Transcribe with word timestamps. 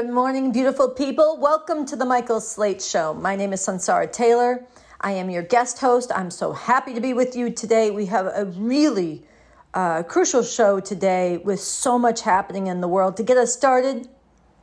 Good 0.00 0.08
morning, 0.08 0.50
beautiful 0.50 0.88
people. 0.88 1.36
Welcome 1.36 1.84
to 1.84 1.94
the 1.94 2.06
Michael 2.06 2.40
Slate 2.40 2.80
Show. 2.80 3.12
My 3.12 3.36
name 3.36 3.52
is 3.52 3.60
Sunsara 3.60 4.10
Taylor. 4.10 4.64
I 4.98 5.12
am 5.12 5.28
your 5.28 5.42
guest 5.42 5.78
host. 5.78 6.10
I'm 6.14 6.30
so 6.30 6.52
happy 6.52 6.94
to 6.94 7.02
be 7.02 7.12
with 7.12 7.36
you 7.36 7.50
today. 7.50 7.90
We 7.90 8.06
have 8.06 8.24
a 8.24 8.46
really 8.56 9.26
uh, 9.74 10.02
crucial 10.04 10.42
show 10.42 10.80
today 10.80 11.36
with 11.36 11.60
so 11.60 11.98
much 11.98 12.22
happening 12.22 12.68
in 12.68 12.80
the 12.80 12.88
world. 12.88 13.18
To 13.18 13.22
get 13.22 13.36
us 13.36 13.52
started, 13.52 14.08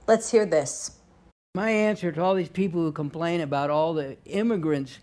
let's 0.08 0.32
hear 0.32 0.44
this. 0.44 0.98
My 1.54 1.70
answer 1.70 2.12
to 2.12 2.20
all 2.20 2.34
these 2.34 2.50
people 2.50 2.82
who 2.82 2.92
complain 2.92 3.42
about 3.42 3.70
all 3.70 3.94
the 3.94 4.18
immigrants 4.26 4.98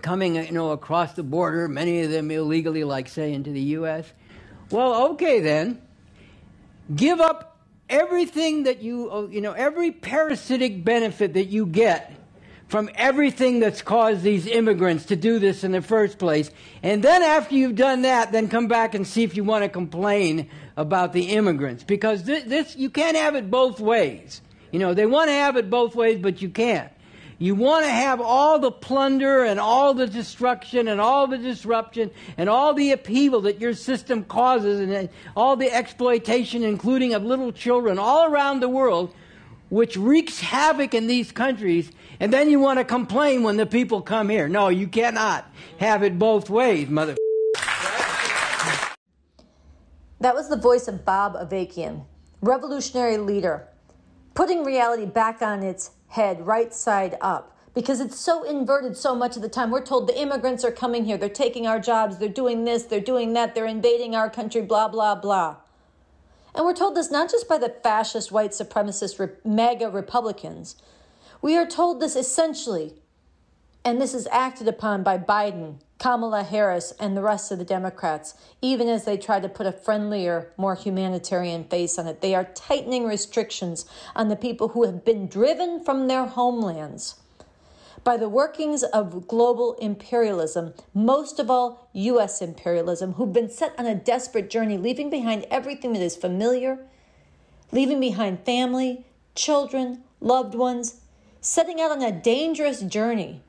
coming, 0.00 0.36
you 0.36 0.52
know, 0.52 0.70
across 0.70 1.12
the 1.12 1.22
border, 1.22 1.68
many 1.68 2.00
of 2.00 2.10
them 2.10 2.30
illegally, 2.30 2.84
like 2.84 3.06
say 3.06 3.34
into 3.34 3.50
the 3.50 3.60
U.S. 3.60 4.14
Well, 4.70 5.10
okay 5.10 5.40
then, 5.40 5.82
give 6.96 7.20
up 7.20 7.49
everything 7.90 8.62
that 8.62 8.80
you, 8.80 9.10
uh, 9.10 9.26
you 9.26 9.40
know, 9.40 9.52
every 9.52 9.90
parasitic 9.90 10.84
benefit 10.84 11.34
that 11.34 11.46
you 11.46 11.66
get 11.66 12.14
from 12.68 12.88
everything 12.94 13.58
that's 13.58 13.82
caused 13.82 14.22
these 14.22 14.46
immigrants 14.46 15.06
to 15.06 15.16
do 15.16 15.40
this 15.40 15.64
in 15.64 15.72
the 15.72 15.82
first 15.82 16.18
place. 16.18 16.52
And 16.84 17.02
then 17.02 17.20
after 17.22 17.56
you've 17.56 17.74
done 17.74 18.02
that, 18.02 18.30
then 18.30 18.48
come 18.48 18.68
back 18.68 18.94
and 18.94 19.04
see 19.04 19.24
if 19.24 19.36
you 19.36 19.42
want 19.42 19.64
to 19.64 19.68
complain 19.68 20.48
about 20.76 21.12
the 21.12 21.30
immigrants. 21.30 21.82
Because 21.82 22.22
this, 22.22 22.44
this 22.44 22.76
you 22.76 22.88
can't 22.88 23.16
have 23.16 23.34
it 23.34 23.50
both 23.50 23.80
ways. 23.80 24.40
You 24.70 24.78
know, 24.78 24.94
they 24.94 25.04
want 25.04 25.28
to 25.28 25.32
have 25.32 25.56
it 25.56 25.68
both 25.68 25.96
ways, 25.96 26.20
but 26.22 26.40
you 26.40 26.48
can't. 26.48 26.92
You 27.42 27.54
want 27.54 27.86
to 27.86 27.90
have 27.90 28.20
all 28.20 28.58
the 28.58 28.70
plunder 28.70 29.44
and 29.44 29.58
all 29.58 29.94
the 29.94 30.06
destruction 30.06 30.88
and 30.88 31.00
all 31.00 31.26
the 31.26 31.38
disruption 31.38 32.10
and 32.36 32.50
all 32.50 32.74
the 32.74 32.92
upheaval 32.92 33.40
that 33.42 33.62
your 33.62 33.72
system 33.72 34.24
causes 34.24 34.78
and 34.78 35.08
all 35.34 35.56
the 35.56 35.72
exploitation, 35.72 36.62
including 36.62 37.14
of 37.14 37.24
little 37.24 37.50
children 37.50 37.98
all 37.98 38.26
around 38.30 38.60
the 38.60 38.68
world, 38.68 39.14
which 39.70 39.96
wreaks 39.96 40.38
havoc 40.38 40.92
in 40.92 41.06
these 41.06 41.32
countries. 41.32 41.90
And 42.20 42.30
then 42.30 42.50
you 42.50 42.60
want 42.60 42.78
to 42.78 42.84
complain 42.84 43.42
when 43.42 43.56
the 43.56 43.64
people 43.64 44.02
come 44.02 44.28
here. 44.28 44.46
No, 44.46 44.68
you 44.68 44.86
cannot 44.86 45.50
have 45.78 46.02
it 46.02 46.18
both 46.18 46.50
ways, 46.50 46.90
mother. 46.90 47.16
That 50.20 50.34
was 50.34 50.50
the 50.50 50.58
voice 50.58 50.88
of 50.88 51.06
Bob 51.06 51.36
Avakian, 51.36 52.04
revolutionary 52.42 53.16
leader, 53.16 53.66
putting 54.34 54.62
reality 54.62 55.06
back 55.06 55.40
on 55.40 55.62
its 55.62 55.92
head 56.10 56.46
right 56.46 56.72
side 56.72 57.16
up 57.20 57.56
because 57.74 58.00
it's 58.00 58.18
so 58.18 58.42
inverted 58.42 58.96
so 58.96 59.14
much 59.14 59.36
of 59.36 59.42
the 59.42 59.48
time. 59.48 59.70
We're 59.70 59.84
told 59.84 60.06
the 60.06 60.20
immigrants 60.20 60.64
are 60.64 60.72
coming 60.72 61.04
here, 61.04 61.16
they're 61.16 61.28
taking 61.28 61.66
our 61.66 61.78
jobs, 61.78 62.18
they're 62.18 62.28
doing 62.28 62.64
this, 62.64 62.84
they're 62.84 63.00
doing 63.00 63.32
that, 63.34 63.54
they're 63.54 63.66
invading 63.66 64.14
our 64.14 64.28
country, 64.28 64.62
blah, 64.62 64.88
blah, 64.88 65.14
blah. 65.14 65.56
And 66.54 66.64
we're 66.64 66.74
told 66.74 66.96
this 66.96 67.10
not 67.10 67.30
just 67.30 67.48
by 67.48 67.58
the 67.58 67.74
fascist, 67.82 68.32
white 68.32 68.50
supremacist, 68.50 69.36
MAGA 69.44 69.90
Republicans. 69.90 70.76
We 71.40 71.56
are 71.56 71.66
told 71.66 72.00
this 72.00 72.16
essentially, 72.16 72.94
and 73.84 74.00
this 74.00 74.14
is 74.14 74.28
acted 74.30 74.68
upon 74.68 75.02
by 75.02 75.16
Biden, 75.16 75.76
Kamala 75.98 76.42
Harris, 76.42 76.92
and 77.00 77.16
the 77.16 77.22
rest 77.22 77.50
of 77.50 77.58
the 77.58 77.64
Democrats, 77.64 78.34
even 78.60 78.88
as 78.88 79.04
they 79.04 79.16
try 79.16 79.40
to 79.40 79.48
put 79.48 79.66
a 79.66 79.72
friendlier, 79.72 80.52
more 80.56 80.74
humanitarian 80.74 81.64
face 81.64 81.98
on 81.98 82.06
it. 82.06 82.20
They 82.20 82.34
are 82.34 82.44
tightening 82.44 83.06
restrictions 83.06 83.86
on 84.14 84.28
the 84.28 84.36
people 84.36 84.68
who 84.68 84.84
have 84.84 85.04
been 85.04 85.26
driven 85.28 85.82
from 85.82 86.08
their 86.08 86.26
homelands 86.26 87.16
by 88.04 88.16
the 88.16 88.28
workings 88.28 88.82
of 88.82 89.26
global 89.28 89.74
imperialism, 89.74 90.72
most 90.94 91.38
of 91.38 91.50
all 91.50 91.88
U.S. 91.92 92.40
imperialism, 92.40 93.14
who've 93.14 93.32
been 93.32 93.50
set 93.50 93.78
on 93.78 93.86
a 93.86 93.94
desperate 93.94 94.48
journey, 94.48 94.78
leaving 94.78 95.10
behind 95.10 95.46
everything 95.50 95.92
that 95.92 96.02
is 96.02 96.16
familiar, 96.16 96.78
leaving 97.72 98.00
behind 98.00 98.44
family, 98.44 99.04
children, 99.34 100.02
loved 100.20 100.54
ones, 100.54 101.00
setting 101.42 101.80
out 101.80 101.90
on 101.90 102.02
a 102.02 102.12
dangerous 102.12 102.80
journey 102.80 103.42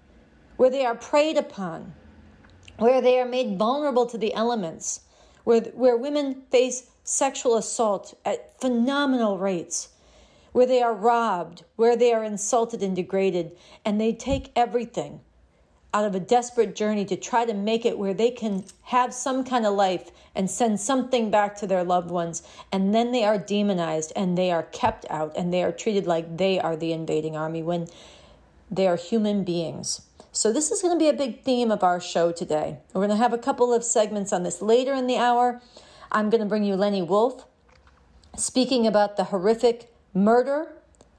where 0.61 0.69
they 0.69 0.85
are 0.85 0.93
preyed 0.93 1.37
upon 1.37 1.91
where 2.77 3.01
they 3.01 3.19
are 3.19 3.25
made 3.25 3.57
vulnerable 3.57 4.05
to 4.05 4.15
the 4.15 4.31
elements, 4.35 4.99
where, 5.43 5.61
where 5.73 5.97
women 5.97 6.43
face 6.51 6.91
sexual 7.03 7.57
assault 7.57 8.15
at 8.23 8.61
phenomenal 8.61 9.39
rates, 9.39 9.89
where 10.51 10.67
they 10.67 10.79
are 10.79 10.93
robbed, 10.93 11.63
where 11.77 11.95
they 11.95 12.13
are 12.13 12.23
insulted 12.23 12.83
and 12.83 12.95
degraded, 12.95 13.51
and 13.83 13.99
they 13.99 14.13
take 14.13 14.51
everything 14.55 15.19
out 15.95 16.05
of 16.05 16.13
a 16.13 16.19
desperate 16.19 16.75
journey 16.75 17.05
to 17.05 17.15
try 17.15 17.43
to 17.43 17.55
make 17.55 17.83
it 17.83 17.97
where 17.97 18.13
they 18.13 18.29
can 18.29 18.63
have 18.83 19.15
some 19.15 19.43
kind 19.43 19.65
of 19.65 19.73
life 19.73 20.11
and 20.35 20.47
send 20.47 20.79
something 20.79 21.31
back 21.31 21.55
to 21.55 21.65
their 21.65 21.83
loved 21.83 22.11
ones. 22.11 22.43
And 22.71 22.93
then 22.93 23.11
they 23.11 23.23
are 23.23 23.39
demonized 23.39 24.13
and 24.15 24.37
they 24.37 24.51
are 24.51 24.61
kept 24.61 25.07
out 25.09 25.35
and 25.35 25.51
they 25.51 25.63
are 25.63 25.71
treated 25.71 26.05
like 26.05 26.37
they 26.37 26.59
are 26.59 26.75
the 26.75 26.93
invading 26.93 27.35
army 27.35 27.63
when 27.63 27.87
they 28.69 28.87
are 28.87 28.95
human 28.95 29.43
beings. 29.43 30.01
So, 30.33 30.53
this 30.53 30.71
is 30.71 30.81
going 30.81 30.97
to 30.97 30.99
be 30.99 31.09
a 31.09 31.13
big 31.13 31.43
theme 31.43 31.71
of 31.71 31.83
our 31.83 31.99
show 31.99 32.31
today. 32.31 32.77
We're 32.93 33.01
going 33.05 33.09
to 33.09 33.17
have 33.17 33.33
a 33.33 33.37
couple 33.37 33.73
of 33.73 33.83
segments 33.83 34.31
on 34.31 34.43
this 34.43 34.61
later 34.61 34.93
in 34.93 35.05
the 35.05 35.17
hour. 35.17 35.61
I'm 36.09 36.29
going 36.29 36.39
to 36.39 36.47
bring 36.47 36.63
you 36.63 36.75
Lenny 36.77 37.01
Wolff 37.01 37.43
speaking 38.37 38.87
about 38.87 39.17
the 39.17 39.25
horrific 39.25 39.93
murder 40.13 40.71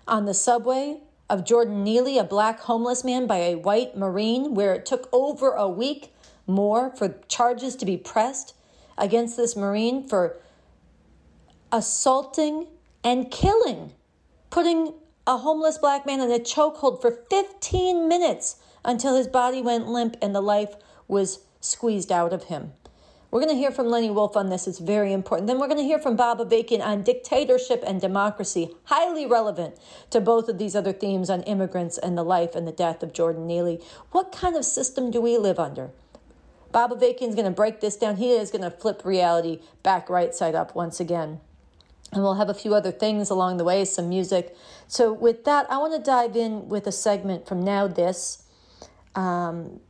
on 0.08 0.24
the 0.24 0.32
subway 0.32 1.00
of 1.28 1.44
Jordan 1.44 1.84
Neely, 1.84 2.16
a 2.16 2.24
black 2.24 2.60
homeless 2.60 3.04
man, 3.04 3.26
by 3.26 3.36
a 3.36 3.54
white 3.54 3.94
Marine, 3.94 4.54
where 4.54 4.72
it 4.72 4.86
took 4.86 5.10
over 5.12 5.52
a 5.52 5.68
week 5.68 6.14
more 6.46 6.88
for 6.96 7.20
charges 7.28 7.76
to 7.76 7.84
be 7.84 7.98
pressed 7.98 8.54
against 8.96 9.36
this 9.36 9.54
Marine 9.54 10.08
for 10.08 10.38
assaulting 11.70 12.66
and 13.04 13.30
killing, 13.30 13.92
putting 14.48 14.94
a 15.26 15.36
homeless 15.36 15.76
black 15.76 16.06
man 16.06 16.20
in 16.20 16.30
a 16.32 16.38
chokehold 16.38 17.02
for 17.02 17.10
15 17.28 18.08
minutes 18.08 18.56
until 18.84 19.16
his 19.16 19.26
body 19.26 19.62
went 19.62 19.88
limp 19.88 20.16
and 20.20 20.34
the 20.34 20.40
life 20.40 20.74
was 21.08 21.40
squeezed 21.60 22.10
out 22.10 22.32
of 22.32 22.44
him. 22.44 22.72
We're 23.32 23.40
going 23.40 23.54
to 23.54 23.58
hear 23.58 23.70
from 23.70 23.88
Lenny 23.88 24.10
Wolff 24.10 24.36
on 24.36 24.50
this. 24.50 24.68
It's 24.68 24.78
very 24.78 25.10
important. 25.10 25.46
Then 25.46 25.58
we're 25.58 25.66
going 25.66 25.78
to 25.78 25.84
hear 25.84 25.98
from 25.98 26.16
Bob 26.16 26.38
Avakian 26.38 26.82
on 26.82 27.02
dictatorship 27.02 27.82
and 27.86 27.98
democracy, 27.98 28.72
highly 28.84 29.24
relevant 29.24 29.76
to 30.10 30.20
both 30.20 30.50
of 30.50 30.58
these 30.58 30.76
other 30.76 30.92
themes 30.92 31.30
on 31.30 31.42
immigrants 31.44 31.96
and 31.96 32.16
the 32.18 32.24
life 32.24 32.54
and 32.54 32.68
the 32.68 32.72
death 32.72 33.02
of 33.02 33.14
Jordan 33.14 33.46
Neely. 33.46 33.80
What 34.10 34.32
kind 34.32 34.54
of 34.54 34.66
system 34.66 35.10
do 35.10 35.18
we 35.18 35.38
live 35.38 35.58
under? 35.58 35.92
Avakian 36.74 37.28
is 37.30 37.34
going 37.34 37.46
to 37.46 37.50
break 37.50 37.80
this 37.80 37.96
down. 37.96 38.16
He 38.16 38.32
is 38.32 38.50
going 38.50 38.62
to 38.62 38.70
flip 38.70 39.02
reality 39.02 39.60
back 39.82 40.10
right 40.10 40.34
side 40.34 40.54
up 40.54 40.74
once 40.74 41.00
again. 41.00 41.40
And 42.12 42.22
we'll 42.22 42.34
have 42.34 42.50
a 42.50 42.54
few 42.54 42.74
other 42.74 42.92
things 42.92 43.30
along 43.30 43.56
the 43.56 43.64
way, 43.64 43.86
some 43.86 44.10
music. 44.10 44.54
So, 44.86 45.10
with 45.10 45.44
that, 45.44 45.70
I 45.70 45.78
want 45.78 45.94
to 45.94 46.02
dive 46.02 46.36
in 46.36 46.68
with 46.68 46.86
a 46.86 46.92
segment 46.92 47.48
from 47.48 47.62
Now 47.62 47.86
This 47.86 48.42
um, 49.14 49.80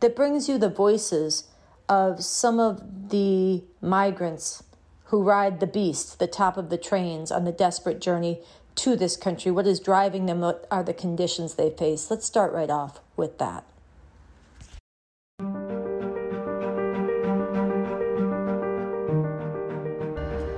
that 0.00 0.14
brings 0.14 0.48
you 0.48 0.58
the 0.58 0.68
voices 0.68 1.48
of 1.88 2.22
some 2.22 2.60
of 2.60 3.10
the 3.10 3.64
migrants 3.80 4.62
who 5.04 5.22
ride 5.22 5.60
the 5.60 5.66
beast, 5.66 6.18
the 6.18 6.26
top 6.26 6.56
of 6.56 6.68
the 6.68 6.76
trains 6.76 7.32
on 7.32 7.44
the 7.44 7.52
desperate 7.52 8.00
journey 8.00 8.40
to 8.74 8.94
this 8.94 9.16
country. 9.16 9.50
What 9.50 9.66
is 9.66 9.80
driving 9.80 10.26
them? 10.26 10.40
What 10.40 10.66
are 10.70 10.82
the 10.82 10.94
conditions 10.94 11.54
they 11.54 11.70
face? 11.70 12.10
Let's 12.10 12.26
start 12.26 12.52
right 12.52 12.70
off 12.70 13.00
with 13.16 13.38
that. 13.38 13.64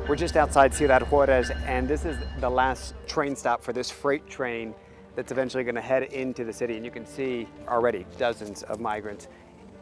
We're 0.09 0.17
just 0.17 0.37
outside 0.37 0.75
Ciudad 0.75 1.03
Juarez, 1.03 1.53
and 1.67 1.87
this 1.87 2.05
is 2.05 2.19
the 2.41 2.51
last 2.51 2.95
train 3.07 3.37
stop 3.37 3.63
for 3.63 3.73
this 3.73 3.93
freight 3.93 4.29
train 4.29 4.75
that's 5.17 5.33
eventually 5.33 5.65
going 5.65 5.75
to 5.75 5.81
head 5.81 6.05
into 6.05 6.45
the 6.45 6.53
city. 6.53 6.77
And 6.77 6.85
you 6.85 6.91
can 6.91 7.07
see 7.07 7.49
already 7.69 8.07
dozens 8.19 8.63
of 8.65 8.81
migrants 8.81 9.29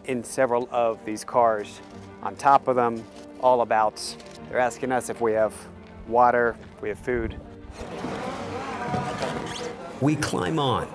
in 0.04 0.24
several 0.24 0.68
of 0.70 1.04
these 1.04 1.24
cars 1.24 1.80
on 2.22 2.34
top 2.36 2.68
of 2.68 2.76
them, 2.76 3.04
all 3.40 3.60
about. 3.60 4.02
They're 4.48 4.58
asking 4.58 4.92
us 4.92 5.10
if 5.10 5.20
we 5.20 5.32
have 5.32 5.54
water, 6.08 6.56
if 6.76 6.82
we 6.82 6.88
have 6.88 6.98
food. 6.98 7.38
We 10.00 10.16
climb 10.16 10.58
on. 10.58 10.88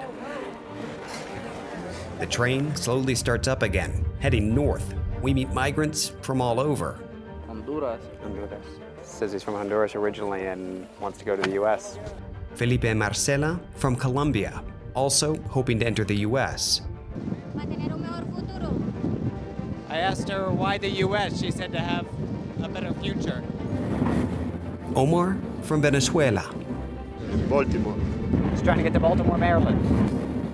The 2.19 2.25
train 2.25 2.75
slowly 2.75 3.15
starts 3.15 3.47
up 3.47 3.61
again, 3.61 4.05
heading 4.19 4.55
north. 4.55 4.93
We 5.21 5.33
meet 5.33 5.51
migrants 5.51 6.13
from 6.21 6.41
all 6.41 6.59
over. 6.59 6.99
Honduras. 7.47 8.01
Honduras. 8.21 8.65
Says 9.01 9.31
he's 9.31 9.43
from 9.43 9.55
Honduras 9.55 9.95
originally 9.95 10.47
and 10.47 10.87
wants 10.99 11.19
to 11.19 11.25
go 11.25 11.35
to 11.35 11.41
the 11.41 11.51
U.S. 11.51 11.99
Felipe 12.55 12.93
Marcela 12.95 13.59
from 13.75 13.95
Colombia, 13.95 14.63
also 14.93 15.35
hoping 15.49 15.79
to 15.79 15.85
enter 15.85 16.03
the 16.03 16.17
U.S. 16.27 16.81
I 19.89 19.97
asked 19.97 20.29
her 20.29 20.49
why 20.49 20.77
the 20.77 20.89
U.S. 20.89 21.39
She 21.39 21.51
said 21.51 21.71
to 21.71 21.79
have 21.79 22.07
a 22.61 22.69
better 22.69 22.93
future. 22.95 23.43
Omar 24.95 25.37
from 25.61 25.81
Venezuela. 25.81 26.49
In 27.31 27.47
Baltimore. 27.49 27.97
He's 28.51 28.61
trying 28.61 28.77
to 28.77 28.83
get 28.83 28.93
to 28.93 28.99
Baltimore, 28.99 29.37
Maryland. 29.37 29.81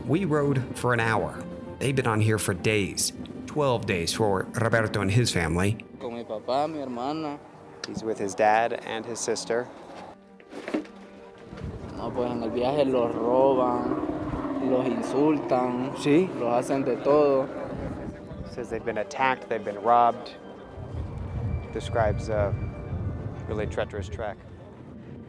We 0.08 0.26
rode 0.26 0.64
for 0.76 0.94
an 0.94 1.00
hour. 1.00 1.44
They've 1.80 1.96
been 1.96 2.08
on 2.08 2.20
here 2.22 2.38
for 2.38 2.54
days. 2.54 3.14
12 3.48 3.86
days 3.86 4.14
for 4.14 4.48
Roberto 4.54 5.02
and 5.02 5.12
his 5.12 5.32
family. 5.32 5.78
Con 6.00 6.14
mi 6.14 6.24
papá, 6.24 6.72
mi 6.72 6.80
hermana. 6.80 7.40
He's 7.88 8.04
with 8.04 8.18
his 8.18 8.36
dad 8.36 8.74
and 8.86 9.06
his 9.06 9.20
sister. 9.20 9.68
No, 12.10 12.16
pues 12.16 12.32
en 12.32 12.42
el 12.44 12.50
viaje 12.50 12.86
los 12.86 13.14
roban, 13.14 14.70
los 14.70 14.86
insultan, 14.88 15.92
Sí. 15.96 16.28
los 16.40 16.52
hacen 16.54 16.84
de 16.84 16.96
todo. 16.98 17.48
Says 18.52 18.70
they've 18.70 18.84
been 18.84 18.98
attacked, 18.98 19.48
they've 19.48 19.64
been 19.64 19.80
robbed. 19.84 20.32
Describes 21.72 22.30
a 22.30 22.52
really 23.48 23.68
treacherous 23.68 24.10
trek. 24.10 24.38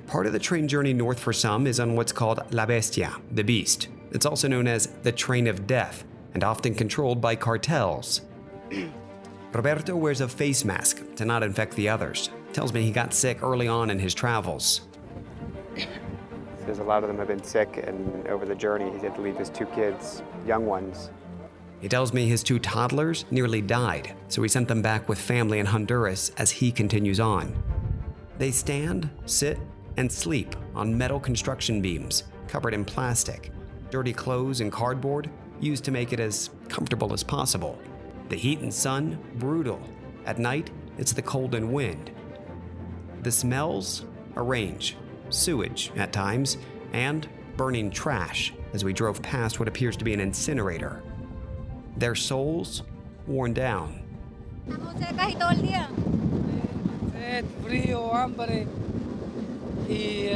Part 0.06 0.27
of 0.27 0.32
the 0.32 0.38
train 0.38 0.69
journey 0.69 0.94
north 0.94 1.21
for 1.21 1.35
some 1.35 1.67
is 1.67 1.79
on 1.79 1.97
what's 1.97 2.12
called 2.12 2.41
La 2.50 2.65
Bestia, 2.65 3.12
the 3.31 3.44
Beast. 3.44 3.88
It's 4.12 4.25
also 4.25 4.49
known 4.49 4.67
as 4.67 4.87
the 5.03 5.12
Train 5.12 5.47
of 5.49 5.67
Death, 5.67 6.05
and 6.33 6.43
often 6.43 6.75
controlled 6.75 7.21
by 7.21 7.37
cartels. 7.37 8.23
Roberto 9.53 9.94
wears 9.97 10.23
a 10.23 10.29
face 10.29 10.65
mask 10.65 11.03
to 11.17 11.26
not 11.26 11.43
infect 11.43 11.75
the 11.75 11.91
others. 11.91 12.31
Tells 12.55 12.73
me 12.73 12.83
he 12.83 12.91
got 12.91 13.12
sick 13.12 13.43
early 13.43 13.69
on 13.69 13.91
in 13.91 13.99
his 13.99 14.15
travels. 14.15 14.81
Says 16.70 16.78
a 16.78 16.84
lot 16.84 17.02
of 17.02 17.08
them 17.08 17.19
have 17.19 17.26
been 17.26 17.43
sick, 17.43 17.82
and 17.84 18.28
over 18.28 18.46
the 18.46 18.55
journey, 18.55 18.93
he 18.93 19.05
had 19.05 19.17
to 19.17 19.20
leave 19.20 19.37
his 19.37 19.50
two 19.50 19.67
kids, 19.67 20.22
young 20.46 20.67
ones. 20.67 21.11
He 21.81 21.88
tells 21.88 22.12
me 22.12 22.28
his 22.28 22.44
two 22.44 22.61
toddlers 22.61 23.25
nearly 23.32 23.61
died, 23.61 24.14
so 24.28 24.40
he 24.40 24.49
sent 24.49 24.69
them 24.69 24.81
back 24.81 25.08
with 25.08 25.19
family 25.19 25.58
in 25.58 25.67
Honduras 25.67 26.31
as 26.38 26.52
he 26.52 26.70
continues 26.70 27.19
on. 27.19 27.61
They 28.38 28.52
stand, 28.52 29.11
sit, 29.26 29.58
and 29.96 30.12
sleep 30.12 30.55
on 30.76 30.96
metal 30.96 31.19
construction 31.19 31.82
beams 31.82 32.22
covered 32.46 32.73
in 32.73 32.84
plastic, 32.84 33.50
dirty 33.90 34.12
clothes 34.12 34.61
and 34.61 34.70
cardboard 34.70 35.28
used 35.58 35.82
to 35.87 35.90
make 35.90 36.12
it 36.12 36.20
as 36.20 36.50
comfortable 36.69 37.12
as 37.12 37.25
possible. 37.25 37.81
The 38.28 38.37
heat 38.37 38.61
and 38.61 38.73
sun, 38.73 39.19
brutal. 39.40 39.81
At 40.25 40.38
night, 40.38 40.70
it's 40.99 41.12
the 41.12 41.23
cold 41.23 41.56
and 41.56 41.73
wind. 41.73 42.12
The 43.25 43.32
smells, 43.32 44.05
a 44.37 44.43
range 44.43 44.96
sewage 45.31 45.93
at 45.97 46.12
times, 46.12 46.59
and 46.93 47.29
burning 47.56 47.91
trash 47.91 48.53
as 48.73 48.85
we 48.85 48.93
drove 48.93 49.21
past 49.23 49.59
what 49.59 49.69
appears 49.69 49.97
to 49.97 50.05
be 50.05 50.15
an 50.15 50.21
incinerator. 50.21 51.03
Their 51.97 52.15
souls 52.15 52.82
worn 53.27 53.53
down. 53.53 54.03
Estamos 54.69 54.94
secas 54.99 55.29
y 55.29 55.38
todo 55.38 55.50
el 55.50 55.62
día. 55.62 55.88
sed, 57.31 57.44
frío, 57.65 58.12
hambre 58.15 58.67
y 59.88 60.29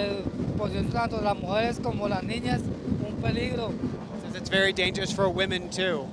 pues 0.57 0.73
tanto 0.93 1.21
las 1.21 1.37
mujeres 1.37 1.81
como 1.83 2.09
las 2.09 2.23
niñas 2.23 2.61
un 2.61 3.23
peligro. 3.23 3.73
Says 4.23 4.37
it's 4.37 4.49
very 4.49 4.73
dangerous 4.73 5.13
for 5.13 5.29
women 5.29 5.71
too. 5.71 6.09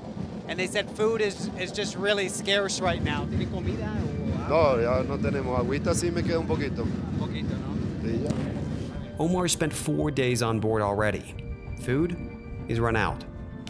And 0.48 0.60
they 0.60 0.68
said 0.68 0.90
food 0.92 1.22
is, 1.22 1.50
is 1.60 1.72
just 1.72 1.96
really 1.96 2.28
scarce 2.28 2.82
right 2.82 3.02
now. 3.02 3.26
¿Tiene 3.26 3.50
comida 3.50 3.90
o 3.90 4.50
No, 4.50 4.82
ya 4.82 5.04
no 5.04 5.18
tenemos. 5.18 5.58
Agüita 5.60 5.94
sí 5.96 6.12
me 6.12 6.24
queda 6.24 6.40
un 6.40 6.48
poquito. 6.48 6.84
Un 6.84 7.20
poquito, 7.20 7.56
¿no? 7.56 7.78
Sí, 8.04 8.22
ya. 8.24 8.51
Omar 9.20 9.48
spent 9.48 9.74
four 9.74 10.12
days 10.12 10.42
on 10.42 10.60
board 10.60 10.82
already. 10.82 11.36
Food? 11.82 12.16
He's 12.68 12.80
run 12.80 12.96
out. 12.96 13.24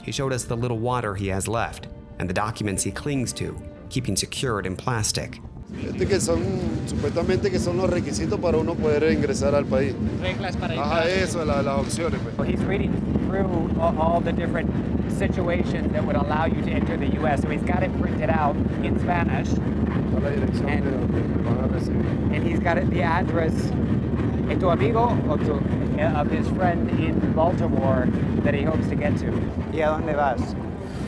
He 0.03 0.11
showed 0.11 0.33
us 0.33 0.43
the 0.45 0.55
little 0.57 0.79
water 0.79 1.15
he 1.15 1.27
has 1.27 1.47
left 1.47 1.87
and 2.19 2.29
the 2.29 2.33
documents 2.33 2.83
he 2.83 2.91
clings 2.91 3.33
to, 3.33 3.59
keeping 3.89 4.15
secured 4.15 4.65
in 4.65 4.75
plastic. 4.75 5.39
Este 5.85 6.05
que 6.05 6.19
son, 6.19 6.39
supuestamente 6.85 7.49
que 7.49 7.57
son 7.57 7.77
los 7.77 7.89
requisitos 7.89 8.39
para 8.41 8.57
uno 8.57 8.75
poder 8.75 9.03
ingresar 9.11 9.53
al 9.55 9.63
país. 9.65 9.93
Reglas 10.21 10.57
para 10.57 10.73
Ajá, 10.75 11.05
eso, 11.07 11.43
la- 11.45 11.61
las 11.61 11.79
opciones. 11.79 12.19
pues. 12.35 12.49
He's 12.49 12.59
reading 12.65 12.91
through 13.27 13.71
all, 13.79 13.97
all 13.97 14.19
the 14.21 14.33
different 14.33 14.69
situations 15.17 15.91
that 15.93 16.03
would 16.05 16.17
allow 16.17 16.45
you 16.45 16.61
to 16.61 16.69
enter 16.69 16.97
the 16.97 17.07
U.S. 17.21 17.41
So 17.41 17.49
he's 17.49 17.61
got 17.63 17.83
it 17.83 17.91
printed 18.01 18.29
out 18.29 18.55
in 18.83 18.99
Spanish, 18.99 19.47
Está 19.47 20.21
la 20.21 20.29
dirección 20.29 20.83
de 20.83 20.91
donde 20.91 21.13
me 21.13 21.43
van 21.43 21.63
a 21.63 21.67
recibir. 21.69 22.35
and 22.35 22.43
he's 22.43 22.59
got 22.59 22.77
it, 22.77 22.89
the 22.89 23.01
address 23.01 23.53
de 24.53 24.59
tu 24.59 24.69
amigo 24.69 25.17
o 25.29 25.37
tu, 25.37 25.53
eh, 25.97 26.19
of 26.19 26.29
his 26.29 26.47
friend 26.49 26.89
in 26.99 27.33
Baltimore 27.33 28.07
that 28.43 28.53
he 28.53 28.63
hopes 28.63 28.87
to 28.89 28.95
get 28.95 29.17
to. 29.17 29.31
¿Y 29.71 29.79
a 29.79 29.87
dónde 29.87 30.15
vas? 30.15 30.55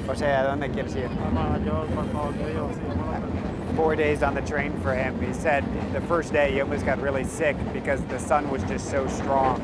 O 0.07 0.13
sea, 0.13 0.41
¿a 0.41 0.55
dónde 0.55 0.71
quieres 0.73 0.95
ir? 0.95 1.09
Four 3.75 3.95
days 3.95 4.23
on 4.23 4.33
the 4.35 4.41
train 4.41 4.71
for 4.81 4.93
him. 4.93 5.19
He 5.21 5.33
said 5.33 5.63
the 5.93 6.01
first 6.01 6.31
day 6.31 6.51
he 6.51 6.61
almost 6.61 6.85
got 6.85 7.01
really 7.01 7.23
sick 7.23 7.57
because 7.73 8.01
the 8.03 8.19
sun 8.19 8.49
was 8.49 8.63
just 8.63 8.89
so 8.89 9.07
strong. 9.07 9.61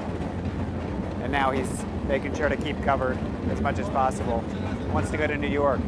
And 1.24 1.32
now 1.32 1.52
he's 1.52 1.86
making 2.08 2.36
sure 2.36 2.50
to 2.50 2.58
keep 2.58 2.82
covered 2.84 3.18
as 3.52 3.62
much 3.62 3.78
as 3.78 3.88
possible. 3.90 4.44
Wants 4.92 5.12
to 5.12 5.18
go 5.18 5.28
to 5.28 5.38
New 5.38 5.48
York. 5.48 5.80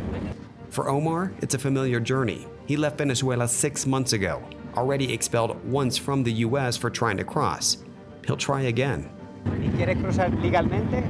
For 0.70 0.88
Omar, 0.88 1.32
it's 1.42 1.56
a 1.56 1.60
familiar 1.60 2.00
journey. 2.00 2.48
He 2.68 2.78
left 2.78 3.00
Venezuela 3.00 3.48
six 3.48 3.86
months 3.86 4.14
ago, 4.14 4.42
already 4.76 5.14
expelled 5.14 5.64
once 5.66 5.98
from 5.98 6.24
the 6.24 6.32
U.S. 6.46 6.78
for 6.78 6.90
trying 6.90 7.18
to 7.18 7.24
cross. 7.24 7.78
He'll 8.26 8.38
try 8.38 8.64
again. 8.64 9.10
¿Y 9.46 9.70
quiere 9.76 9.96
cruzar 9.96 10.30
legalmente? 10.42 11.04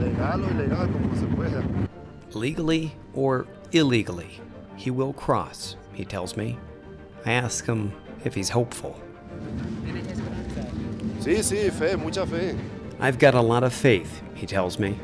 Legal 0.00 0.44
o 0.44 0.48
ilegal, 0.48 0.92
como 0.92 1.14
se 1.14 1.26
pueda. 1.26 1.88
Legally 2.34 2.92
or 3.14 3.46
illegally, 3.72 4.40
he 4.76 4.90
will 4.90 5.12
cross, 5.12 5.76
he 5.92 6.04
tells 6.04 6.36
me. 6.36 6.58
I 7.24 7.32
ask 7.32 7.66
him 7.66 7.92
if 8.24 8.34
he's 8.34 8.48
hopeful. 8.48 9.00
Sí, 11.20 11.38
sí, 11.42 11.70
fe, 11.70 11.94
mucha 11.96 12.26
fe. 12.26 12.56
I've 12.98 13.18
got 13.18 13.34
a 13.34 13.40
lot 13.40 13.62
of 13.62 13.72
faith, 13.72 14.22
he 14.34 14.46
tells 14.46 14.78
me. 14.78 14.98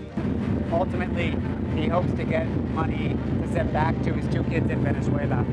Ultimately, 0.72 1.36
he 1.76 1.86
hopes 1.86 2.12
to 2.14 2.24
get 2.24 2.46
money 2.74 3.16
to 3.42 3.52
send 3.52 3.72
back 3.72 4.00
to 4.02 4.12
his 4.12 4.26
two 4.34 4.42
kids 4.44 4.68
in 4.70 4.82
Venezuela. 4.82 5.44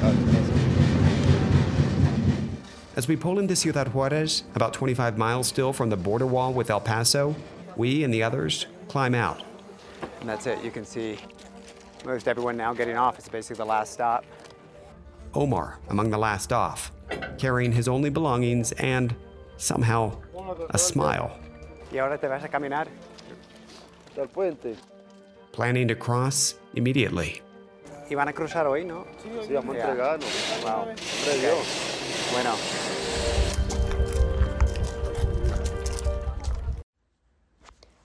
Muchísimas 0.00 0.32
gracias. 0.32 0.60
As 2.96 3.08
we 3.08 3.16
pull 3.16 3.38
into 3.38 3.54
Ciudad 3.56 3.94
Juarez, 3.94 4.44
about 4.54 4.72
25 4.74 5.16
miles 5.16 5.46
still 5.46 5.72
from 5.72 5.90
the 5.90 5.96
border 5.96 6.26
wall 6.26 6.52
with 6.52 6.70
El 6.70 6.80
Paso, 6.80 7.34
we 7.76 8.04
and 8.04 8.12
the 8.12 8.22
others 8.22 8.66
climb 8.88 9.14
out. 9.14 9.42
And 10.20 10.28
that's 10.28 10.46
it. 10.46 10.62
You 10.64 10.70
can 10.70 10.84
see 10.84 11.18
most 12.04 12.28
everyone 12.28 12.56
now 12.56 12.74
getting 12.74 12.96
off. 12.96 13.18
It's 13.18 13.28
basically 13.28 13.56
the 13.56 13.64
last 13.64 13.92
stop. 13.92 14.24
Omar 15.34 15.78
among 15.88 16.10
the 16.10 16.18
last 16.18 16.52
off, 16.52 16.92
carrying 17.38 17.72
his 17.72 17.88
only 17.88 18.10
belongings 18.10 18.72
and, 18.72 19.14
somehow, 19.56 20.18
a 20.70 20.78
smile. 20.78 21.38
Y 21.92 21.98
ahora 21.98 22.18
te 22.18 22.26
vas 22.26 22.44
a 22.44 22.48
caminar. 22.48 22.86
Hasta 24.08 24.26
puente. 24.26 24.76
Planning 25.52 25.88
to 25.88 25.94
cross 25.94 26.56
immediately. 26.74 27.40
Y 28.10 28.14
van 28.16 28.26
a 28.28 28.32
cruzar 28.32 28.66
hoy, 28.66 28.84
¿no? 28.84 29.04
Sí, 29.46 29.52
vamos 29.54 29.76
a 29.76 29.78
Yeah. 29.78 29.88
entregarnos. 29.88 30.28
Wow. 30.64 30.80
Hombre 30.80 31.38
Dios. 31.40 31.66
Bueno. 32.32 32.56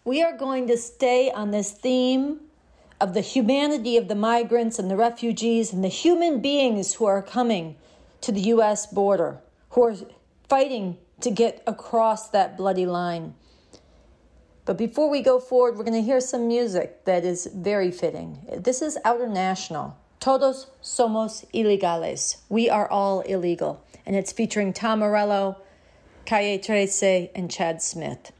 We 0.04 0.22
are 0.22 0.38
going 0.38 0.68
to 0.68 0.78
stay 0.78 1.32
on 1.32 1.50
this 1.50 1.72
theme 1.72 2.42
of 3.02 3.14
the 3.16 3.22
humanity 3.22 3.98
of 3.98 4.08
the 4.08 4.16
migrants 4.16 4.78
and 4.78 4.90
the 4.90 4.96
refugees 4.96 5.74
and 5.74 5.84
the 5.84 5.90
human 5.90 6.40
beings 6.40 6.94
who 6.94 7.06
are 7.06 7.24
coming 7.24 7.76
to 8.22 8.32
the 8.32 8.42
U.S. 8.54 8.86
border, 8.86 9.40
who 9.72 9.84
are 9.84 9.96
fighting 10.48 10.98
to 11.22 11.32
get 11.32 11.64
across 11.66 12.30
that 12.30 12.56
bloody 12.58 12.86
line. 12.86 13.34
But 14.66 14.78
before 14.78 15.10
we 15.10 15.22
go 15.22 15.40
forward, 15.40 15.78
we're 15.78 15.84
going 15.84 15.94
to 15.94 16.02
hear 16.02 16.20
some 16.20 16.48
music 16.48 17.06
that 17.06 17.24
is 17.24 17.48
very 17.54 17.92
fitting. 17.92 18.40
This 18.58 18.82
is 18.82 18.98
Outernational. 19.06 19.94
Todos 20.20 20.68
somos 20.82 21.46
ilegales. 21.54 22.38
We 22.50 22.68
are 22.68 22.90
all 22.90 23.22
illegal. 23.22 23.84
And 24.08 24.16
it's 24.16 24.32
featuring 24.32 24.74
Tom 24.74 25.00
Morello, 25.00 25.58
Calle 26.26 26.58
Trece, 26.58 27.30
and 27.36 27.52
Chad 27.52 27.84
Smith. 27.84 28.32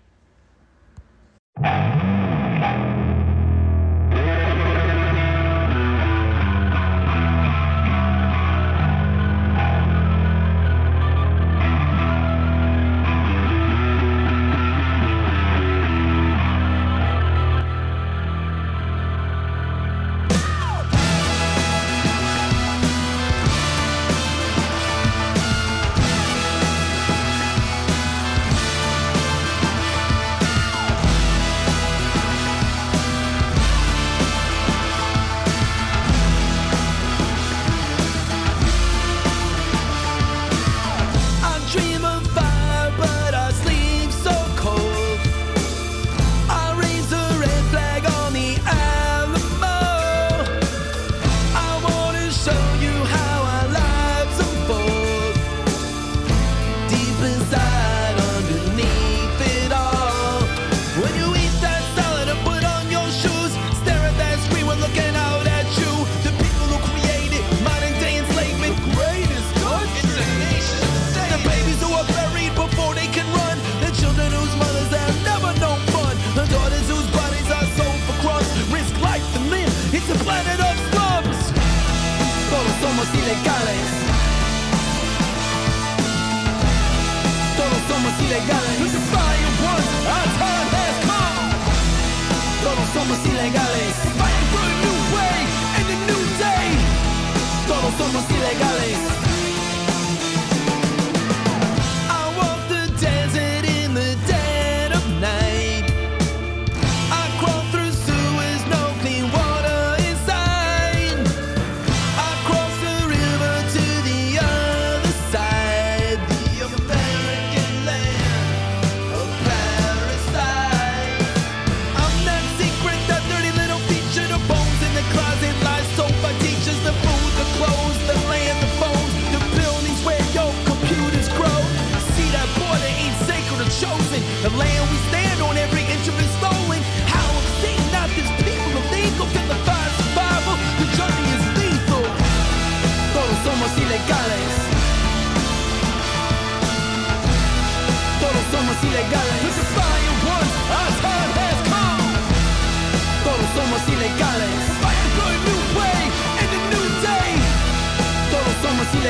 Ilegales. 88.36 88.92
Defiant 88.92 89.58
ones, 89.64 89.90
our 90.08 90.28
time 90.40 90.70
has 90.78 90.98
come. 91.08 91.38
Todos 92.64 92.90
somos 92.94 93.18
ilegales. 93.26 93.96
Fighting 94.20 94.48
for 94.52 94.66
a 94.66 94.76
new 94.84 95.00
way 95.16 95.38
and 95.78 95.88
a 95.90 95.98
new 96.10 96.24
day. 96.38 96.68
Todos 97.68 97.94
somos 97.98 98.24
ilegales. 98.30 99.25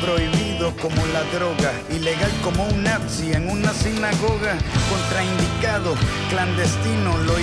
Prohibido 0.00 0.72
como 0.80 1.04
la 1.06 1.22
droga, 1.36 1.72
ilegal 1.90 2.30
como 2.42 2.66
un 2.66 2.84
nazi 2.84 3.32
en 3.32 3.50
una 3.50 3.72
sinagoga. 3.72 4.56
Contraindicado, 4.88 5.94
clandestino, 6.30 7.18
lo 7.18 7.38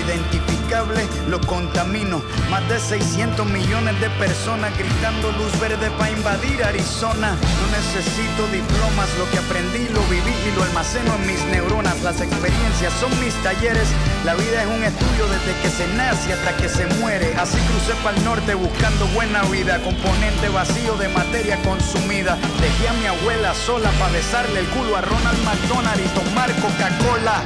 lo 1.29 1.39
contamino. 1.41 2.21
Más 2.49 2.67
de 2.69 2.79
600 2.79 3.45
millones 3.45 3.99
de 4.01 4.09
personas 4.11 4.75
gritando 4.77 5.31
luz 5.33 5.59
verde 5.59 5.91
para 5.97 6.11
invadir 6.11 6.63
Arizona. 6.63 7.31
No 7.31 7.65
necesito 7.69 8.47
diplomas, 8.51 9.09
lo 9.17 9.29
que 9.29 9.37
aprendí 9.37 9.87
lo 9.93 10.01
viví 10.09 10.33
y 10.33 10.55
lo 10.55 10.63
almaceno 10.63 11.15
en 11.15 11.27
mis 11.27 11.43
neuronas. 11.45 12.01
Las 12.01 12.19
experiencias 12.19 12.93
son 12.99 13.11
mis 13.19 13.33
talleres. 13.43 13.87
La 14.25 14.33
vida 14.33 14.63
es 14.63 14.67
un 14.67 14.83
estudio 14.83 15.27
desde 15.27 15.53
que 15.61 15.69
se 15.69 15.87
nace 15.93 16.33
hasta 16.33 16.57
que 16.57 16.67
se 16.67 16.87
muere. 16.99 17.35
Así 17.37 17.57
crucé 17.69 17.93
para 18.03 18.17
el 18.17 18.23
norte 18.23 18.55
buscando 18.55 19.05
buena 19.13 19.43
vida, 19.43 19.79
componente 19.83 20.49
vacío 20.49 20.95
de 20.97 21.09
materia 21.09 21.61
consumida. 21.61 22.37
Dejé 22.59 22.89
a 22.89 22.93
mi 22.93 23.05
abuela 23.05 23.53
sola 23.53 23.91
para 23.99 24.13
besarle 24.13 24.61
el 24.61 24.67
culo 24.69 24.97
a 24.97 25.01
Ronald 25.01 25.43
McDonald 25.45 26.01
y 26.03 26.09
tomar 26.19 26.49
Coca-Cola. 26.55 27.43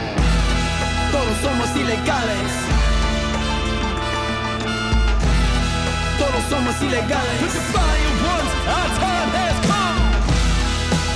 Todos 1.11 1.37
somos 1.41 1.69
ilegales. 1.75 2.78
Todos 6.19 6.43
somos 6.49 6.75
ilegales. 6.81 7.53
ones, 8.35 8.51
our 8.67 8.89
time 8.99 9.31
has 9.39 9.57
come. 9.71 9.99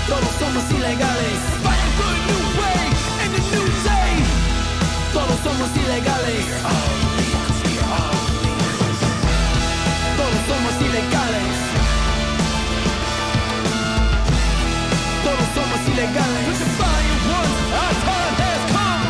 Todos 0.08 0.34
somos 0.40 0.64
ilegales. 0.72 1.40
Fighting 1.62 1.94
for 2.00 2.08
a 2.08 2.20
new 2.30 2.44
way 2.60 2.84
and 3.24 3.32
a 3.36 3.42
new 3.52 3.68
day. 3.84 4.14
Todos 5.12 5.40
somos 5.44 5.70
ilegales. 5.84 6.46
somos 10.48 10.76
ilegales. 10.88 11.54
Todos 15.26 15.48
somos 15.58 15.82
ilegales. 15.92 16.58
our 17.82 17.96
time 18.08 18.36
has 18.44 18.64
come. 18.72 19.08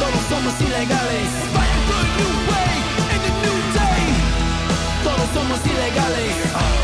Todos 0.00 0.22
somos 0.30 0.54
ilegales. 0.60 1.61
Somos 5.34 5.64
ilegales. 5.66 6.82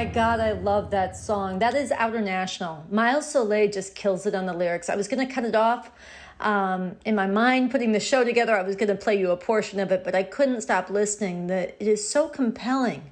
my 0.00 0.06
God, 0.06 0.40
I 0.40 0.52
love 0.52 0.90
that 0.92 1.14
song. 1.14 1.58
That 1.58 1.74
is 1.74 1.90
Outernational. 1.90 2.90
Miles 2.90 3.26
Solay 3.26 3.70
just 3.70 3.94
kills 3.94 4.24
it 4.24 4.34
on 4.34 4.46
the 4.46 4.54
lyrics. 4.54 4.88
I 4.88 4.96
was 4.96 5.08
going 5.08 5.26
to 5.26 5.30
cut 5.30 5.44
it 5.44 5.54
off. 5.54 5.90
Um, 6.40 6.96
in 7.04 7.14
my 7.14 7.26
mind, 7.26 7.70
putting 7.70 7.92
the 7.92 8.00
show 8.00 8.24
together, 8.24 8.56
I 8.56 8.62
was 8.62 8.76
going 8.76 8.88
to 8.88 8.94
play 8.94 9.18
you 9.18 9.30
a 9.30 9.36
portion 9.36 9.78
of 9.78 9.92
it, 9.92 10.02
but 10.02 10.14
I 10.14 10.22
couldn't 10.22 10.62
stop 10.62 10.88
listening. 10.88 11.48
That 11.48 11.76
it 11.78 11.86
is 11.86 12.08
so 12.08 12.28
compelling. 12.28 13.10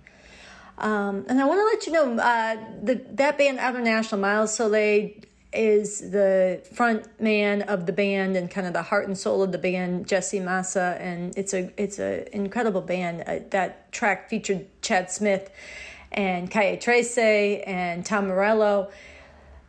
Um, 0.79 1.27
and 1.29 1.41
I 1.41 1.45
want 1.45 1.61
to 1.61 1.65
let 1.65 1.87
you 1.87 1.93
know 1.93 2.23
uh, 2.23 2.57
the, 2.83 3.05
that 3.13 3.37
band 3.37 3.59
Outernational, 3.59 4.21
Miles 4.21 4.57
Solay 4.57 5.25
is 5.53 6.11
the 6.11 6.63
front 6.73 7.21
man 7.21 7.63
of 7.63 7.87
the 7.87 7.93
band 7.93 8.37
and 8.37 8.51
kind 8.51 8.67
of 8.67 8.73
the 8.75 8.83
heart 8.83 9.07
and 9.07 9.17
soul 9.17 9.43
of 9.43 9.51
the 9.51 9.59
band, 9.59 10.07
Jesse 10.07 10.41
Massa, 10.41 10.97
and 11.01 11.37
it's 11.37 11.55
a 11.55 11.73
it's 11.77 11.99
an 11.99 12.27
incredible 12.33 12.83
band. 12.83 13.25
Uh, 13.27 13.41
that 13.51 13.91
track 13.91 14.29
featured 14.29 14.67
Chad 14.83 15.11
Smith 15.11 15.51
and 16.13 16.51
Calle 16.51 16.77
Trece 16.77 17.63
and 17.67 18.05
Tom 18.05 18.29
Morello. 18.29 18.91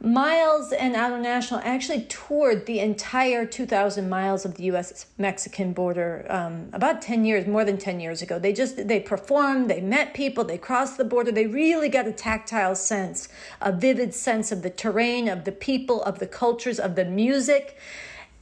Miles 0.02 0.72
and 0.72 0.96
Outernational 0.96 1.62
actually 1.66 2.04
toured 2.04 2.66
the 2.68 2.80
entire 2.80 3.46
2,000 3.46 4.08
miles 4.08 4.46
of 4.46 4.56
the 4.56 4.64
U.S. 4.64 5.08
Mexican 5.18 5.74
border 5.74 6.26
um, 6.30 6.70
about 6.72 7.02
10 7.02 7.26
years, 7.26 7.46
more 7.46 7.66
than 7.66 7.78
10 7.78 8.00
years 8.00 8.22
ago. 8.22 8.40
They 8.40 8.54
just 8.54 8.88
they 8.88 9.02
performed, 9.02 9.70
they 9.70 9.82
met 9.82 10.14
people, 10.14 10.46
they 10.46 10.58
crossed 10.58 10.98
the 10.98 11.04
border. 11.04 11.34
They 11.34 11.48
really 11.48 11.90
got 11.90 12.08
a 12.08 12.14
tactile 12.14 12.76
sense, 12.76 13.28
a 13.62 13.74
vivid 13.74 14.14
sense 14.14 14.54
of 14.54 14.62
the 14.62 14.70
terrain, 14.70 15.28
of 15.28 15.44
the 15.44 15.52
people, 15.52 16.02
of 16.04 16.20
the 16.20 16.28
cultures, 16.28 16.80
of 16.80 16.96
the 16.96 17.04
music, 17.04 17.78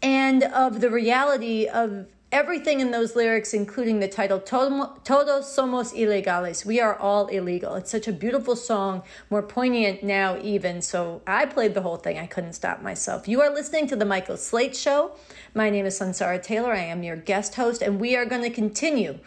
and 0.03 0.43
of 0.43 0.79
the 0.79 0.91
reality 0.91 1.65
of 1.65 2.05
everything 2.31 2.81
in 2.81 2.91
those 2.91 3.15
lyrics, 3.15 3.53
including 3.53 3.99
the 3.99 4.07
title 4.07 4.39
Todos 4.39 4.99
Somos 5.05 5.93
Ilegales. 5.93 6.65
We 6.65 6.81
are 6.81 6.97
all 6.97 7.27
illegal. 7.27 7.75
It's 7.75 7.89
such 7.89 8.07
a 8.07 8.11
beautiful 8.11 8.55
song, 8.55 9.03
more 9.29 9.41
poignant 9.41 10.03
now, 10.03 10.37
even. 10.41 10.81
So 10.81 11.21
I 11.25 11.45
played 11.45 11.73
the 11.73 11.81
whole 11.81 11.95
thing. 11.95 12.19
I 12.19 12.27
couldn't 12.27 12.53
stop 12.53 12.81
myself. 12.81 13.27
You 13.27 13.41
are 13.41 13.49
listening 13.49 13.87
to 13.87 13.95
The 13.95 14.05
Michael 14.05 14.35
Slate 14.35 14.75
Show. 14.75 15.11
My 15.55 15.69
name 15.69 15.85
is 15.85 15.97
Sunsara 15.99 16.41
Taylor. 16.41 16.73
I 16.73 16.79
am 16.83 17.01
your 17.01 17.15
guest 17.15 17.55
host, 17.55 17.81
and 17.81 17.99
we 17.99 18.15
are 18.15 18.25
going 18.25 18.43
to 18.43 18.49
continue 18.49 19.19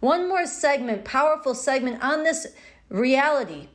one 0.00 0.28
more 0.28 0.46
segment, 0.46 1.04
powerful 1.04 1.54
segment 1.54 2.02
on 2.02 2.24
this 2.24 2.46
reality, 2.88 3.68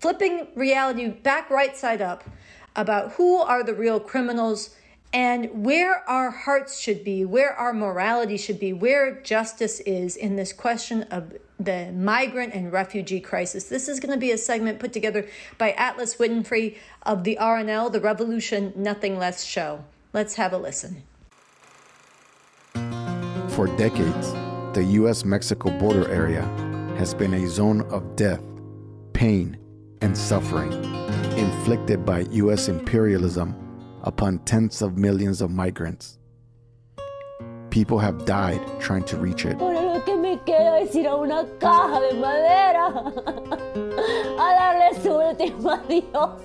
flipping 0.00 0.48
reality 0.54 1.08
back 1.08 1.48
right 1.50 1.76
side 1.76 2.02
up 2.02 2.24
about 2.76 3.12
who 3.12 3.36
are 3.36 3.64
the 3.64 3.74
real 3.74 3.98
criminals 3.98 4.74
and 5.12 5.64
where 5.64 6.08
our 6.08 6.30
hearts 6.30 6.78
should 6.78 7.02
be, 7.02 7.24
where 7.24 7.52
our 7.54 7.72
morality 7.72 8.36
should 8.36 8.60
be, 8.60 8.72
where 8.72 9.20
justice 9.22 9.80
is 9.80 10.16
in 10.16 10.36
this 10.36 10.52
question 10.52 11.04
of 11.04 11.32
the 11.58 11.92
migrant 11.92 12.54
and 12.54 12.72
refugee 12.72 13.20
crisis. 13.20 13.64
This 13.64 13.88
is 13.88 14.00
going 14.00 14.12
to 14.12 14.18
be 14.18 14.30
a 14.32 14.38
segment 14.38 14.78
put 14.78 14.92
together 14.92 15.26
by 15.56 15.72
Atlas 15.72 16.16
Winfrey 16.16 16.76
of 17.04 17.24
the 17.24 17.38
RNL, 17.40 17.90
the 17.90 18.00
Revolution 18.00 18.72
Nothing 18.76 19.18
Less 19.18 19.44
show. 19.44 19.84
Let's 20.12 20.34
have 20.34 20.52
a 20.52 20.58
listen. 20.58 21.02
For 23.48 23.66
decades, 23.76 24.32
the 24.74 24.86
U.S. 24.90 25.24
Mexico 25.24 25.70
border 25.78 26.08
area 26.10 26.42
has 26.98 27.14
been 27.14 27.34
a 27.34 27.48
zone 27.48 27.80
of 27.90 28.14
death, 28.14 28.42
pain, 29.14 29.56
and 30.02 30.16
suffering 30.16 30.72
inflicted 31.36 32.04
by 32.04 32.20
U.S. 32.30 32.68
imperialism 32.68 33.67
upon 34.08 34.38
tens 34.38 34.80
of 34.80 34.96
millions 34.96 35.42
of 35.42 35.50
migrants. 35.50 36.16
People 37.68 37.98
have 37.98 38.24
died 38.24 38.60
trying 38.80 39.04
to 39.04 39.18
reach 39.18 39.44
it. 39.44 39.60
Ahora 39.60 39.82
lo 39.82 40.00
que 40.00 40.16
me 40.16 40.38
queda 40.46 40.80
es 40.80 40.94
ir 40.94 41.06
a 41.06 41.14
una 41.14 41.44
caja 41.60 42.00
de 42.00 42.14
madera 42.14 42.86
a 44.38 44.48
darle 44.56 44.90
su 45.02 45.10
último 45.10 45.70
adiós. 45.76 46.40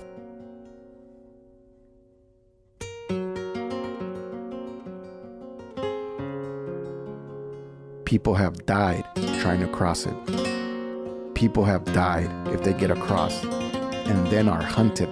People 8.04 8.34
have 8.34 8.66
died 8.66 9.04
trying 9.40 9.60
to 9.60 9.68
cross 9.68 10.04
it. 10.04 11.34
People 11.34 11.64
have 11.64 11.84
died 11.94 12.30
if 12.48 12.62
they 12.62 12.74
get 12.74 12.90
across 12.90 13.42
and 13.42 14.26
then 14.28 14.50
are 14.50 14.62
hunted 14.62 15.08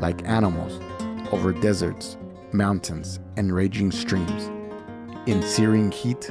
like 0.00 0.20
animals 0.26 0.80
over 1.32 1.52
deserts, 1.52 2.18
mountains, 2.52 3.18
and 3.36 3.54
raging 3.54 3.90
streams 3.90 4.50
in 5.26 5.42
searing 5.42 5.90
heat 5.90 6.30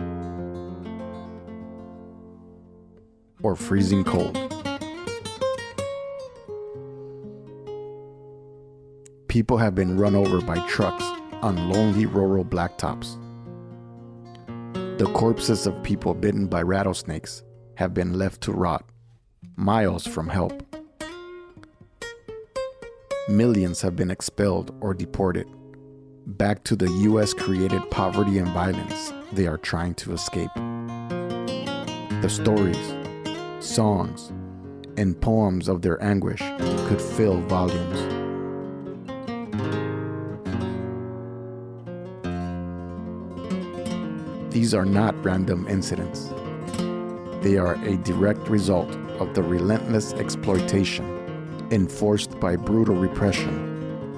or 3.43 3.55
freezing 3.55 4.03
cold. 4.03 4.37
People 9.27 9.57
have 9.57 9.73
been 9.73 9.97
run 9.97 10.15
over 10.15 10.41
by 10.41 10.59
trucks 10.67 11.03
on 11.41 11.69
lonely 11.69 12.05
rural 12.05 12.45
blacktops. 12.45 13.17
The 14.97 15.11
corpses 15.13 15.65
of 15.65 15.81
people 15.83 16.13
bitten 16.13 16.47
by 16.47 16.61
rattlesnakes 16.61 17.43
have 17.75 17.93
been 17.93 18.13
left 18.13 18.41
to 18.41 18.51
rot, 18.51 18.85
miles 19.55 20.05
from 20.05 20.27
help. 20.27 20.70
Millions 23.31 23.79
have 23.79 23.95
been 23.95 24.11
expelled 24.11 24.75
or 24.81 24.93
deported 24.93 25.47
back 26.27 26.65
to 26.65 26.75
the 26.75 26.91
US 27.07 27.33
created 27.33 27.81
poverty 27.89 28.39
and 28.39 28.49
violence 28.49 29.13
they 29.31 29.47
are 29.47 29.57
trying 29.57 29.93
to 29.95 30.11
escape. 30.11 30.53
The 30.53 32.27
stories, 32.27 32.93
songs, 33.65 34.33
and 34.97 35.19
poems 35.21 35.69
of 35.69 35.81
their 35.81 36.03
anguish 36.03 36.41
could 36.89 37.01
fill 37.01 37.39
volumes. 37.43 38.01
These 44.53 44.73
are 44.73 44.85
not 44.85 45.15
random 45.23 45.69
incidents. 45.69 46.33
They 47.41 47.57
are 47.57 47.75
a 47.85 47.95
direct 47.95 48.49
result 48.49 48.93
of 49.21 49.33
the 49.33 49.41
relentless 49.41 50.11
exploitation 50.15 51.20
enforced 51.71 52.39
by 52.39 52.55
brutal 52.55 52.95
repression 52.95 53.71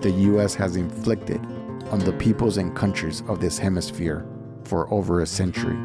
the 0.04 0.12
US 0.12 0.54
has 0.54 0.76
inflicted 0.76 1.40
on 1.90 2.00
the 2.00 2.12
peoples 2.14 2.58
and 2.58 2.76
countries 2.76 3.24
of 3.30 3.40
this 3.40 3.58
hemisphere 3.58 4.26
for 4.66 4.94
over 4.94 5.22
a 5.22 5.26
century. 5.26 5.78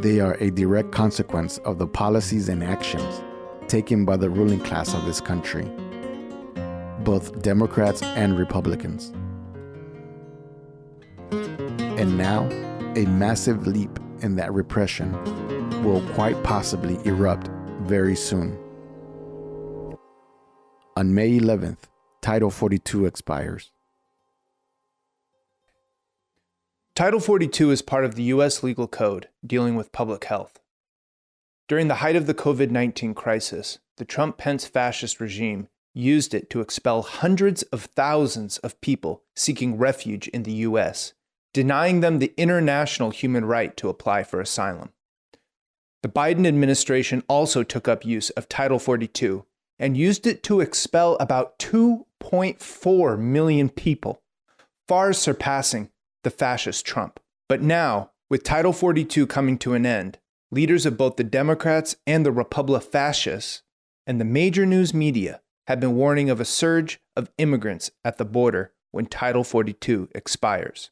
They 0.00 0.20
are 0.20 0.34
a 0.34 0.50
direct 0.50 0.92
consequence 0.92 1.58
of 1.58 1.78
the 1.78 1.88
policies 1.88 2.48
and 2.48 2.62
actions 2.62 3.20
taken 3.66 4.04
by 4.04 4.16
the 4.16 4.30
ruling 4.30 4.60
class 4.60 4.94
of 4.94 5.04
this 5.06 5.20
country, 5.20 5.64
both 7.00 7.42
Democrats 7.42 8.00
and 8.02 8.38
Republicans. 8.38 9.12
And 11.98 12.16
now, 12.16 12.48
a 12.94 13.06
massive 13.06 13.66
leap 13.66 13.98
in 14.20 14.36
that 14.36 14.52
repression 14.52 15.12
will 15.82 16.00
quite 16.14 16.40
possibly 16.44 17.00
erupt 17.04 17.50
very 17.92 18.16
soon. 18.16 18.56
On 20.96 21.14
May 21.14 21.38
11th, 21.38 21.90
Title 22.22 22.50
42 22.50 23.04
expires. 23.04 23.70
Title 26.94 27.20
42 27.20 27.70
is 27.70 27.82
part 27.82 28.06
of 28.06 28.14
the 28.14 28.22
U.S. 28.34 28.62
legal 28.62 28.88
code 28.88 29.28
dealing 29.46 29.74
with 29.76 29.92
public 29.92 30.24
health. 30.24 30.58
During 31.68 31.88
the 31.88 31.96
height 31.96 32.16
of 32.16 32.26
the 32.26 32.32
COVID 32.32 32.70
19 32.70 33.12
crisis, 33.12 33.78
the 33.98 34.06
Trump 34.06 34.38
Pence 34.38 34.64
fascist 34.64 35.20
regime 35.20 35.68
used 35.92 36.32
it 36.32 36.48
to 36.48 36.62
expel 36.62 37.02
hundreds 37.02 37.62
of 37.64 37.84
thousands 37.84 38.56
of 38.58 38.80
people 38.80 39.22
seeking 39.36 39.76
refuge 39.76 40.28
in 40.28 40.44
the 40.44 40.66
U.S 40.68 41.12
denying 41.52 42.00
them 42.00 42.18
the 42.18 42.32
international 42.36 43.10
human 43.10 43.44
right 43.44 43.76
to 43.76 43.88
apply 43.88 44.22
for 44.22 44.40
asylum. 44.40 44.90
The 46.02 46.08
Biden 46.08 46.48
administration 46.48 47.22
also 47.28 47.62
took 47.62 47.86
up 47.86 48.04
use 48.04 48.30
of 48.30 48.48
Title 48.48 48.80
42 48.80 49.44
and 49.78 49.96
used 49.96 50.26
it 50.26 50.42
to 50.44 50.60
expel 50.60 51.16
about 51.20 51.58
2.4 51.60 53.18
million 53.18 53.68
people, 53.68 54.20
far 54.88 55.12
surpassing 55.12 55.90
the 56.24 56.30
fascist 56.30 56.84
Trump. 56.84 57.20
But 57.48 57.62
now, 57.62 58.10
with 58.28 58.42
Title 58.42 58.72
42 58.72 59.28
coming 59.28 59.58
to 59.58 59.74
an 59.74 59.86
end, 59.86 60.18
leaders 60.50 60.86
of 60.86 60.96
both 60.96 61.16
the 61.16 61.24
Democrats 61.24 61.94
and 62.04 62.26
the 62.26 62.32
Republic 62.32 62.82
fascists 62.82 63.62
and 64.04 64.20
the 64.20 64.24
major 64.24 64.66
news 64.66 64.92
media 64.92 65.40
have 65.68 65.78
been 65.78 65.94
warning 65.94 66.30
of 66.30 66.40
a 66.40 66.44
surge 66.44 67.00
of 67.16 67.30
immigrants 67.38 67.92
at 68.04 68.18
the 68.18 68.24
border 68.24 68.72
when 68.90 69.06
Title 69.06 69.44
42 69.44 70.08
expires 70.14 70.90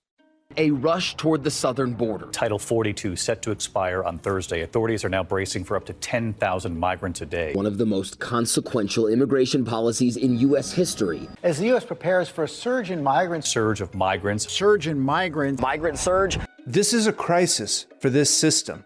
a 0.57 0.71
rush 0.71 1.17
toward 1.17 1.45
the 1.45 1.51
southern 1.51 1.93
border. 1.93 2.27
Title 2.27 2.59
42 2.59 3.17
set 3.17 3.43
to 3.43 3.51
expire 3.51 4.03
on 4.03 4.19
Thursday. 4.19 4.63
Authorities 4.63 5.05
are 5.05 5.09
now 5.09 5.23
bracing 5.23 5.65
for 5.65 5.77
up 5.77 5.87
to 5.87 5.93
10,000 5.93 6.79
migrants 6.79 7.21
a 7.21 7.27
day. 7.27 7.55
One 7.55 7.67
of 7.67 7.79
the 7.79 7.87
most 7.87 8.19
consequential 8.19 9.07
immigration 9.07 9.65
policies 9.65 10.17
in 10.17 10.39
U.S. 10.39 10.73
history. 10.73 11.29
As 11.43 11.59
the 11.59 11.67
U.S. 11.67 11.85
prepares 11.85 12.29
for 12.29 12.45
a 12.45 12.49
surge 12.49 12.91
in 12.91 13.03
migrants, 13.03 13.49
surge 13.49 13.81
of 13.81 13.95
migrants, 13.95 14.51
surge 14.51 14.87
in 14.87 14.99
migrants, 14.99 15.61
migrant 15.61 15.99
surge. 15.99 16.39
This 16.67 16.93
is 16.93 17.07
a 17.07 17.13
crisis 17.13 17.87
for 18.01 18.11
this 18.11 18.35
system. 18.35 18.85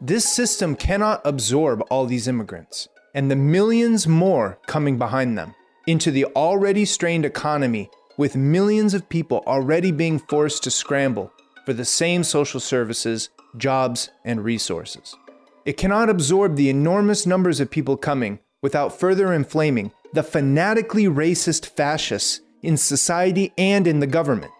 This 0.00 0.26
system 0.26 0.76
cannot 0.76 1.20
absorb 1.24 1.82
all 1.90 2.06
these 2.06 2.26
immigrants 2.26 2.88
and 3.14 3.30
the 3.30 3.36
millions 3.36 4.06
more 4.06 4.58
coming 4.66 4.98
behind 4.98 5.36
them 5.36 5.54
into 5.86 6.10
the 6.10 6.24
already 6.36 6.84
strained 6.84 7.24
economy 7.24 7.90
with 8.16 8.36
millions 8.36 8.94
of 8.94 9.08
people 9.08 9.42
already 9.46 9.92
being 9.92 10.18
forced 10.18 10.62
to 10.64 10.70
scramble 10.70 11.32
for 11.64 11.72
the 11.72 11.84
same 11.84 12.24
social 12.24 12.60
services, 12.60 13.30
jobs, 13.56 14.10
and 14.24 14.44
resources. 14.44 15.16
It 15.64 15.76
cannot 15.76 16.10
absorb 16.10 16.56
the 16.56 16.70
enormous 16.70 17.26
numbers 17.26 17.60
of 17.60 17.70
people 17.70 17.96
coming 17.96 18.38
without 18.62 18.98
further 18.98 19.32
inflaming 19.32 19.92
the 20.12 20.22
fanatically 20.22 21.04
racist 21.04 21.66
fascists 21.66 22.40
in 22.62 22.76
society 22.76 23.52
and 23.56 23.86
in 23.86 24.00
the 24.00 24.06
government. 24.06 24.52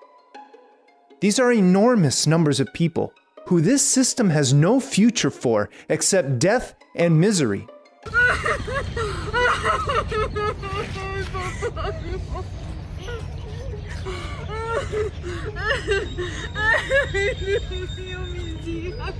These 1.20 1.38
are 1.38 1.52
enormous 1.52 2.26
numbers 2.26 2.60
of 2.60 2.72
people 2.72 3.12
who 3.46 3.60
this 3.60 3.82
system 3.82 4.30
has 4.30 4.54
no 4.54 4.80
future 4.80 5.30
for 5.30 5.68
except 5.88 6.38
death 6.38 6.74
and 6.94 7.20
misery. 7.20 7.66
Ay, 16.54 16.78
mis 18.32 18.66
hijas. 18.66 19.14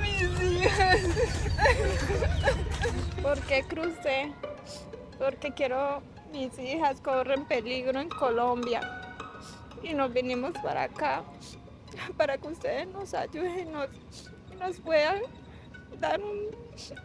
Mis 0.00 0.42
hijas. 0.42 1.00
¿Por 3.22 3.40
qué 3.40 3.62
crucé? 3.64 4.32
Porque 5.18 5.52
quiero, 5.52 6.02
mis 6.32 6.58
hijas 6.58 7.00
corren 7.00 7.44
peligro 7.46 8.00
en 8.00 8.08
Colombia. 8.08 8.80
Y 9.82 9.94
nos 9.94 10.12
vinimos 10.12 10.52
para 10.62 10.84
acá 10.84 11.24
para 12.16 12.38
que 12.38 12.48
ustedes 12.48 12.86
nos 12.88 13.14
ayuden 13.14 13.58
y 13.60 13.64
nos, 13.64 13.88
nos 14.58 14.80
puedan 14.80 15.22
dar 16.08 16.20
un, 16.20 16.50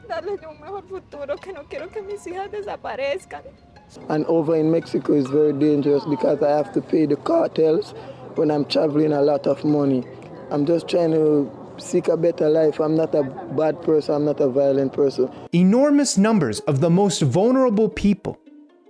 darles 0.08 0.40
un 0.48 0.60
mejor 0.60 0.84
futuro, 0.84 1.36
que 1.38 1.54
no 1.54 1.64
quiero 1.64 1.90
que 1.90 2.02
mis 2.02 2.26
hijas 2.26 2.50
desaparezcan. 2.52 3.44
And 4.10 4.26
over 4.26 4.56
in 4.56 4.72
Mexico 4.72 5.14
is 5.14 5.28
very 5.28 5.54
dangerous 5.54 6.06
because 6.06 6.42
I 6.42 6.50
have 6.50 6.72
to 6.74 6.82
pay 6.82 7.06
the 7.06 7.16
cartels 7.18 7.94
when 8.36 8.50
I'm 8.50 8.66
traveling 8.66 9.14
a 9.14 9.22
lot 9.22 9.46
of 9.46 9.64
money. 9.64 10.04
I'm 10.50 10.66
just 10.66 10.88
trying 10.88 11.12
to 11.12 11.52
seek 11.78 12.08
a 12.08 12.18
better 12.18 12.50
life. 12.50 12.80
I'm 12.80 12.96
not 12.96 13.14
a 13.14 13.24
bad 13.24 13.82
person, 13.82 14.16
I'm 14.16 14.26
not 14.26 14.40
a 14.40 14.48
violent 14.48 14.94
person. 14.94 15.30
Enormous 15.52 16.18
numbers 16.18 16.60
of 16.62 16.80
the 16.80 16.90
most 16.90 17.22
vulnerable 17.22 17.90
people, 17.90 18.40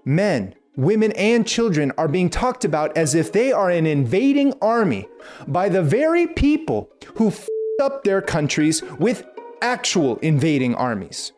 men, 0.05 0.55
women, 0.75 1.11
and 1.13 1.45
children, 1.45 1.91
are 1.97 2.07
being 2.07 2.29
talked 2.29 2.63
about 2.63 2.95
as 2.97 3.15
if 3.15 3.31
they 3.31 3.51
are 3.51 3.69
an 3.69 3.85
invading 3.85 4.53
army 4.61 5.07
by 5.47 5.69
the 5.69 5.81
very 5.81 6.27
people 6.27 6.89
who 7.15 7.27
f 7.27 7.47
up 7.81 8.03
their 8.03 8.21
countries 8.21 8.83
with 8.99 9.25
actual 9.63 10.17
invading 10.17 10.75
armies. 10.75 11.31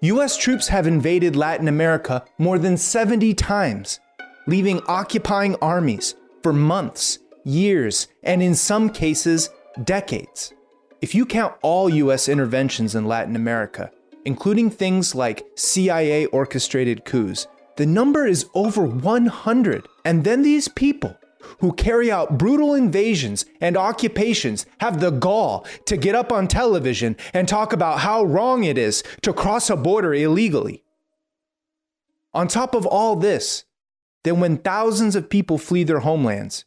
US 0.00 0.36
troops 0.36 0.68
have 0.68 0.86
invaded 0.86 1.34
Latin 1.34 1.66
America 1.66 2.24
more 2.38 2.58
than 2.58 2.76
70 2.76 3.34
times, 3.34 3.98
leaving 4.46 4.80
occupying 4.86 5.56
armies 5.56 6.14
for 6.42 6.52
months, 6.52 7.18
years, 7.44 8.06
and 8.22 8.42
in 8.42 8.54
some 8.54 8.90
cases, 8.90 9.50
decades. 9.82 10.52
If 11.00 11.16
you 11.16 11.26
count 11.26 11.54
all 11.62 11.90
US 11.90 12.28
interventions 12.28 12.94
in 12.94 13.06
Latin 13.06 13.34
America, 13.34 13.90
including 14.24 14.70
things 14.70 15.16
like 15.16 15.44
CIA 15.56 16.26
orchestrated 16.26 17.04
coups, 17.04 17.48
The 17.76 17.86
number 17.86 18.24
is 18.24 18.46
over 18.54 18.86
100. 18.86 19.88
And 20.04 20.22
then 20.22 20.42
these 20.42 20.68
people 20.68 21.16
who 21.60 21.72
carry 21.72 22.10
out 22.10 22.38
brutal 22.38 22.74
invasions 22.74 23.44
and 23.60 23.76
occupations 23.76 24.66
have 24.80 25.00
the 25.00 25.10
gall 25.10 25.66
to 25.86 25.96
get 25.96 26.14
up 26.14 26.32
on 26.32 26.48
television 26.48 27.16
and 27.32 27.48
talk 27.48 27.72
about 27.72 28.00
how 28.00 28.24
wrong 28.24 28.64
it 28.64 28.78
is 28.78 29.02
to 29.22 29.32
cross 29.32 29.70
a 29.70 29.76
border 29.76 30.12
illegally. 30.14 30.82
On 32.32 32.48
top 32.48 32.74
of 32.74 32.84
all 32.84 33.16
this, 33.16 33.64
then 34.24 34.40
when 34.40 34.58
thousands 34.58 35.14
of 35.14 35.30
people 35.30 35.58
flee 35.58 35.84
their 35.84 36.00
homelands, 36.00 36.64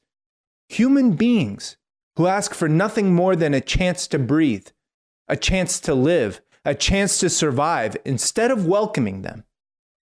human 0.69 1.11
beings 1.11 1.77
who 2.15 2.27
ask 2.27 2.53
for 2.53 2.69
nothing 2.69 3.13
more 3.13 3.35
than 3.35 3.53
a 3.53 3.61
chance 3.61 4.07
to 4.07 4.17
breathe, 4.17 4.67
a 5.27 5.35
chance 5.35 5.79
to 5.81 5.93
live, 5.93 6.41
a 6.63 6.73
chance 6.73 7.19
to 7.19 7.29
survive, 7.29 7.95
instead 8.05 8.49
of 8.49 8.65
welcoming 8.65 9.21
them, 9.21 9.43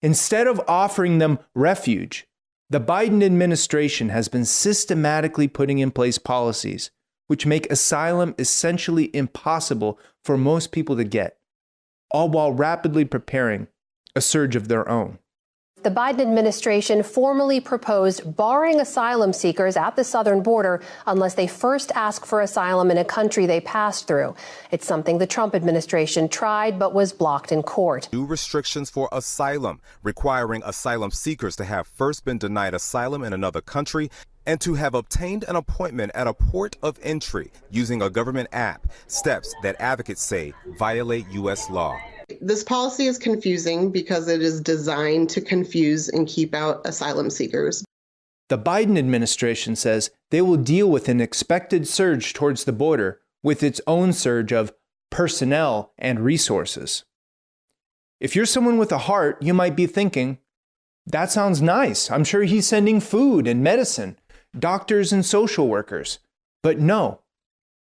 instead 0.03 0.47
of 0.47 0.61
offering 0.68 1.18
them 1.18 1.38
refuge, 1.55 2.28
the 2.70 2.81
Biden 2.81 3.24
administration 3.24 4.11
has 4.11 4.28
been 4.28 4.44
systematically 4.44 5.48
putting 5.48 5.78
in 5.78 5.90
place 5.90 6.18
policies 6.18 6.90
which 7.28 7.46
make 7.46 7.70
asylum 7.70 8.35
essentially 8.38 9.14
impossible 9.14 9.98
for 10.24 10.37
most 10.37 10.72
people 10.72 10.96
to 10.96 11.04
get, 11.04 11.38
all 12.11 12.28
while 12.28 12.52
rapidly 12.52 13.04
preparing 13.04 13.68
a 14.16 14.20
surge 14.20 14.57
of 14.57 14.68
their 14.68 14.88
own. 14.88 15.18
The 15.88 15.94
Biden 15.94 16.20
administration 16.20 17.03
formally 17.03 17.61
proposed 17.61 18.37
barring 18.37 18.79
asylum 18.79 19.33
seekers 19.33 19.74
at 19.74 19.96
the 19.96 20.05
southern 20.05 20.42
border 20.42 20.83
unless 21.07 21.33
they 21.33 21.46
first 21.46 21.92
ask 21.94 22.27
for 22.27 22.42
asylum 22.42 22.90
in 22.90 22.98
a 22.98 23.07
country 23.07 23.46
they 23.46 23.61
passed 23.62 24.07
through. 24.07 24.35
It's 24.70 24.85
something 24.85 25.16
the 25.16 25.27
Trump 25.27 25.55
administration 25.55 26.29
tried 26.29 26.79
but 26.79 26.92
was 26.92 27.14
blocked 27.14 27.53
in 27.53 27.62
court. 27.62 28.11
New 28.12 28.27
restrictions 28.27 28.90
for 28.90 29.09
asylum, 29.12 29.81
requiring 30.03 30.62
asylum 30.66 31.11
seekers 31.11 31.57
to 31.57 31.64
have 31.64 31.87
first 31.87 32.22
been 32.22 32.37
denied 32.37 32.74
asylum 32.74 33.24
in 33.24 33.33
another 33.33 33.62
country 33.62 34.11
and 34.48 34.61
to 34.62 34.74
have 34.74 34.94
obtained 34.94 35.44
an 35.46 35.56
appointment 35.56 36.11
at 36.14 36.26
a 36.26 36.32
port 36.32 36.76
of 36.82 36.98
entry 37.02 37.52
using 37.70 38.00
a 38.00 38.08
government 38.08 38.48
app, 38.52 38.90
steps 39.06 39.54
that 39.62 39.76
advocates 39.78 40.22
say 40.22 40.54
violate 40.78 41.26
U.S. 41.32 41.68
law. 41.68 41.96
This 42.40 42.64
policy 42.64 43.06
is 43.06 43.18
confusing 43.18 43.92
because 43.92 44.26
it 44.26 44.40
is 44.40 44.61
designed 44.61 45.28
to 45.30 45.42
confuse 45.42 46.08
and 46.08 46.26
keep 46.26 46.54
out 46.54 46.80
asylum 46.87 47.28
seekers. 47.28 47.84
The 48.48 48.58
Biden 48.58 48.98
administration 48.98 49.76
says 49.76 50.11
they 50.30 50.40
will 50.40 50.56
deal 50.56 50.90
with 50.90 51.11
an 51.11 51.20
expected 51.20 51.87
surge 51.87 52.32
towards 52.32 52.64
the 52.64 52.72
border 52.72 53.20
with 53.42 53.62
its 53.62 53.82
own 53.87 54.14
surge 54.14 54.52
of 54.52 54.72
personnel 55.11 55.92
and 55.98 56.20
resources. 56.20 57.04
If 58.18 58.34
you're 58.34 58.46
someone 58.46 58.78
with 58.78 58.92
a 58.92 58.98
heart, 58.98 59.42
you 59.42 59.52
might 59.52 59.76
be 59.76 59.87
thinking, 59.87 60.38
that 61.06 61.30
sounds 61.30 61.61
nice. 61.61 62.11
I'm 62.11 62.24
sure 62.24 62.42
he's 62.44 62.66
sending 62.66 63.00
food 63.00 63.46
and 63.46 63.62
medicine, 63.62 64.18
doctors 64.61 65.12
and 65.12 65.25
social 65.25 65.68
workers. 65.68 66.18
But 66.62 66.79
no, 66.79 67.21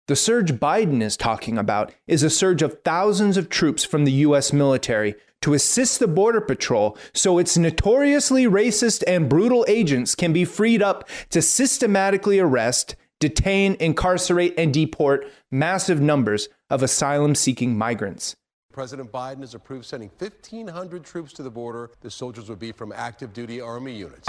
the 0.07 0.15
surge 0.15 0.53
Biden 0.53 1.01
is 1.01 1.15
talking 1.15 1.57
about 1.57 1.93
is 2.07 2.23
a 2.23 2.29
surge 2.29 2.61
of 2.61 2.81
thousands 2.83 3.37
of 3.37 3.49
troops 3.49 3.83
from 3.83 4.05
the 4.05 4.11
U.S. 4.11 4.51
military 4.51 5.15
to 5.41 5.53
assist 5.53 5.99
the 5.99 6.07
Border 6.07 6.41
Patrol 6.41 6.97
so 7.13 7.37
its 7.37 7.57
notoriously 7.57 8.45
racist 8.45 9.03
and 9.07 9.29
brutal 9.29 9.65
agents 9.67 10.15
can 10.15 10.33
be 10.33 10.45
freed 10.45 10.81
up 10.81 11.07
to 11.29 11.41
systematically 11.41 12.39
arrest, 12.39 12.95
detain, 13.19 13.75
incarcerate, 13.79 14.53
and 14.57 14.73
deport 14.73 15.25
massive 15.51 16.01
numbers 16.01 16.49
of 16.69 16.83
asylum 16.83 17.35
seeking 17.35 17.77
migrants. 17.77 18.35
President 18.73 19.11
Biden 19.11 19.41
has 19.41 19.53
approved 19.53 19.85
sending 19.85 20.09
1,500 20.17 21.05
troops 21.05 21.31
to 21.33 21.43
the 21.43 21.51
border. 21.51 21.91
The 22.01 22.09
soldiers 22.09 22.49
would 22.49 22.57
be 22.57 22.71
from 22.71 22.91
active 22.91 23.31
duty 23.31 23.61
Army 23.61 23.95
units. 23.95 24.27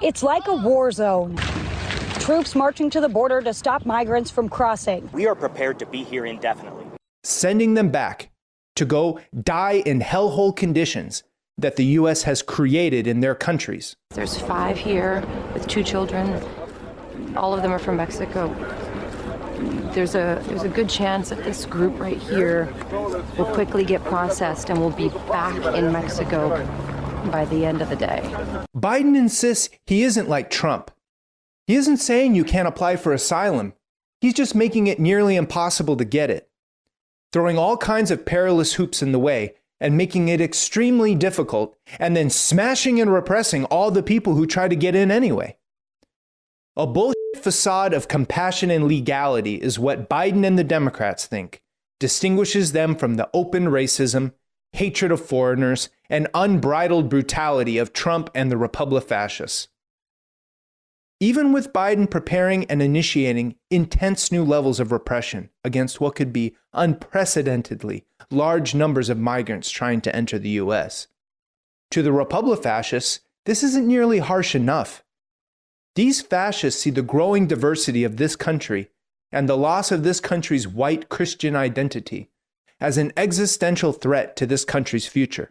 It's 0.00 0.22
like 0.22 0.46
a 0.46 0.54
war 0.54 0.92
zone. 0.92 1.36
Troops 2.20 2.54
marching 2.54 2.88
to 2.90 3.00
the 3.00 3.08
border 3.08 3.40
to 3.42 3.52
stop 3.52 3.84
migrants 3.84 4.30
from 4.30 4.48
crossing. 4.48 5.10
We 5.12 5.26
are 5.26 5.34
prepared 5.34 5.80
to 5.80 5.86
be 5.86 6.04
here 6.04 6.24
indefinitely. 6.24 6.86
Sending 7.24 7.74
them 7.74 7.90
back 7.90 8.30
to 8.76 8.84
go 8.84 9.18
die 9.42 9.82
in 9.84 10.00
hellhole 10.00 10.54
conditions 10.54 11.24
that 11.58 11.74
the 11.74 11.84
U.S. 11.84 12.22
has 12.22 12.42
created 12.42 13.08
in 13.08 13.18
their 13.18 13.34
countries. 13.34 13.96
There's 14.10 14.38
five 14.38 14.78
here 14.78 15.24
with 15.52 15.66
two 15.66 15.82
children. 15.82 16.40
All 17.36 17.52
of 17.52 17.62
them 17.62 17.72
are 17.72 17.80
from 17.80 17.96
Mexico. 17.96 18.54
There's 19.92 20.14
a 20.14 20.42
there's 20.46 20.62
a 20.62 20.68
good 20.68 20.88
chance 20.88 21.30
that 21.30 21.42
this 21.44 21.66
group 21.66 21.98
right 21.98 22.18
here 22.18 22.72
will 23.36 23.52
quickly 23.52 23.84
get 23.84 24.04
processed 24.04 24.70
and 24.70 24.78
will 24.78 24.90
be 24.90 25.08
back 25.28 25.74
in 25.74 25.92
Mexico 25.92 26.64
by 27.30 27.44
the 27.46 27.64
end 27.64 27.82
of 27.82 27.88
the 27.88 27.96
day. 27.96 28.20
Biden 28.76 29.16
insists 29.16 29.70
he 29.86 30.02
isn't 30.02 30.28
like 30.28 30.50
Trump. 30.50 30.90
He 31.66 31.74
isn't 31.74 31.98
saying 31.98 32.34
you 32.34 32.44
can't 32.44 32.68
apply 32.68 32.96
for 32.96 33.12
asylum. 33.12 33.74
He's 34.20 34.34
just 34.34 34.54
making 34.54 34.86
it 34.86 34.98
nearly 34.98 35.36
impossible 35.36 35.96
to 35.96 36.04
get 36.04 36.30
it, 36.30 36.48
throwing 37.32 37.58
all 37.58 37.76
kinds 37.76 38.10
of 38.10 38.24
perilous 38.24 38.74
hoops 38.74 39.02
in 39.02 39.12
the 39.12 39.18
way 39.18 39.54
and 39.80 39.96
making 39.96 40.28
it 40.28 40.40
extremely 40.40 41.14
difficult, 41.14 41.76
and 41.98 42.16
then 42.16 42.30
smashing 42.30 43.00
and 43.00 43.12
repressing 43.12 43.64
all 43.66 43.90
the 43.90 44.02
people 44.02 44.34
who 44.34 44.46
try 44.46 44.66
to 44.66 44.74
get 44.74 44.94
in 44.94 45.10
anyway. 45.10 45.56
A 46.76 46.86
bullshit 46.86 47.17
facade 47.38 47.94
of 47.94 48.08
compassion 48.08 48.70
and 48.70 48.86
legality 48.86 49.54
is 49.54 49.78
what 49.78 50.08
Biden 50.08 50.44
and 50.44 50.58
the 50.58 50.64
Democrats 50.64 51.26
think 51.26 51.62
distinguishes 52.00 52.72
them 52.72 52.94
from 52.94 53.14
the 53.14 53.28
open 53.34 53.66
racism, 53.66 54.32
hatred 54.72 55.10
of 55.10 55.24
foreigners, 55.24 55.88
and 56.08 56.28
unbridled 56.34 57.08
brutality 57.08 57.78
of 57.78 57.92
Trump 57.92 58.30
and 58.34 58.50
the 58.50 58.56
Republic 58.56 59.04
fascists. 59.04 59.68
Even 61.20 61.52
with 61.52 61.72
Biden 61.72 62.08
preparing 62.08 62.64
and 62.66 62.80
initiating 62.80 63.56
intense 63.70 64.30
new 64.30 64.44
levels 64.44 64.78
of 64.78 64.92
repression 64.92 65.50
against 65.64 66.00
what 66.00 66.14
could 66.14 66.32
be 66.32 66.54
unprecedentedly 66.72 68.04
large 68.30 68.74
numbers 68.74 69.08
of 69.08 69.18
migrants 69.18 69.70
trying 69.70 70.00
to 70.02 70.14
enter 70.14 70.38
the 70.38 70.50
US, 70.50 71.08
to 71.90 72.02
the 72.02 72.12
Republic 72.12 72.62
fascists, 72.62 73.20
this 73.46 73.62
isn't 73.62 73.86
nearly 73.86 74.18
harsh 74.18 74.54
enough. 74.54 75.02
These 75.98 76.20
fascists 76.20 76.80
see 76.80 76.90
the 76.90 77.02
growing 77.02 77.48
diversity 77.48 78.04
of 78.04 78.18
this 78.18 78.36
country 78.36 78.88
and 79.32 79.48
the 79.48 79.56
loss 79.56 79.90
of 79.90 80.04
this 80.04 80.20
country's 80.20 80.68
white 80.68 81.08
Christian 81.08 81.56
identity 81.56 82.30
as 82.80 82.98
an 82.98 83.12
existential 83.16 83.92
threat 83.92 84.36
to 84.36 84.46
this 84.46 84.64
country's 84.64 85.08
future. 85.08 85.50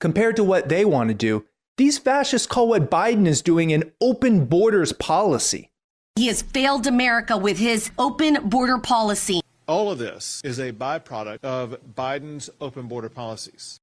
Compared 0.00 0.34
to 0.34 0.42
what 0.42 0.68
they 0.68 0.84
want 0.84 1.06
to 1.10 1.14
do, 1.14 1.44
these 1.76 1.98
fascists 1.98 2.48
call 2.48 2.70
what 2.70 2.90
Biden 2.90 3.28
is 3.28 3.42
doing 3.42 3.72
an 3.72 3.92
open 4.00 4.46
borders 4.46 4.92
policy. 4.92 5.70
He 6.16 6.26
has 6.26 6.42
failed 6.42 6.88
America 6.88 7.38
with 7.38 7.58
his 7.58 7.92
open 8.00 8.48
border 8.48 8.78
policy. 8.78 9.40
All 9.68 9.92
of 9.92 9.98
this 9.98 10.40
is 10.42 10.58
a 10.58 10.72
byproduct 10.72 11.44
of 11.44 11.76
Biden's 11.94 12.50
open 12.60 12.88
border 12.88 13.08
policies. 13.08 13.78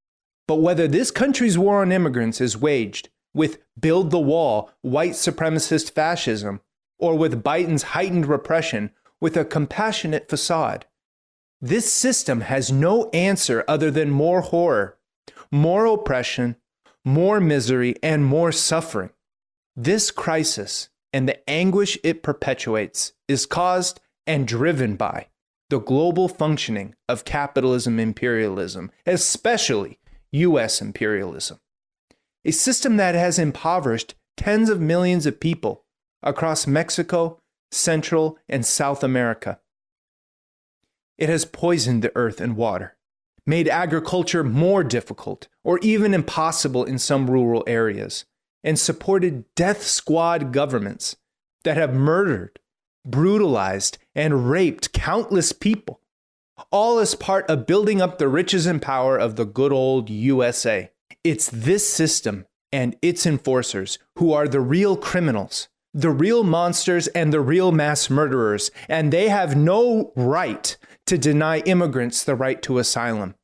But 0.49 0.57
whether 0.57 0.85
this 0.85 1.11
country's 1.11 1.57
war 1.57 1.81
on 1.81 1.93
immigrants 1.93 2.41
is 2.41 2.57
waged 2.57 3.07
with 3.33 3.59
build 3.79 4.11
the 4.11 4.19
wall, 4.19 4.71
white 4.81 5.13
supremacist 5.13 5.91
fascism, 5.91 6.61
or 6.99 7.17
with 7.17 7.43
Biden's 7.43 7.83
heightened 7.83 8.27
repression 8.27 8.91
with 9.19 9.35
a 9.35 9.45
compassionate 9.45 10.29
facade, 10.29 10.85
this 11.61 11.91
system 11.91 12.41
has 12.41 12.71
no 12.71 13.09
answer 13.11 13.63
other 13.67 13.89
than 13.89 14.09
more 14.09 14.41
horror, 14.41 14.97
more 15.49 15.85
oppression, 15.85 16.57
more 17.05 17.39
misery, 17.39 17.95
and 18.03 18.25
more 18.25 18.51
suffering. 18.51 19.11
This 19.75 20.11
crisis 20.11 20.89
and 21.13 21.27
the 21.27 21.49
anguish 21.49 21.97
it 22.03 22.21
perpetuates 22.21 23.13
is 23.27 23.45
caused 23.45 24.01
and 24.27 24.47
driven 24.47 24.95
by 24.95 25.27
the 25.69 25.79
global 25.79 26.27
functioning 26.27 26.95
of 27.07 27.25
capitalism 27.25 27.99
imperialism, 27.99 28.91
especially 29.05 29.99
US 30.31 30.81
imperialism. 30.81 31.59
A 32.45 32.51
system 32.51 32.97
that 32.97 33.15
has 33.15 33.39
impoverished 33.39 34.15
tens 34.35 34.69
of 34.69 34.81
millions 34.81 35.25
of 35.25 35.39
people 35.39 35.85
across 36.21 36.67
Mexico, 36.67 37.39
Central, 37.71 38.37
and 38.49 38.65
South 38.65 39.03
America. 39.03 39.59
It 41.17 41.29
has 41.29 41.45
poisoned 41.45 42.03
the 42.03 42.11
earth 42.15 42.41
and 42.41 42.57
water, 42.57 42.97
made 43.45 43.67
agriculture 43.67 44.43
more 44.43 44.83
difficult 44.83 45.47
or 45.63 45.79
even 45.81 46.13
impossible 46.13 46.83
in 46.83 46.99
some 46.99 47.29
rural 47.29 47.63
areas, 47.65 48.25
and 48.63 48.77
supported 48.77 49.45
death 49.55 49.83
squad 49.83 50.51
governments 50.51 51.15
that 51.63 51.77
have 51.77 51.93
murdered, 51.93 52.59
brutalized, 53.05 53.97
and 54.15 54.49
raped 54.49 54.91
countless 54.91 55.51
people, 55.51 56.01
all 56.71 56.99
as 56.99 57.15
part 57.15 57.49
of 57.49 57.67
building 57.67 58.01
up 58.01 58.17
the 58.17 58.27
riches 58.27 58.65
and 58.65 58.81
power 58.81 59.17
of 59.17 59.35
the 59.35 59.45
good 59.45 59.71
old 59.71 60.09
USA. 60.09 60.91
It's 61.23 61.49
this 61.49 61.87
system 61.87 62.45
and 62.71 62.97
its 63.01 63.25
enforcers 63.25 63.97
who 64.17 64.33
are 64.33 64.47
the 64.47 64.59
real 64.59 64.97
criminals, 64.97 65.69
the 65.93 66.09
real 66.09 66.43
monsters, 66.43 67.07
and 67.07 67.31
the 67.31 67.39
real 67.39 67.71
mass 67.71 68.09
murderers, 68.09 68.71
and 68.89 69.13
they 69.13 69.29
have 69.29 69.55
no 69.55 70.11
right 70.15 70.75
to 71.05 71.17
deny 71.17 71.59
immigrants 71.59 72.23
the 72.23 72.35
right 72.35 72.61
to 72.63 72.77
asylum. 72.77 73.35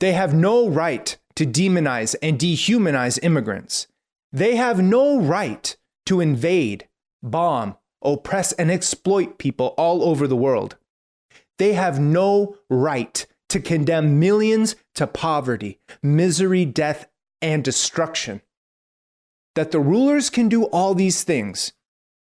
They 0.00 0.12
have 0.12 0.32
no 0.32 0.68
right 0.68 1.16
to 1.36 1.44
demonize 1.44 2.14
and 2.22 2.38
dehumanize 2.38 3.18
immigrants. 3.22 3.86
They 4.32 4.56
have 4.56 4.82
no 4.82 5.20
right 5.20 5.76
to 6.06 6.20
invade, 6.20 6.88
bomb, 7.22 7.76
oppress, 8.02 8.52
and 8.52 8.70
exploit 8.70 9.38
people 9.38 9.74
all 9.76 10.02
over 10.04 10.26
the 10.26 10.36
world. 10.36 10.76
They 11.58 11.74
have 11.74 12.00
no 12.00 12.56
right 12.68 13.26
to 13.48 13.60
condemn 13.60 14.18
millions 14.18 14.76
to 14.94 15.06
poverty, 15.06 15.80
misery, 16.02 16.64
death, 16.64 17.06
and 17.40 17.62
destruction. 17.62 18.40
That 19.54 19.70
the 19.70 19.80
rulers 19.80 20.30
can 20.30 20.48
do 20.48 20.64
all 20.64 20.94
these 20.94 21.22
things, 21.22 21.72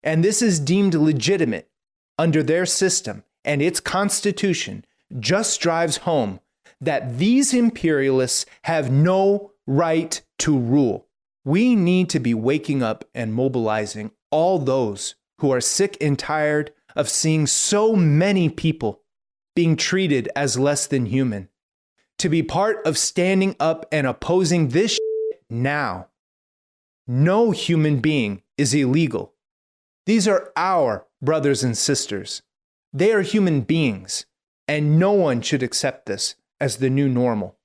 and 0.03 0.23
this 0.23 0.41
is 0.41 0.59
deemed 0.59 0.93
legitimate 0.93 1.69
under 2.17 2.41
their 2.43 2.65
system 2.65 3.23
and 3.43 3.61
its 3.61 3.79
constitution, 3.79 4.85
just 5.19 5.61
drives 5.61 5.97
home 5.97 6.39
that 6.81 7.17
these 7.17 7.53
imperialists 7.53 8.45
have 8.63 8.91
no 8.91 9.51
right 9.65 10.21
to 10.39 10.57
rule. 10.57 11.07
We 11.45 11.75
need 11.75 12.09
to 12.09 12.19
be 12.19 12.33
waking 12.33 12.83
up 12.83 13.05
and 13.15 13.33
mobilizing 13.33 14.11
all 14.31 14.59
those 14.59 15.15
who 15.39 15.51
are 15.51 15.61
sick 15.61 15.97
and 16.01 16.19
tired 16.19 16.73
of 16.95 17.09
seeing 17.09 17.47
so 17.47 17.95
many 17.95 18.49
people 18.49 19.01
being 19.57 19.75
treated 19.75 20.29
as 20.35 20.59
less 20.59 20.85
than 20.85 21.07
human. 21.07 21.49
To 22.19 22.29
be 22.29 22.43
part 22.43 22.77
of 22.85 22.95
standing 22.95 23.55
up 23.59 23.87
and 23.91 24.05
opposing 24.05 24.67
this 24.67 24.99
now. 25.49 26.09
No 27.07 27.49
human 27.49 27.99
being 27.99 28.43
is 28.55 28.75
illegal. 28.75 29.33
These 30.05 30.27
are 30.27 30.51
our 30.55 31.07
brothers 31.23 31.63
and 31.63 31.75
sisters. 31.75 32.43
They 32.93 33.11
are 33.11 33.23
human 33.23 33.61
beings, 33.61 34.27
and 34.67 34.99
no 34.99 35.13
one 35.13 35.41
should 35.41 35.63
accept 35.63 36.05
this 36.05 36.35
as 36.61 36.77
the 36.77 36.91
new 36.91 37.09
normal. 37.09 37.57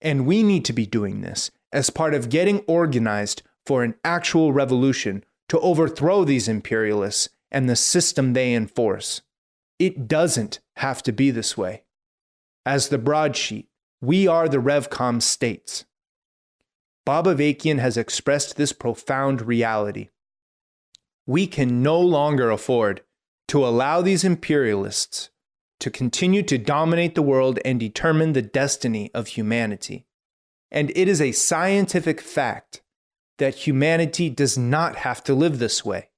And 0.00 0.26
we 0.26 0.44
need 0.44 0.64
to 0.66 0.72
be 0.72 0.86
doing 0.86 1.22
this 1.22 1.50
as 1.72 1.90
part 1.90 2.14
of 2.14 2.28
getting 2.28 2.60
organized 2.68 3.42
for 3.66 3.82
an 3.82 3.96
actual 4.04 4.52
revolution 4.52 5.24
to 5.48 5.58
overthrow 5.58 6.22
these 6.22 6.46
imperialists 6.46 7.30
and 7.50 7.68
the 7.68 7.74
system 7.74 8.32
they 8.32 8.54
enforce. 8.54 9.22
It 9.80 10.06
doesn't 10.06 10.60
have 10.76 11.02
to 11.04 11.12
be 11.12 11.30
this 11.30 11.56
way. 11.56 11.84
As 12.66 12.88
the 12.88 12.98
broadsheet, 12.98 13.68
we 14.00 14.26
are 14.26 14.48
the 14.48 14.58
RevCom 14.58 15.22
states. 15.22 15.84
Bob 17.04 17.26
Avakian 17.26 17.78
has 17.78 17.96
expressed 17.96 18.56
this 18.56 18.72
profound 18.72 19.42
reality. 19.42 20.08
We 21.26 21.46
can 21.46 21.82
no 21.82 22.00
longer 22.00 22.50
afford 22.50 23.02
to 23.48 23.64
allow 23.64 24.00
these 24.00 24.24
imperialists 24.24 25.30
to 25.80 25.90
continue 25.90 26.42
to 26.42 26.56
dominate 26.56 27.14
the 27.14 27.22
world 27.22 27.58
and 27.64 27.78
determine 27.78 28.32
the 28.32 28.42
destiny 28.42 29.10
of 29.12 29.28
humanity. 29.28 30.06
And 30.70 30.90
it 30.96 31.08
is 31.08 31.20
a 31.20 31.32
scientific 31.32 32.20
fact 32.20 32.82
that 33.38 33.66
humanity 33.66 34.30
does 34.30 34.56
not 34.56 34.96
have 34.96 35.22
to 35.24 35.34
live 35.34 35.58
this 35.58 35.84
way. 35.84 36.08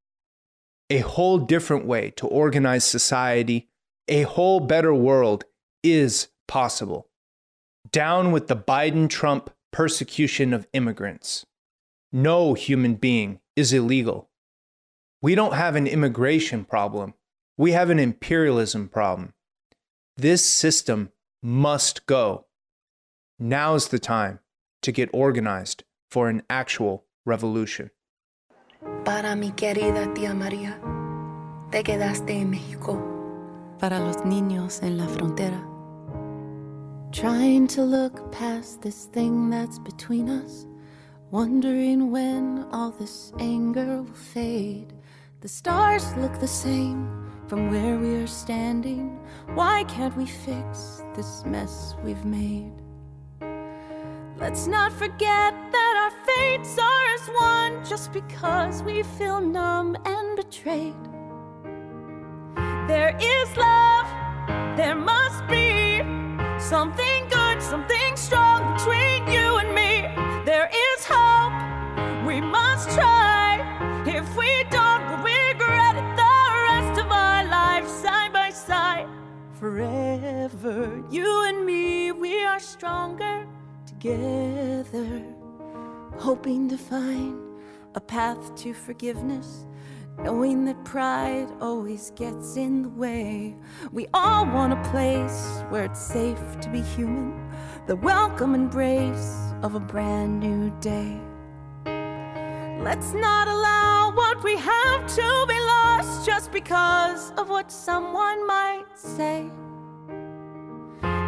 A 0.89 0.99
whole 0.99 1.39
different 1.39 1.85
way 1.85 2.11
to 2.13 2.27
organize 2.27 2.85
society, 2.85 3.69
a 4.09 4.23
whole 4.23 4.61
better 4.61 4.95
world 4.95 5.45
is 5.83 6.29
possible. 6.47 7.09
Down 7.91 8.33
with 8.33 8.49
the 8.49 8.57
Biden 8.57 9.09
Trump 9.09 9.51
persecution 9.73 10.55
of 10.55 10.67
immigrants. 10.73 11.45
No 12.13 12.55
human 12.55 12.95
being 12.95 13.41
is 13.57 13.73
illegal. 13.73 14.31
We 15.21 15.35
don't 15.35 15.55
have 15.55 15.77
an 15.77 15.87
immigration 15.87 16.65
problem, 16.65 17.15
we 17.59 17.73
have 17.73 17.91
an 17.91 17.99
imperialism 17.99 18.89
problem. 18.89 19.33
This 20.17 20.45
system 20.45 21.11
must 21.43 22.07
go. 22.07 22.47
Now's 23.39 23.89
the 23.89 23.99
time 23.99 24.41
to 24.83 24.93
get 24.93 25.11
organized 25.13 25.85
for 26.11 26.29
an 26.29 26.43
actual 26.49 27.05
revolution. 27.27 27.91
Para 29.05 29.37
mi 29.37 29.51
querida 29.51 30.15
tía 30.15 30.35
María, 30.35 30.81
te 31.71 31.83
quedaste 31.83 32.31
en 32.31 32.51
México. 32.51 33.16
Para 33.79 34.01
los 34.01 34.25
niños 34.25 34.83
en 34.83 34.97
la 34.97 35.07
frontera. 35.07 35.63
Trying 37.13 37.67
to 37.69 37.83
look 37.83 38.33
past 38.33 38.81
this 38.81 39.05
thing 39.13 39.51
that's 39.51 39.79
between 39.79 40.31
us, 40.31 40.67
wondering 41.31 42.11
when 42.11 42.67
all 42.73 42.91
this 42.91 43.33
anger 43.39 44.03
will 44.03 44.15
fade. 44.15 44.95
The 45.41 45.49
stars 45.49 46.05
look 46.17 46.39
the 46.41 46.49
same 46.49 47.31
from 47.49 47.71
where 47.71 47.99
we 47.99 48.17
are 48.17 48.27
standing. 48.27 49.19
Why 49.55 49.85
can't 49.85 50.17
we 50.17 50.27
fix 50.27 51.03
this 51.15 51.45
mess 51.45 51.95
we've 52.03 52.25
made? 52.25 52.73
Let's 54.39 54.67
not 54.67 54.93
forget 54.93 55.55
that 55.73 55.95
our 56.03 56.13
fates 56.27 56.79
are 56.79 57.07
as 57.15 57.29
one 57.29 57.85
just 57.85 58.13
because 58.13 58.83
we 58.83 59.03
feel 59.03 59.41
numb 59.41 59.97
and 60.07 60.37
betrayed. 60.37 61.16
There 62.87 63.17
is 63.21 63.57
love, 63.57 64.07
there 64.77 64.95
must 64.95 65.45
be 65.49 65.99
something 66.61 67.29
good, 67.29 67.61
something 67.61 68.17
strong 68.17 68.75
between 68.77 69.27
you 69.27 69.57
and 69.59 69.75
me. 69.75 70.03
There 70.45 70.71
is 70.73 71.05
hope, 71.05 71.53
we 72.25 72.41
must 72.41 72.89
try. 72.91 73.59
If 74.07 74.37
we 74.37 74.65
don't, 74.71 75.05
we'll 75.09 75.19
regret 75.19 75.97
it 75.97 76.17
the 76.17 76.37
rest 76.71 77.01
of 77.01 77.11
our 77.11 77.45
lives 77.45 77.91
side 77.91 78.33
by 78.33 78.51
side. 78.51 79.09
Forever, 79.59 81.03
you 81.11 81.45
and 81.49 81.67
me, 81.67 82.13
we 82.13 82.45
are 82.45 82.61
stronger 82.61 83.49
together, 83.85 85.25
hoping 86.19 86.69
to 86.69 86.79
find 86.79 87.37
a 87.97 88.01
path 88.01 88.55
to 88.59 88.73
forgiveness. 88.73 89.67
Knowing 90.19 90.65
that 90.65 90.83
pride 90.85 91.49
always 91.61 92.11
gets 92.17 92.57
in 92.57 92.83
the 92.83 92.89
way. 92.89 93.55
We 93.93 94.07
all 94.15 94.47
want 94.47 94.73
a 94.73 94.91
place 94.91 95.63
where 95.69 95.85
it's 95.85 96.01
safe 96.01 96.41
to 96.61 96.71
be 96.71 96.81
human, 96.81 97.51
the 97.87 97.97
welcome 97.97 98.55
embrace 98.55 99.53
of 99.63 99.75
a 99.75 99.81
brand 99.81 100.41
new 100.41 100.71
day. 100.81 101.21
Let's 102.83 103.13
not 103.13 103.47
allow 103.49 104.13
what 104.15 104.43
we 104.43 104.57
have 104.57 105.07
to 105.15 105.47
be 105.49 105.61
lost 105.61 106.25
just 106.25 106.51
because 106.51 107.33
of 107.33 107.51
what 107.51 107.71
someone 107.71 108.47
might 108.47 108.87
say. 108.95 109.51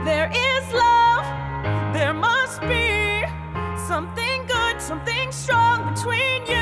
There 0.04 0.30
is 0.32 0.72
love, 0.72 1.24
there 1.92 2.14
must 2.14 2.60
be 2.62 3.24
something 3.86 4.46
good, 4.46 4.80
something 4.80 5.30
strong 5.30 5.94
between 5.94 6.46
you 6.46 6.57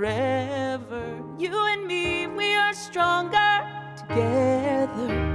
Forever, 0.00 1.22
you 1.38 1.52
and 1.52 1.86
me, 1.86 2.26
we 2.26 2.54
are 2.54 2.72
stronger 2.72 3.60
together. 3.98 5.29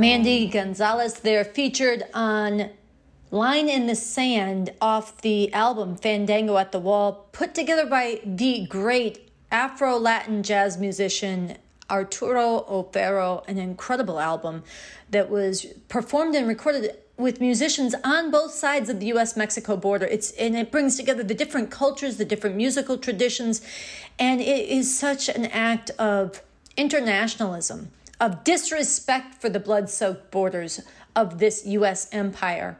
Mandy 0.00 0.46
Gonzalez 0.46 1.20
They're 1.20 1.44
featured 1.44 2.04
on 2.14 2.70
Line 3.30 3.68
in 3.68 3.86
the 3.86 3.94
Sand 3.94 4.72
off 4.80 5.20
the 5.20 5.52
album 5.52 5.94
Fandango 5.94 6.56
at 6.56 6.72
the 6.72 6.78
Wall, 6.78 7.28
put 7.32 7.54
together 7.54 7.84
by 7.84 8.22
the 8.24 8.64
great 8.66 9.30
Afro 9.50 9.98
Latin 9.98 10.42
jazz 10.42 10.78
musician 10.78 11.58
Arturo 11.90 12.64
O'Farrill, 12.66 13.44
an 13.46 13.58
incredible 13.58 14.18
album 14.18 14.62
that 15.10 15.28
was 15.28 15.66
performed 15.90 16.34
and 16.34 16.48
recorded 16.48 16.96
with 17.18 17.38
musicians 17.38 17.94
on 18.02 18.30
both 18.30 18.54
sides 18.54 18.88
of 18.88 19.00
the 19.00 19.06
US 19.08 19.36
Mexico 19.36 19.76
border. 19.76 20.06
It's 20.06 20.30
and 20.30 20.56
it 20.56 20.72
brings 20.72 20.96
together 20.96 21.22
the 21.22 21.34
different 21.34 21.70
cultures, 21.70 22.16
the 22.16 22.24
different 22.24 22.56
musical 22.56 22.96
traditions, 22.96 23.60
and 24.18 24.40
it 24.40 24.66
is 24.66 24.98
such 24.98 25.28
an 25.28 25.44
act 25.44 25.90
of 25.98 26.42
internationalism, 26.78 27.90
of 28.20 28.44
disrespect 28.44 29.34
for 29.40 29.48
the 29.48 29.60
blood-soaked 29.60 30.30
borders 30.30 30.80
of 31.16 31.38
this 31.38 31.64
US 31.66 32.08
empire. 32.12 32.78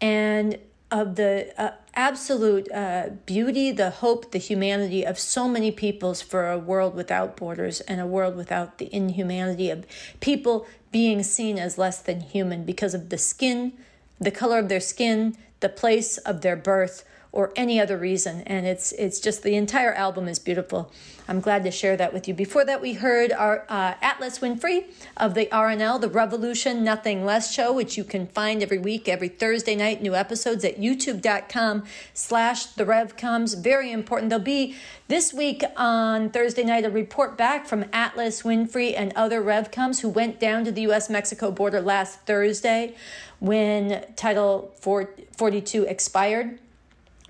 And 0.00 0.58
of 0.90 1.14
the 1.16 1.52
uh, 1.56 1.72
absolute 1.94 2.70
uh, 2.72 3.10
beauty, 3.26 3.70
the 3.70 3.90
hope, 3.90 4.32
the 4.32 4.38
humanity 4.38 5.06
of 5.06 5.18
so 5.18 5.48
many 5.48 5.70
peoples 5.70 6.20
for 6.20 6.50
a 6.50 6.58
world 6.58 6.94
without 6.94 7.36
borders 7.36 7.80
and 7.82 8.00
a 8.00 8.06
world 8.06 8.36
without 8.36 8.78
the 8.78 8.92
inhumanity 8.94 9.70
of 9.70 9.86
people 10.20 10.66
being 10.90 11.22
seen 11.22 11.58
as 11.58 11.78
less 11.78 12.00
than 12.00 12.20
human 12.20 12.64
because 12.64 12.94
of 12.94 13.10
the 13.10 13.18
skin, 13.18 13.72
the 14.18 14.30
color 14.30 14.58
of 14.58 14.68
their 14.68 14.80
skin, 14.80 15.36
the 15.60 15.68
place 15.68 16.18
of 16.18 16.40
their 16.40 16.56
birth, 16.56 17.04
or 17.32 17.52
any 17.54 17.80
other 17.80 17.96
reason. 17.96 18.42
And 18.42 18.66
it's 18.66 18.92
it's 18.92 19.20
just 19.20 19.42
the 19.42 19.54
entire 19.54 19.92
album 19.92 20.28
is 20.28 20.38
beautiful. 20.38 20.92
I'm 21.28 21.40
glad 21.40 21.62
to 21.62 21.70
share 21.70 21.96
that 21.96 22.12
with 22.12 22.26
you. 22.26 22.34
Before 22.34 22.64
that, 22.64 22.80
we 22.80 22.94
heard 22.94 23.30
our 23.30 23.64
uh, 23.68 23.94
Atlas 24.02 24.40
Winfrey 24.40 24.86
of 25.16 25.34
the 25.34 25.46
RNL, 25.46 26.00
the 26.00 26.08
Revolution 26.08 26.82
Nothing 26.82 27.24
Less 27.24 27.54
show, 27.54 27.72
which 27.72 27.96
you 27.96 28.02
can 28.02 28.26
find 28.26 28.64
every 28.64 28.78
week, 28.78 29.08
every 29.08 29.28
Thursday 29.28 29.76
night, 29.76 30.02
new 30.02 30.16
episodes 30.16 30.64
at 30.64 30.80
youtube.com 30.80 31.84
slash 32.14 32.66
the 32.66 32.84
RevComs. 32.84 33.62
Very 33.62 33.92
important. 33.92 34.30
There'll 34.30 34.44
be 34.44 34.74
this 35.06 35.32
week 35.32 35.62
on 35.76 36.30
Thursday 36.30 36.64
night 36.64 36.84
a 36.84 36.90
report 36.90 37.38
back 37.38 37.64
from 37.64 37.84
Atlas 37.92 38.42
Winfrey 38.42 38.94
and 38.96 39.12
other 39.14 39.40
RevComs 39.40 40.00
who 40.00 40.08
went 40.08 40.40
down 40.40 40.64
to 40.64 40.72
the 40.72 40.82
U.S.-Mexico 40.82 41.54
border 41.54 41.80
last 41.80 42.22
Thursday 42.22 42.96
when 43.38 44.04
Title 44.16 44.74
42 44.80 45.84
expired 45.84 46.58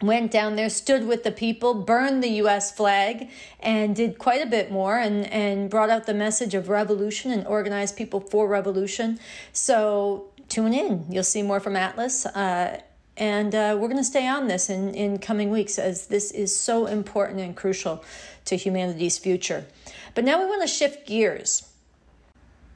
went 0.02 0.30
down 0.30 0.56
there, 0.56 0.70
stood 0.70 1.06
with 1.06 1.24
the 1.24 1.32
people, 1.32 1.74
burned 1.74 2.22
the 2.22 2.30
US 2.44 2.72
flag, 2.72 3.28
and 3.60 3.94
did 3.94 4.18
quite 4.18 4.42
a 4.42 4.46
bit 4.46 4.70
more 4.70 4.98
and, 4.98 5.26
and 5.26 5.70
brought 5.70 5.90
out 5.90 6.06
the 6.06 6.14
message 6.14 6.54
of 6.54 6.68
revolution 6.68 7.30
and 7.30 7.46
organized 7.46 7.96
people 7.96 8.20
for 8.20 8.48
revolution. 8.48 9.18
So 9.52 10.30
tune 10.48 10.74
in. 10.74 11.06
You'll 11.10 11.24
see 11.24 11.42
more 11.42 11.60
from 11.60 11.76
Atlas. 11.76 12.26
Uh, 12.26 12.80
and 13.16 13.54
uh, 13.54 13.76
we're 13.78 13.88
going 13.88 13.98
to 13.98 14.04
stay 14.04 14.26
on 14.26 14.48
this 14.48 14.70
in, 14.70 14.94
in 14.94 15.18
coming 15.18 15.50
weeks 15.50 15.78
as 15.78 16.06
this 16.06 16.30
is 16.30 16.58
so 16.58 16.86
important 16.86 17.40
and 17.40 17.54
crucial 17.54 18.02
to 18.46 18.56
humanity's 18.56 19.18
future. 19.18 19.66
But 20.14 20.24
now 20.24 20.40
we 20.40 20.46
want 20.46 20.62
to 20.62 20.68
shift 20.68 21.06
gears. 21.06 21.69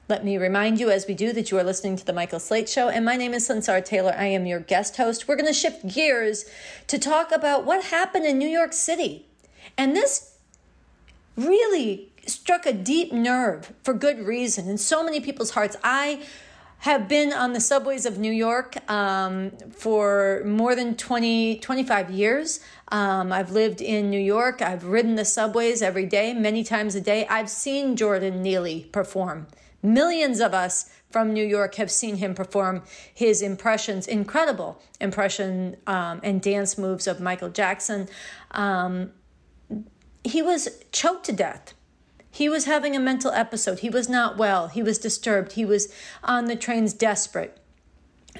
Let 0.06 0.22
me 0.22 0.36
remind 0.36 0.80
you 0.80 0.90
as 0.90 1.06
we 1.06 1.14
do 1.14 1.32
that 1.32 1.50
you 1.50 1.58
are 1.58 1.64
listening 1.64 1.96
to 1.96 2.04
The 2.04 2.12
Michael 2.12 2.38
Slate 2.38 2.68
Show, 2.68 2.90
and 2.90 3.06
my 3.06 3.16
name 3.16 3.32
is 3.32 3.48
Sunsara 3.48 3.82
Taylor. 3.82 4.14
I 4.14 4.26
am 4.26 4.44
your 4.44 4.60
guest 4.60 4.98
host. 4.98 5.26
We're 5.26 5.36
going 5.36 5.46
to 5.46 5.54
shift 5.54 5.86
gears 5.86 6.44
to 6.88 6.98
talk 6.98 7.32
about 7.32 7.64
what 7.64 7.84
happened 7.84 8.26
in 8.26 8.36
New 8.36 8.48
York 8.48 8.74
City. 8.74 9.24
And 9.78 9.96
this 9.96 10.36
really 11.36 12.12
struck 12.26 12.66
a 12.66 12.72
deep 12.74 13.14
nerve 13.14 13.72
for 13.82 13.94
good 13.94 14.18
reason 14.18 14.68
in 14.68 14.76
so 14.76 15.02
many 15.02 15.20
people's 15.20 15.52
hearts. 15.52 15.74
I 15.82 16.22
have 16.80 17.08
been 17.08 17.32
on 17.32 17.54
the 17.54 17.60
subways 17.60 18.04
of 18.04 18.18
New 18.18 18.30
York 18.30 18.76
um, 18.90 19.52
for 19.74 20.42
more 20.44 20.76
than 20.76 20.98
20, 20.98 21.60
25 21.60 22.10
years. 22.10 22.60
Um, 22.88 23.32
I've 23.32 23.52
lived 23.52 23.80
in 23.80 24.10
New 24.10 24.20
York. 24.20 24.60
I've 24.60 24.84
ridden 24.84 25.14
the 25.14 25.24
subways 25.24 25.80
every 25.80 26.04
day, 26.04 26.34
many 26.34 26.62
times 26.62 26.94
a 26.94 27.00
day. 27.00 27.26
I've 27.28 27.48
seen 27.48 27.96
Jordan 27.96 28.42
Neely 28.42 28.82
perform. 28.92 29.46
Millions 29.84 30.40
of 30.40 30.54
us 30.54 30.88
from 31.10 31.34
New 31.34 31.44
York 31.44 31.74
have 31.74 31.90
seen 31.90 32.16
him 32.16 32.34
perform 32.34 32.82
his 33.12 33.42
impressions, 33.42 34.06
incredible 34.06 34.80
impression 34.98 35.76
um, 35.86 36.20
and 36.22 36.40
dance 36.40 36.78
moves 36.78 37.06
of 37.06 37.20
Michael 37.20 37.50
Jackson. 37.50 38.08
Um, 38.52 39.12
he 40.24 40.40
was 40.40 40.82
choked 40.90 41.26
to 41.26 41.32
death. 41.32 41.74
He 42.30 42.48
was 42.48 42.64
having 42.64 42.96
a 42.96 42.98
mental 42.98 43.30
episode. 43.30 43.80
He 43.80 43.90
was 43.90 44.08
not 44.08 44.38
well. 44.38 44.68
He 44.68 44.82
was 44.82 44.98
disturbed. 44.98 45.52
He 45.52 45.66
was 45.66 45.92
on 46.22 46.46
the 46.46 46.56
trains 46.56 46.94
desperate. 46.94 47.60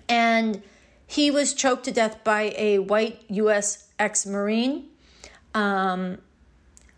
And 0.09 0.63
he 1.07 1.31
was 1.31 1.53
choked 1.53 1.85
to 1.85 1.93
death 1.93 2.25
by 2.25 2.55
a 2.57 2.79
white 2.79 3.23
U.S. 3.29 3.91
ex 3.99 4.25
Marine 4.25 4.89
um, 5.53 6.17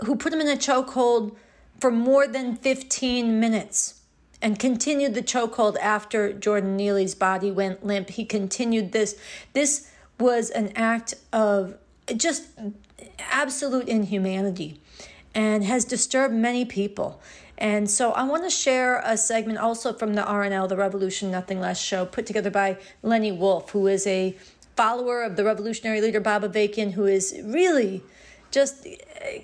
who 0.05 0.15
put 0.15 0.33
him 0.33 0.41
in 0.41 0.47
a 0.47 0.57
chokehold 0.57 1.35
for 1.81 1.91
more 1.91 2.29
than 2.29 2.55
15 2.55 3.41
minutes 3.41 4.03
and 4.43 4.59
continued 4.59 5.15
the 5.15 5.23
chokehold 5.23 5.77
after 5.79 6.33
Jordan 6.33 6.77
Neely's 6.77 7.15
body 7.15 7.51
went 7.51 7.85
limp. 7.85 8.11
He 8.11 8.25
continued 8.25 8.93
this. 8.93 9.19
This 9.53 9.91
was 10.19 10.51
an 10.51 10.73
act 10.77 11.15
of 11.33 11.77
just 12.17 12.49
absolute 13.19 13.89
inhumanity 13.89 14.81
and 15.35 15.65
has 15.65 15.85
disturbed 15.85 16.35
many 16.35 16.65
people. 16.65 17.21
And 17.59 17.91
so 17.91 18.13
I 18.13 18.25
want 18.25 18.45
to 18.45 18.51
share 18.51 19.01
a 19.05 19.17
segment 19.17 19.59
also 19.59 19.93
from 19.93 20.15
the 20.15 20.23
RNL, 20.23 20.69
the 20.69 20.77
Revolution 20.77 21.31
Nothing 21.31 21.61
Less 21.61 21.81
show, 21.81 22.05
put 22.05 22.27
together 22.27 22.51
by 22.51 22.77
Lenny 23.03 23.33
Wolff, 23.33 23.71
who 23.71 23.87
is 23.87 24.07
a 24.07 24.37
follower 24.77 25.23
of 25.23 25.37
the 25.37 25.45
revolutionary 25.45 26.03
leader 26.03 26.21
Bob 26.21 26.43
Avakian, 26.43 26.93
who 26.93 27.07
is 27.07 27.39
really 27.43 28.03
just 28.51 28.87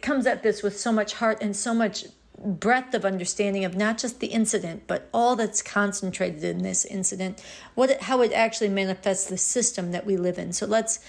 comes 0.01 0.27
at 0.27 0.43
this 0.43 0.63
with 0.63 0.79
so 0.79 0.93
much 0.93 1.15
heart 1.15 1.39
and 1.43 1.57
so 1.57 1.75
much 1.75 2.05
breadth 2.45 2.95
of 2.95 3.05
understanding 3.05 3.65
of 3.65 3.77
not 3.77 3.99
just 3.99 4.21
the 4.21 4.29
incident, 4.29 4.85
but 4.87 5.09
all 5.13 5.37
that's 5.37 5.63
concentrated 5.63 6.45
in 6.45 6.63
this 6.63 6.85
incident, 6.85 7.43
what 7.75 7.91
it, 7.91 8.03
how 8.03 8.21
it 8.23 8.33
actually 8.33 8.69
manifests 8.69 9.27
the 9.29 9.39
system 9.39 9.93
that 9.93 10.07
we 10.07 10.17
live 10.17 10.39
in. 10.39 10.53
So 10.53 10.67
let's 10.67 11.01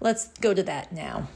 let's 0.00 0.28
go 0.40 0.54
to 0.54 0.62
that 0.64 0.92
now. 0.92 1.28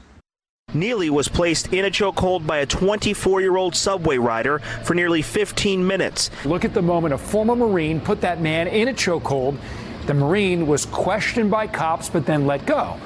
Neely 0.73 1.09
was 1.09 1.29
placed 1.29 1.73
in 1.73 1.85
a 1.85 1.89
chokehold 1.89 2.45
by 2.45 2.57
a 2.57 2.65
24 2.65 3.39
year 3.41 3.55
old 3.55 3.73
subway 3.75 4.17
rider 4.17 4.59
for 4.83 4.93
nearly 4.93 5.21
15 5.21 5.85
minutes. 5.85 6.29
Look 6.43 6.65
at 6.65 6.73
the 6.73 6.81
moment 6.81 7.13
a 7.13 7.17
former 7.17 7.55
Marine 7.55 8.01
put 8.01 8.21
that 8.21 8.41
man 8.41 8.67
in 8.67 8.89
a 8.89 8.93
chokehold. 8.93 9.57
The 10.07 10.13
Marine 10.13 10.67
was 10.67 10.85
questioned 10.85 11.49
by 11.49 11.67
cops 11.67 12.09
but 12.09 12.25
then 12.25 12.45
let 12.45 12.65
go. 12.65 12.99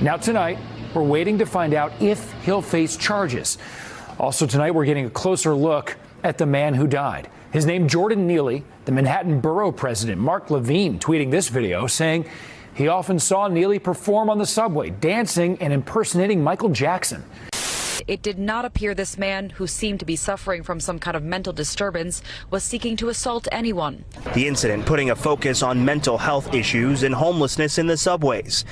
Now, 0.00 0.16
tonight, 0.16 0.58
we're 0.94 1.02
waiting 1.02 1.38
to 1.38 1.46
find 1.46 1.74
out 1.74 1.92
if 2.00 2.32
he'll 2.44 2.62
face 2.62 2.96
charges. 2.96 3.58
Also, 4.22 4.46
tonight, 4.46 4.70
we're 4.70 4.84
getting 4.84 5.06
a 5.06 5.10
closer 5.10 5.52
look 5.52 5.96
at 6.22 6.38
the 6.38 6.46
man 6.46 6.74
who 6.74 6.86
died. 6.86 7.28
His 7.50 7.66
name, 7.66 7.88
Jordan 7.88 8.24
Neely, 8.24 8.64
the 8.84 8.92
Manhattan 8.92 9.40
Borough 9.40 9.72
president, 9.72 10.20
Mark 10.20 10.48
Levine, 10.48 11.00
tweeting 11.00 11.32
this 11.32 11.48
video 11.48 11.88
saying 11.88 12.26
he 12.72 12.86
often 12.86 13.18
saw 13.18 13.48
Neely 13.48 13.80
perform 13.80 14.30
on 14.30 14.38
the 14.38 14.46
subway, 14.46 14.90
dancing 14.90 15.60
and 15.60 15.72
impersonating 15.72 16.40
Michael 16.40 16.68
Jackson. 16.68 17.24
It 18.06 18.22
did 18.22 18.38
not 18.38 18.64
appear 18.64 18.94
this 18.94 19.18
man, 19.18 19.50
who 19.50 19.66
seemed 19.66 19.98
to 19.98 20.06
be 20.06 20.14
suffering 20.14 20.62
from 20.62 20.78
some 20.78 21.00
kind 21.00 21.16
of 21.16 21.24
mental 21.24 21.52
disturbance, 21.52 22.22
was 22.48 22.62
seeking 22.62 22.96
to 22.98 23.08
assault 23.08 23.48
anyone. 23.50 24.04
The 24.34 24.46
incident 24.46 24.86
putting 24.86 25.10
a 25.10 25.16
focus 25.16 25.64
on 25.64 25.84
mental 25.84 26.16
health 26.16 26.54
issues 26.54 27.02
and 27.02 27.12
homelessness 27.12 27.78
in 27.78 27.88
the 27.88 27.96
subways. 27.96 28.64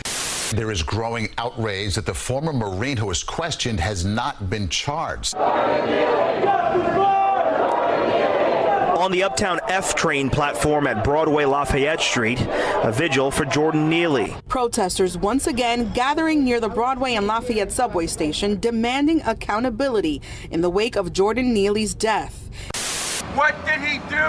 There 0.55 0.72
is 0.72 0.82
growing 0.82 1.28
outrage 1.38 1.94
that 1.94 2.07
the 2.07 2.14
former 2.14 2.53
Marine 2.53 2.96
who 2.96 3.07
was 3.07 3.22
questioned 3.22 3.78
has 3.78 4.05
not 4.05 4.51
been 4.51 4.68
charged. 4.68 5.36
On 8.96 9.12
the 9.12 9.22
Uptown 9.22 9.61
F 9.68 9.94
train 9.94 10.28
platform 10.28 10.88
at 10.88 11.05
Broadway 11.05 11.44
Lafayette 11.44 12.01
Street, 12.01 12.40
a 12.40 12.90
vigil 12.92 13.30
for 13.30 13.44
Jordan 13.44 13.88
Neely. 13.88 14.34
Protesters 14.48 15.16
once 15.16 15.46
again 15.46 15.92
gathering 15.92 16.42
near 16.44 16.59
the 16.59 16.68
Broadway 16.68 17.14
and 17.14 17.28
Lafayette 17.28 17.70
subway 17.70 18.09
station 18.09 18.59
demanding 18.59 19.22
accountability 19.22 20.20
in 20.51 20.62
the 20.62 20.70
wake 20.70 20.96
of 20.96 21.12
Jordan 21.12 21.55
Neely's 21.55 21.94
death. 21.94 22.51
What 23.36 23.55
did 23.64 23.80
he 23.80 23.98
do 24.09 24.28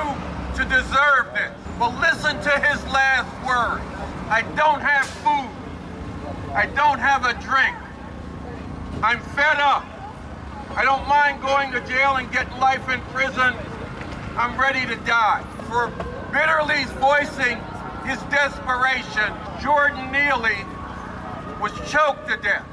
to 0.55 0.69
deserve 0.69 1.33
this? 1.33 1.51
Well, 1.79 1.97
listen 1.99 2.39
to 2.41 2.59
his 2.59 2.85
last 2.93 3.27
words. 3.43 3.83
I 4.29 4.43
don't 4.55 4.81
have 4.81 5.07
food. 5.07 5.49
I 6.53 6.65
don't 6.65 6.99
have 6.99 7.23
a 7.23 7.33
drink. 7.41 7.75
I'm 9.01 9.21
fed 9.21 9.57
up. 9.59 9.85
I 10.75 10.83
don't 10.83 11.07
mind 11.07 11.41
going 11.41 11.71
to 11.71 11.79
jail 11.87 12.17
and 12.17 12.29
getting 12.31 12.57
life 12.59 12.89
in 12.89 12.99
prison. 13.15 13.55
I'm 14.35 14.59
ready 14.59 14.85
to 14.85 14.97
die. 15.07 15.43
For 15.69 15.87
bitterly 16.31 16.83
voicing 16.99 17.55
his 18.03 18.19
desperation, 18.27 19.31
Jordan 19.63 20.11
Neely 20.11 20.59
was 21.61 21.71
choked 21.89 22.27
to 22.27 22.35
death 22.35 22.67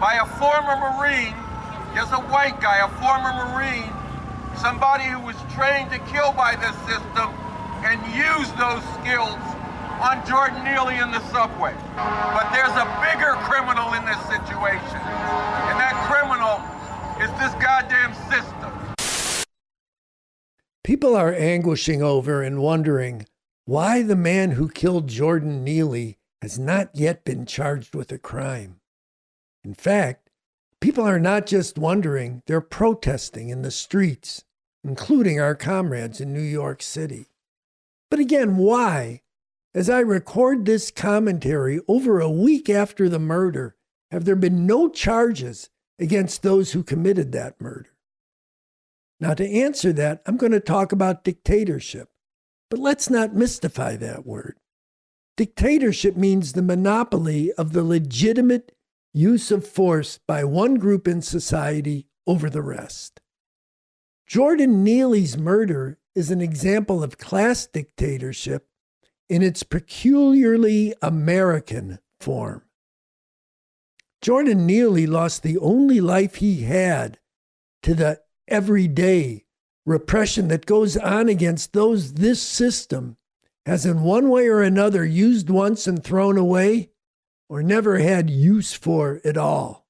by 0.00 0.18
a 0.18 0.26
former 0.40 0.74
Marine, 0.74 1.34
just 1.94 2.10
a 2.12 2.22
white 2.34 2.60
guy, 2.60 2.82
a 2.82 2.90
former 2.98 3.30
Marine, 3.46 3.92
somebody 4.58 5.04
who 5.04 5.20
was 5.20 5.36
trained 5.54 5.92
to 5.92 5.98
kill 6.10 6.32
by 6.32 6.56
this 6.56 6.74
system 6.82 7.30
and 7.86 8.00
use 8.10 8.50
those 8.58 8.82
skills 8.98 9.38
on 10.00 10.26
Jordan 10.26 10.64
Neely 10.64 10.96
in 10.96 11.10
the 11.10 11.20
subway. 11.28 11.74
But 11.94 12.50
there's 12.52 12.72
a 12.72 12.88
bigger 13.04 13.36
criminal 13.44 13.92
in 13.92 14.04
this 14.06 14.20
situation. 14.24 15.00
And 15.68 15.76
that 15.76 15.94
criminal 16.08 16.56
is 17.20 17.30
this 17.38 17.52
goddamn 17.62 18.14
system. 18.32 18.70
People 20.82 21.14
are 21.14 21.34
anguishing 21.34 22.02
over 22.02 22.42
and 22.42 22.62
wondering 22.62 23.26
why 23.66 24.02
the 24.02 24.16
man 24.16 24.52
who 24.52 24.68
killed 24.68 25.06
Jordan 25.06 25.62
Neely 25.62 26.18
has 26.40 26.58
not 26.58 26.90
yet 26.94 27.24
been 27.24 27.44
charged 27.44 27.94
with 27.94 28.10
a 28.10 28.18
crime. 28.18 28.80
In 29.62 29.74
fact, 29.74 30.30
people 30.80 31.04
are 31.04 31.20
not 31.20 31.46
just 31.46 31.76
wondering, 31.76 32.42
they're 32.46 32.62
protesting 32.62 33.50
in 33.50 33.60
the 33.60 33.70
streets, 33.70 34.44
including 34.82 35.38
our 35.38 35.54
comrades 35.54 36.20
in 36.20 36.32
New 36.32 36.40
York 36.40 36.82
City. 36.82 37.26
But 38.10 38.18
again, 38.18 38.56
why? 38.56 39.20
As 39.72 39.88
I 39.88 40.00
record 40.00 40.64
this 40.64 40.90
commentary 40.90 41.80
over 41.86 42.18
a 42.18 42.30
week 42.30 42.68
after 42.68 43.08
the 43.08 43.20
murder, 43.20 43.76
have 44.10 44.24
there 44.24 44.36
been 44.36 44.66
no 44.66 44.88
charges 44.88 45.70
against 45.98 46.42
those 46.42 46.72
who 46.72 46.82
committed 46.82 47.30
that 47.32 47.60
murder? 47.60 47.90
Now, 49.20 49.34
to 49.34 49.48
answer 49.48 49.92
that, 49.92 50.22
I'm 50.26 50.36
going 50.36 50.52
to 50.52 50.60
talk 50.60 50.90
about 50.90 51.22
dictatorship. 51.22 52.08
But 52.68 52.80
let's 52.80 53.10
not 53.10 53.34
mystify 53.34 53.96
that 53.96 54.26
word. 54.26 54.56
Dictatorship 55.36 56.16
means 56.16 56.52
the 56.52 56.62
monopoly 56.62 57.52
of 57.52 57.72
the 57.72 57.84
legitimate 57.84 58.72
use 59.12 59.50
of 59.50 59.66
force 59.66 60.18
by 60.26 60.42
one 60.42 60.76
group 60.76 61.06
in 61.06 61.22
society 61.22 62.06
over 62.26 62.50
the 62.50 62.62
rest. 62.62 63.20
Jordan 64.26 64.82
Neely's 64.82 65.36
murder 65.36 65.98
is 66.14 66.30
an 66.30 66.40
example 66.40 67.02
of 67.02 67.18
class 67.18 67.66
dictatorship 67.66 68.66
in 69.30 69.42
its 69.42 69.62
peculiarly 69.62 70.92
American 71.00 72.00
form. 72.20 72.62
Jordan 74.20 74.66
Neely 74.66 75.06
lost 75.06 75.42
the 75.42 75.56
only 75.58 76.00
life 76.00 76.36
he 76.36 76.62
had 76.62 77.18
to 77.84 77.94
the 77.94 78.20
everyday 78.48 79.44
repression 79.86 80.48
that 80.48 80.66
goes 80.66 80.96
on 80.96 81.28
against 81.28 81.72
those 81.72 82.14
this 82.14 82.42
system 82.42 83.16
has, 83.64 83.86
in 83.86 84.02
one 84.02 84.28
way 84.28 84.48
or 84.48 84.62
another, 84.62 85.04
used 85.04 85.48
once 85.48 85.86
and 85.86 86.02
thrown 86.02 86.36
away 86.36 86.90
or 87.48 87.62
never 87.62 87.98
had 87.98 88.28
use 88.28 88.72
for 88.74 89.20
at 89.24 89.36
all. 89.36 89.86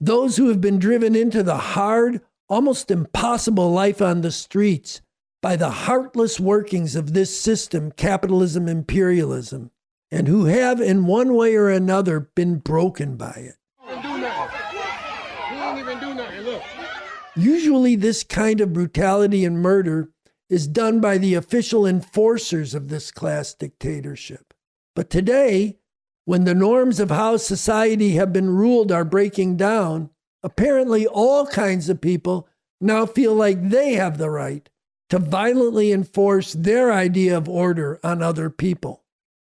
Those 0.00 0.38
who 0.38 0.48
have 0.48 0.60
been 0.60 0.78
driven 0.78 1.14
into 1.14 1.42
the 1.42 1.58
hard, 1.58 2.22
almost 2.48 2.90
impossible 2.90 3.70
life 3.70 4.00
on 4.00 4.22
the 4.22 4.32
streets 4.32 5.02
by 5.42 5.56
the 5.56 5.70
heartless 5.70 6.38
workings 6.38 6.94
of 6.94 7.14
this 7.14 7.38
system, 7.38 7.92
capitalism, 7.92 8.68
imperialism, 8.68 9.70
and 10.10 10.28
who 10.28 10.46
have, 10.46 10.80
in 10.80 11.06
one 11.06 11.34
way 11.34 11.54
or 11.54 11.68
another, 11.68 12.20
been 12.20 12.58
broken 12.58 13.16
by 13.16 13.32
it. 13.36 13.56
Usually, 17.36 17.96
this 17.96 18.22
kind 18.24 18.60
of 18.60 18.72
brutality 18.72 19.44
and 19.44 19.60
murder 19.60 20.10
is 20.50 20.66
done 20.66 21.00
by 21.00 21.16
the 21.16 21.34
official 21.34 21.86
enforcers 21.86 22.74
of 22.74 22.88
this 22.88 23.10
class 23.10 23.54
dictatorship. 23.54 24.52
But 24.96 25.08
today, 25.08 25.78
when 26.24 26.44
the 26.44 26.54
norms 26.54 27.00
of 27.00 27.10
how 27.10 27.36
society 27.36 28.10
have 28.12 28.32
been 28.32 28.50
ruled 28.50 28.90
are 28.92 29.04
breaking 29.04 29.56
down, 29.56 30.10
apparently 30.42 31.06
all 31.06 31.46
kinds 31.46 31.88
of 31.88 32.00
people 32.00 32.48
now 32.80 33.06
feel 33.06 33.34
like 33.34 33.70
they 33.70 33.94
have 33.94 34.18
the 34.18 34.30
right 34.30 34.68
to 35.10 35.18
violently 35.18 35.92
enforce 35.92 36.52
their 36.52 36.92
idea 36.92 37.36
of 37.36 37.48
order 37.48 37.98
on 38.02 38.22
other 38.22 38.48
people. 38.48 39.04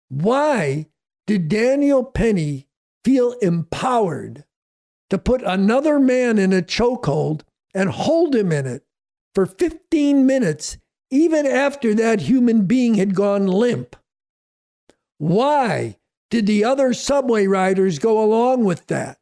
Why 0.08 0.86
did 1.26 1.48
Daniel 1.48 2.04
Penny 2.04 2.68
feel 3.04 3.32
empowered 3.42 4.44
to 5.10 5.18
put 5.18 5.42
another 5.42 5.98
man 5.98 6.38
in 6.38 6.52
a 6.52 6.62
chokehold 6.62 7.42
and 7.74 7.90
hold 7.90 8.34
him 8.34 8.52
in 8.52 8.66
it 8.66 8.84
for 9.34 9.44
15 9.44 10.24
minutes, 10.24 10.78
even 11.10 11.46
after 11.46 11.94
that 11.94 12.22
human 12.22 12.66
being 12.66 12.94
had 12.94 13.14
gone 13.14 13.46
limp? 13.46 13.96
Why 15.18 15.98
did 16.30 16.46
the 16.46 16.64
other 16.64 16.94
subway 16.94 17.46
riders 17.46 17.98
go 17.98 18.22
along 18.22 18.64
with 18.64 18.86
that? 18.86 19.18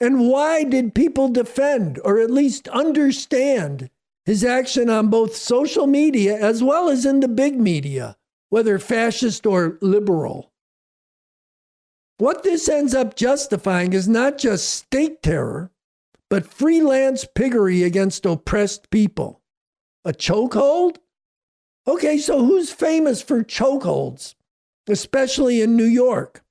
And 0.00 0.28
why 0.28 0.64
did 0.64 0.94
people 0.94 1.28
defend 1.28 2.00
or 2.04 2.18
at 2.18 2.30
least 2.30 2.68
understand 2.68 3.88
his 4.26 4.44
action 4.44 4.90
on 4.90 5.08
both 5.08 5.36
social 5.36 5.86
media 5.86 6.36
as 6.36 6.62
well 6.62 6.88
as 6.88 7.06
in 7.06 7.20
the 7.20 7.28
big 7.28 7.58
media, 7.58 8.16
whether 8.48 8.78
fascist 8.78 9.46
or 9.46 9.78
liberal. 9.80 10.52
What 12.18 12.42
this 12.42 12.68
ends 12.68 12.92
up 12.92 13.14
justifying 13.14 13.92
is 13.92 14.08
not 14.08 14.36
just 14.36 14.68
state 14.68 15.22
terror, 15.22 15.70
but 16.28 16.52
freelance 16.52 17.24
piggery 17.36 17.84
against 17.84 18.26
oppressed 18.26 18.90
people. 18.90 19.42
A 20.04 20.12
chokehold? 20.12 20.96
Okay, 21.86 22.18
so 22.18 22.44
who's 22.44 22.72
famous 22.72 23.22
for 23.22 23.44
chokeholds, 23.44 24.34
especially 24.88 25.60
in 25.60 25.76
New 25.76 25.84
York? 25.84 26.42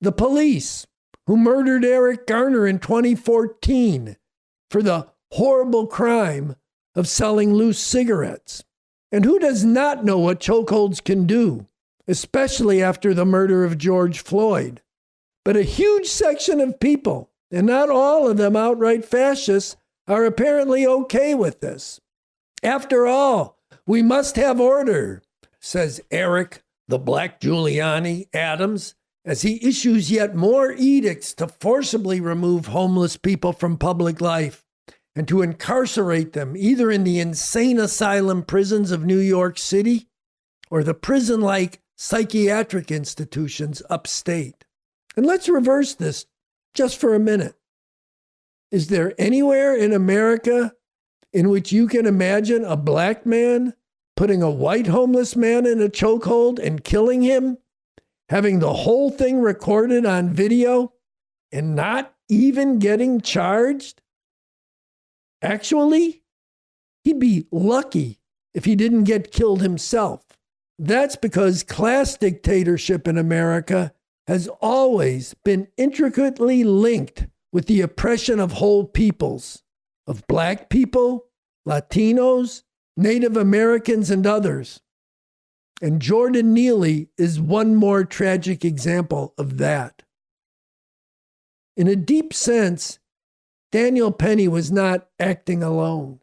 The 0.00 0.12
police, 0.12 0.88
who 1.28 1.36
murdered 1.36 1.84
Eric 1.84 2.26
Garner 2.26 2.66
in 2.66 2.80
2014 2.80 4.16
for 4.70 4.82
the 4.82 5.08
horrible 5.30 5.86
crime 5.86 6.56
of 6.96 7.06
selling 7.06 7.52
loose 7.54 7.78
cigarettes. 7.78 8.64
And 9.12 9.24
who 9.24 9.38
does 9.38 9.64
not 9.64 10.04
know 10.04 10.18
what 10.18 10.40
chokeholds 10.40 11.04
can 11.04 11.26
do, 11.26 11.66
especially 12.08 12.82
after 12.82 13.14
the 13.14 13.24
murder 13.24 13.62
of 13.62 13.78
George 13.78 14.20
Floyd? 14.20 14.82
But 15.44 15.56
a 15.56 15.62
huge 15.62 16.06
section 16.06 16.60
of 16.60 16.80
people, 16.80 17.30
and 17.52 17.68
not 17.68 17.88
all 17.88 18.28
of 18.28 18.36
them 18.36 18.56
outright 18.56 19.04
fascists, 19.04 19.76
are 20.08 20.24
apparently 20.24 20.84
okay 20.86 21.34
with 21.34 21.60
this. 21.60 22.00
After 22.62 23.06
all, 23.06 23.58
we 23.86 24.02
must 24.02 24.34
have 24.36 24.60
order, 24.60 25.22
says 25.60 26.00
Eric, 26.10 26.64
the 26.88 26.98
Black 26.98 27.40
Giuliani 27.40 28.26
Adams, 28.34 28.94
as 29.24 29.42
he 29.42 29.64
issues 29.66 30.10
yet 30.10 30.34
more 30.34 30.72
edicts 30.72 31.34
to 31.34 31.48
forcibly 31.48 32.20
remove 32.20 32.66
homeless 32.66 33.16
people 33.16 33.52
from 33.52 33.76
public 33.76 34.20
life 34.20 34.65
and 35.16 35.26
to 35.26 35.40
incarcerate 35.40 36.34
them 36.34 36.54
either 36.56 36.90
in 36.90 37.02
the 37.02 37.18
insane 37.18 37.80
asylum 37.80 38.42
prisons 38.42 38.90
of 38.90 39.04
New 39.04 39.18
York 39.18 39.58
City 39.58 40.08
or 40.70 40.84
the 40.84 40.94
prison 40.94 41.40
like 41.40 41.80
psychiatric 41.96 42.90
institutions 42.90 43.82
upstate. 43.88 44.66
And 45.16 45.24
let's 45.24 45.48
reverse 45.48 45.94
this 45.94 46.26
just 46.74 47.00
for 47.00 47.14
a 47.14 47.18
minute. 47.18 47.54
Is 48.70 48.88
there 48.88 49.14
anywhere 49.18 49.74
in 49.74 49.94
America 49.94 50.74
in 51.32 51.48
which 51.48 51.72
you 51.72 51.88
can 51.88 52.04
imagine 52.04 52.62
a 52.64 52.76
black 52.76 53.24
man 53.24 53.72
putting 54.16 54.42
a 54.42 54.50
white 54.50 54.86
homeless 54.86 55.34
man 55.34 55.64
in 55.64 55.80
a 55.80 55.88
chokehold 55.88 56.58
and 56.58 56.84
killing 56.84 57.22
him, 57.22 57.56
having 58.28 58.58
the 58.58 58.72
whole 58.72 59.10
thing 59.10 59.40
recorded 59.40 60.04
on 60.04 60.34
video, 60.34 60.92
and 61.50 61.74
not 61.74 62.14
even 62.28 62.78
getting 62.78 63.20
charged? 63.22 64.02
Actually, 65.46 66.24
he'd 67.04 67.20
be 67.20 67.46
lucky 67.52 68.18
if 68.52 68.64
he 68.64 68.74
didn't 68.74 69.04
get 69.04 69.30
killed 69.30 69.62
himself. 69.62 70.24
That's 70.76 71.14
because 71.14 71.62
class 71.62 72.16
dictatorship 72.16 73.06
in 73.06 73.16
America 73.16 73.92
has 74.26 74.48
always 74.60 75.34
been 75.44 75.68
intricately 75.76 76.64
linked 76.64 77.28
with 77.52 77.66
the 77.66 77.80
oppression 77.80 78.40
of 78.40 78.52
whole 78.54 78.86
peoples, 78.86 79.62
of 80.08 80.26
black 80.26 80.68
people, 80.68 81.26
Latinos, 81.64 82.64
Native 82.96 83.36
Americans, 83.36 84.10
and 84.10 84.26
others. 84.26 84.80
And 85.80 86.02
Jordan 86.02 86.52
Neely 86.54 87.10
is 87.16 87.40
one 87.40 87.76
more 87.76 88.04
tragic 88.04 88.64
example 88.64 89.32
of 89.38 89.58
that. 89.58 90.02
In 91.76 91.86
a 91.86 91.94
deep 91.94 92.34
sense, 92.34 92.98
Daniel 93.72 94.12
Penny 94.12 94.48
was 94.48 94.70
not 94.70 95.08
acting 95.18 95.62
alone. 95.62 96.20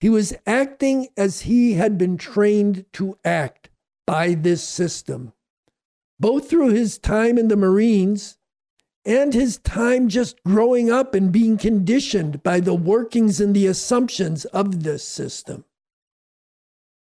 He 0.00 0.08
was 0.08 0.34
acting 0.46 1.08
as 1.16 1.42
he 1.42 1.74
had 1.74 1.96
been 1.96 2.16
trained 2.16 2.84
to 2.94 3.18
act 3.24 3.70
by 4.06 4.34
this 4.34 4.62
system, 4.62 5.32
both 6.18 6.50
through 6.50 6.70
his 6.70 6.98
time 6.98 7.38
in 7.38 7.48
the 7.48 7.56
Marines 7.56 8.36
and 9.04 9.34
his 9.34 9.58
time 9.58 10.08
just 10.08 10.42
growing 10.44 10.90
up 10.90 11.14
and 11.14 11.32
being 11.32 11.56
conditioned 11.56 12.42
by 12.42 12.60
the 12.60 12.74
workings 12.74 13.40
and 13.40 13.54
the 13.54 13.66
assumptions 13.66 14.44
of 14.46 14.82
this 14.82 15.06
system. 15.06 15.64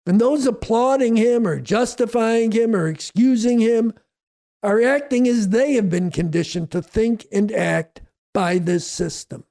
And 0.05 0.19
those 0.19 0.45
applauding 0.45 1.17
him 1.17 1.45
or 1.45 1.59
justifying 1.59 2.51
him 2.51 2.75
or 2.75 2.87
excusing 2.87 3.59
him 3.59 3.93
are 4.63 4.81
acting 4.81 5.27
as 5.27 5.49
they 5.49 5.73
have 5.73 5.89
been 5.89 6.11
conditioned 6.11 6.71
to 6.71 6.81
think 6.81 7.27
and 7.31 7.51
act 7.51 8.01
by 8.39 8.57
this 8.57 8.87
system. 8.87 9.43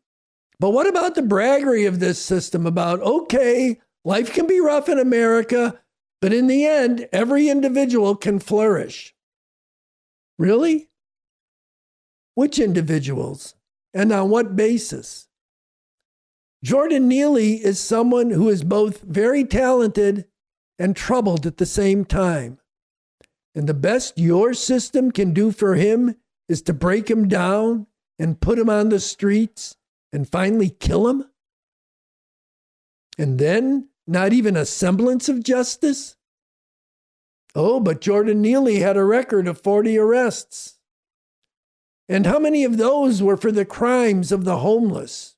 But 0.59 0.71
what 0.71 0.89
about 0.89 1.15
the 1.15 1.21
braggery 1.21 1.87
of 1.87 2.01
this 2.01 2.19
system 2.19 2.67
about, 2.67 3.03
okay, 3.03 3.79
life 4.03 4.33
can 4.33 4.47
be 4.47 4.61
rough 4.61 4.89
in 4.89 4.99
America, 4.99 5.79
but 6.23 6.33
in 6.33 6.47
the 6.47 6.65
end, 6.65 7.07
every 7.13 7.51
individual 7.51 8.17
can 8.17 8.39
flourish? 8.39 9.15
Really? 10.39 10.89
Which 12.35 12.59
individuals? 12.59 13.55
And 13.93 14.11
on 14.11 14.31
what 14.31 14.57
basis? 14.57 15.29
Jordan 16.65 17.09
Neely 17.09 17.57
is 17.57 17.79
someone 17.79 18.31
who 18.31 18.49
is 18.49 18.65
both 18.65 19.03
very 19.03 19.45
talented 19.45 20.25
and 20.79 20.97
troubled 20.97 21.45
at 21.45 21.59
the 21.59 21.67
same 21.67 22.07
time. 22.07 22.59
And 23.55 23.69
the 23.69 23.75
best 23.75 24.17
your 24.17 24.55
system 24.55 25.11
can 25.11 25.35
do 25.35 25.53
for 25.53 25.75
him 25.75 26.15
is 26.49 26.63
to 26.63 26.73
break 26.73 27.11
him 27.11 27.29
down 27.29 27.87
and 28.19 28.41
put 28.41 28.59
him 28.59 28.69
on 28.69 28.89
the 28.89 29.01
streets 29.01 29.77
and 30.13 30.29
finally 30.29 30.71
kill 30.71 31.09
him? 31.09 31.25
And 33.19 33.39
then 33.39 33.89
not 34.07 34.33
even 34.33 34.57
a 34.57 34.65
semblance 34.65 35.29
of 35.29 35.43
justice? 35.43 36.17
Oh, 37.55 37.81
but 37.81 38.01
Jordan 38.01 38.41
Neely 38.41 38.81
had 38.81 38.97
a 38.97 39.05
record 39.05 39.49
of 39.49 39.61
40 39.61 39.99
arrests. 39.99 40.79
And 42.09 42.25
how 42.25 42.39
many 42.39 42.65
of 42.65 42.77
those 42.77 43.23
were 43.23 43.37
for 43.37 43.53
the 43.53 43.65
crimes 43.65 44.33
of 44.33 44.45
the 44.45 44.59
homeless? 44.59 45.37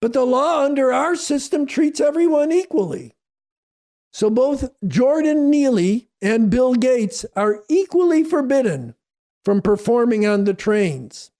But 0.00 0.12
the 0.12 0.24
law 0.24 0.64
under 0.64 0.92
our 0.92 1.16
system 1.16 1.64
treats 1.64 2.00
everyone 2.00 2.52
equally. 2.52 3.14
So 4.12 4.28
both 4.28 4.70
Jordan 4.86 5.48
Neely 5.48 6.10
and 6.20 6.50
Bill 6.50 6.74
Gates 6.74 7.24
are 7.34 7.64
equally 7.68 8.24
forbidden 8.24 8.94
from 9.44 9.62
performing 9.62 10.26
on 10.26 10.44
the 10.44 10.54
trains. 10.54 11.31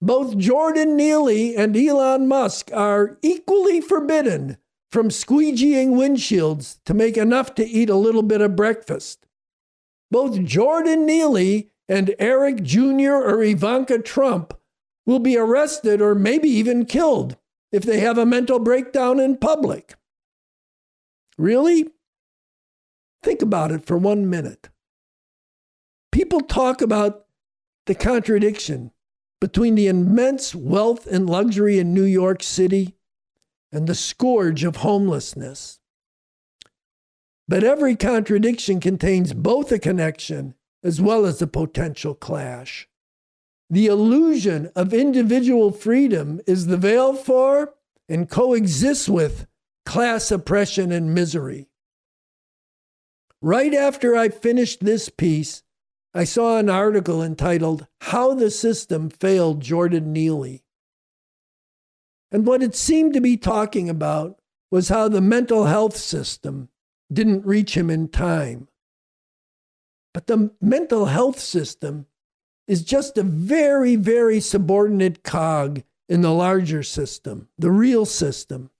Both 0.00 0.38
Jordan 0.38 0.96
Neely 0.96 1.56
and 1.56 1.76
Elon 1.76 2.28
Musk 2.28 2.70
are 2.72 3.18
equally 3.20 3.80
forbidden 3.80 4.56
from 4.92 5.08
squeegeeing 5.08 5.90
windshields 5.90 6.78
to 6.84 6.94
make 6.94 7.16
enough 7.16 7.54
to 7.56 7.66
eat 7.66 7.90
a 7.90 7.96
little 7.96 8.22
bit 8.22 8.40
of 8.40 8.56
breakfast. 8.56 9.26
Both 10.10 10.44
Jordan 10.44 11.04
Neely 11.04 11.70
and 11.88 12.14
Eric 12.18 12.62
Jr. 12.62 13.12
or 13.12 13.42
Ivanka 13.42 13.98
Trump 13.98 14.54
will 15.04 15.18
be 15.18 15.36
arrested 15.36 16.00
or 16.00 16.14
maybe 16.14 16.48
even 16.48 16.84
killed 16.84 17.36
if 17.72 17.82
they 17.82 18.00
have 18.00 18.18
a 18.18 18.26
mental 18.26 18.58
breakdown 18.58 19.18
in 19.18 19.36
public. 19.36 19.94
Really? 21.36 21.88
Think 23.22 23.42
about 23.42 23.72
it 23.72 23.84
for 23.84 23.98
one 23.98 24.30
minute. 24.30 24.68
People 26.12 26.40
talk 26.40 26.80
about 26.80 27.26
the 27.86 27.94
contradiction 27.94 28.92
between 29.40 29.74
the 29.74 29.86
immense 29.86 30.54
wealth 30.54 31.06
and 31.06 31.28
luxury 31.28 31.78
in 31.78 31.94
New 31.94 32.04
York 32.04 32.42
City 32.42 32.94
and 33.70 33.86
the 33.86 33.94
scourge 33.94 34.64
of 34.64 34.76
homelessness. 34.76 35.78
But 37.46 37.64
every 37.64 37.96
contradiction 37.96 38.80
contains 38.80 39.32
both 39.32 39.72
a 39.72 39.78
connection 39.78 40.54
as 40.82 41.00
well 41.00 41.24
as 41.24 41.40
a 41.40 41.46
potential 41.46 42.14
clash. 42.14 42.88
The 43.70 43.86
illusion 43.86 44.70
of 44.74 44.94
individual 44.94 45.70
freedom 45.70 46.40
is 46.46 46.66
the 46.66 46.76
veil 46.76 47.14
for 47.14 47.74
and 48.08 48.28
coexists 48.28 49.08
with 49.08 49.46
class 49.84 50.30
oppression 50.30 50.90
and 50.92 51.14
misery. 51.14 51.68
Right 53.40 53.74
after 53.74 54.16
I 54.16 54.30
finished 54.30 54.84
this 54.84 55.08
piece, 55.08 55.62
I 56.14 56.24
saw 56.24 56.58
an 56.58 56.70
article 56.70 57.22
entitled 57.22 57.86
How 58.00 58.34
the 58.34 58.50
System 58.50 59.10
Failed 59.10 59.60
Jordan 59.60 60.12
Neely. 60.12 60.64
And 62.32 62.46
what 62.46 62.62
it 62.62 62.74
seemed 62.74 63.14
to 63.14 63.20
be 63.20 63.36
talking 63.36 63.88
about 63.88 64.38
was 64.70 64.88
how 64.88 65.08
the 65.08 65.20
mental 65.20 65.66
health 65.66 65.96
system 65.96 66.68
didn't 67.12 67.46
reach 67.46 67.76
him 67.76 67.90
in 67.90 68.08
time. 68.08 68.68
But 70.12 70.26
the 70.26 70.50
mental 70.60 71.06
health 71.06 71.38
system 71.38 72.06
is 72.66 72.82
just 72.82 73.16
a 73.16 73.22
very, 73.22 73.96
very 73.96 74.40
subordinate 74.40 75.22
cog 75.22 75.82
in 76.08 76.22
the 76.22 76.32
larger 76.32 76.82
system, 76.82 77.48
the 77.58 77.70
real 77.70 78.04
system, 78.04 78.70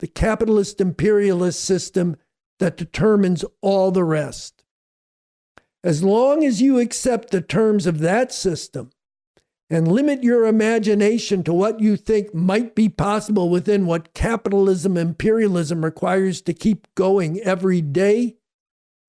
the 0.00 0.06
capitalist 0.06 0.80
imperialist 0.80 1.62
system 1.62 2.16
that 2.58 2.76
determines 2.76 3.44
all 3.60 3.90
the 3.90 4.04
rest. 4.04 4.57
As 5.84 6.02
long 6.02 6.44
as 6.44 6.60
you 6.60 6.78
accept 6.78 7.30
the 7.30 7.40
terms 7.40 7.86
of 7.86 8.00
that 8.00 8.32
system 8.32 8.90
and 9.70 9.86
limit 9.86 10.24
your 10.24 10.46
imagination 10.46 11.44
to 11.44 11.52
what 11.52 11.78
you 11.78 11.96
think 11.96 12.34
might 12.34 12.74
be 12.74 12.88
possible 12.88 13.48
within 13.48 13.86
what 13.86 14.14
capitalism 14.14 14.96
imperialism 14.96 15.84
requires 15.84 16.40
to 16.42 16.52
keep 16.52 16.92
going 16.94 17.38
every 17.40 17.80
day, 17.80 18.36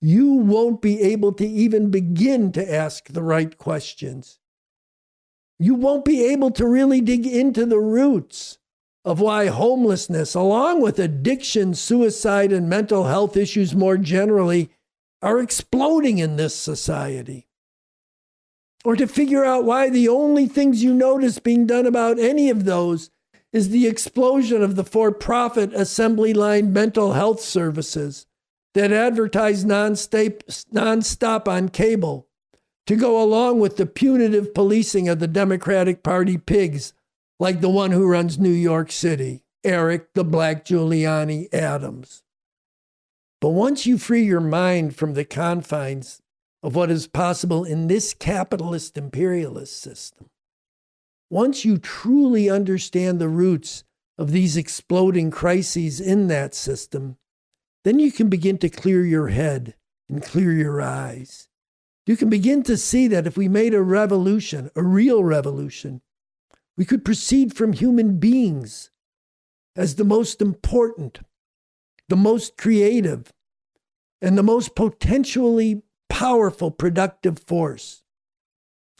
you 0.01 0.33
won't 0.33 0.81
be 0.81 1.01
able 1.01 1.33
to 1.33 1.47
even 1.47 1.89
begin 1.89 2.51
to 2.51 2.73
ask 2.73 3.07
the 3.07 3.23
right 3.23 3.57
questions. 3.57 4.39
You 5.57 5.75
won't 5.75 6.05
be 6.05 6.23
able 6.25 6.51
to 6.51 6.67
really 6.67 7.01
dig 7.01 7.25
into 7.25 7.65
the 7.65 7.79
roots 7.79 8.59
of 9.03 9.19
why 9.19 9.47
homelessness, 9.47 10.35
along 10.35 10.81
with 10.81 10.99
addiction, 10.99 11.73
suicide, 11.73 12.51
and 12.51 12.69
mental 12.69 13.05
health 13.05 13.35
issues 13.35 13.75
more 13.75 13.97
generally, 13.97 14.69
are 15.21 15.39
exploding 15.39 16.17
in 16.17 16.35
this 16.35 16.55
society 16.55 17.47
or 18.85 18.95
to 18.95 19.07
figure 19.07 19.43
out 19.43 19.65
why 19.65 19.89
the 19.89 20.07
only 20.07 20.47
things 20.47 20.83
you 20.83 20.93
notice 20.93 21.39
being 21.39 21.65
done 21.65 21.85
about 21.85 22.17
any 22.19 22.49
of 22.49 22.65
those 22.65 23.09
is 23.51 23.69
the 23.69 23.87
explosion 23.87 24.61
of 24.61 24.75
the 24.75 24.83
for 24.83 25.11
profit 25.11 25.73
assembly 25.73 26.33
line 26.33 26.71
mental 26.71 27.13
health 27.13 27.41
services 27.41 28.25
that 28.73 28.91
advertise 28.91 29.65
nonstop 29.65 31.47
on 31.47 31.69
cable 31.69 32.27
to 32.85 32.95
go 32.95 33.21
along 33.21 33.59
with 33.59 33.77
the 33.77 33.85
punitive 33.85 34.53
policing 34.53 35.09
of 35.09 35.19
the 35.19 35.27
Democratic 35.27 36.03
Party 36.03 36.37
pigs 36.37 36.93
like 37.39 37.61
the 37.61 37.69
one 37.69 37.91
who 37.91 38.07
runs 38.07 38.37
New 38.37 38.49
York 38.49 38.91
City, 38.91 39.43
Eric 39.63 40.13
the 40.13 40.23
Black 40.23 40.65
Giuliani 40.65 41.53
Adams. 41.53 42.23
But 43.41 43.49
once 43.49 43.85
you 43.85 43.97
free 43.97 44.23
your 44.23 44.41
mind 44.41 44.95
from 44.95 45.13
the 45.13 45.25
confines 45.25 46.21
of 46.61 46.75
what 46.75 46.91
is 46.91 47.07
possible 47.07 47.63
in 47.63 47.87
this 47.87 48.13
capitalist 48.13 48.97
imperialist 48.97 49.79
system. 49.81 50.29
Once 51.29 51.63
you 51.63 51.77
truly 51.77 52.49
understand 52.49 53.19
the 53.19 53.29
roots 53.29 53.83
of 54.17 54.31
these 54.31 54.57
exploding 54.57 55.31
crises 55.31 56.01
in 56.01 56.27
that 56.27 56.53
system, 56.53 57.17
then 57.85 57.99
you 57.99 58.11
can 58.11 58.27
begin 58.27 58.57
to 58.57 58.69
clear 58.69 59.05
your 59.05 59.27
head 59.27 59.75
and 60.09 60.21
clear 60.21 60.51
your 60.51 60.81
eyes. 60.81 61.47
You 62.05 62.17
can 62.17 62.29
begin 62.29 62.63
to 62.63 62.75
see 62.75 63.07
that 63.07 63.27
if 63.27 63.37
we 63.37 63.47
made 63.47 63.73
a 63.73 63.81
revolution, 63.81 64.69
a 64.75 64.83
real 64.83 65.23
revolution, 65.23 66.01
we 66.75 66.83
could 66.83 67.05
proceed 67.05 67.55
from 67.55 67.73
human 67.73 68.19
beings 68.19 68.89
as 69.75 69.95
the 69.95 70.03
most 70.03 70.41
important, 70.41 71.19
the 72.09 72.17
most 72.17 72.57
creative, 72.57 73.31
and 74.21 74.37
the 74.37 74.43
most 74.43 74.75
potentially 74.75 75.83
powerful, 76.09 76.71
productive 76.71 77.39
force. 77.39 78.03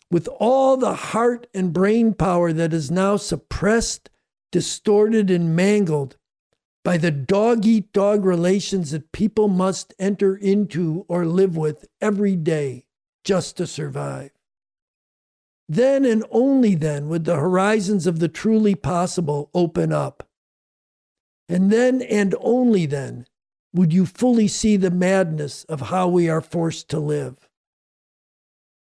With 0.10 0.28
all 0.40 0.78
the 0.78 0.94
heart 0.94 1.48
and 1.54 1.74
brain 1.74 2.14
power 2.14 2.54
that 2.54 2.74
is 2.74 2.90
now 2.90 3.18
suppressed, 3.18 4.10
distorted, 4.52 5.30
and 5.30 5.56
mangled 5.56 6.16
by 6.86 6.98
the 6.98 7.12
dog 7.12 7.66
eat 7.66 7.92
dog 7.92 8.24
relations 8.24 8.92
that 8.92 9.12
people 9.12 9.48
must 9.48 9.94
enter 10.00 10.36
into 10.36 11.06
or 11.08 11.26
live 11.26 11.58
with 11.58 11.88
every 12.00 12.36
day 12.36 12.86
just 13.24 13.58
to 13.58 13.68
survive. 13.68 14.32
Then 15.68 16.06
and 16.06 16.24
only 16.32 16.74
then 16.74 17.10
would 17.10 17.26
the 17.26 17.36
horizons 17.36 18.08
of 18.08 18.20
the 18.20 18.28
truly 18.28 18.74
possible 18.76 19.50
open 19.54 19.92
up. 19.92 20.29
And 21.50 21.72
then 21.72 22.04
and 22.04 22.36
only 22.40 22.86
then 22.86 23.26
would 23.74 23.92
you 23.92 24.06
fully 24.06 24.48
see 24.48 24.78
the 24.78 24.92
madness 24.92 25.64
of 25.66 25.82
how 25.82 26.08
we 26.08 26.30
are 26.30 26.42
forced 26.42 26.90
to 26.90 27.00
live. 27.00 27.50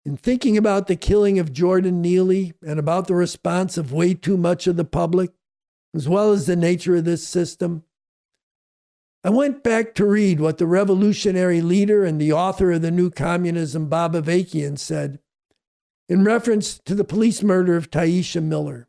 In 0.05 0.17
thinking 0.17 0.57
about 0.57 0.87
the 0.87 0.97
killing 0.97 1.39
of 1.39 1.53
Jordan 1.53 2.03
Neely 2.03 2.55
and 2.67 2.79
about 2.79 3.07
the 3.07 3.15
response 3.15 3.79
of 3.79 3.93
way 3.93 4.15
too 4.15 4.37
much 4.37 4.67
of 4.67 4.77
the 4.77 4.85
public, 4.85 5.31
as 5.95 6.09
well 6.09 6.33
as 6.33 6.47
the 6.47 6.57
nature 6.57 6.97
of 6.97 7.05
this 7.05 7.27
system, 7.27 7.85
I 9.23 9.31
went 9.31 9.63
back 9.63 9.95
to 9.97 10.07
read 10.07 10.41
what 10.41 10.59
the 10.59 10.67
revolutionary 10.67 11.61
leader 11.61 12.05
and 12.05 12.21
the 12.21 12.33
author 12.33 12.73
of 12.73 12.83
the 12.83 12.91
New 12.91 13.11
Communism, 13.11 13.89
Bob 13.89 14.15
Avakian, 14.15 14.79
said 14.79 15.19
in 16.09 16.25
reference 16.25 16.79
to 16.81 16.95
the 16.95 17.05
police 17.05 17.43
murder 17.43 17.77
of 17.77 17.91
Tyisha 17.91 18.43
Miller. 18.43 18.89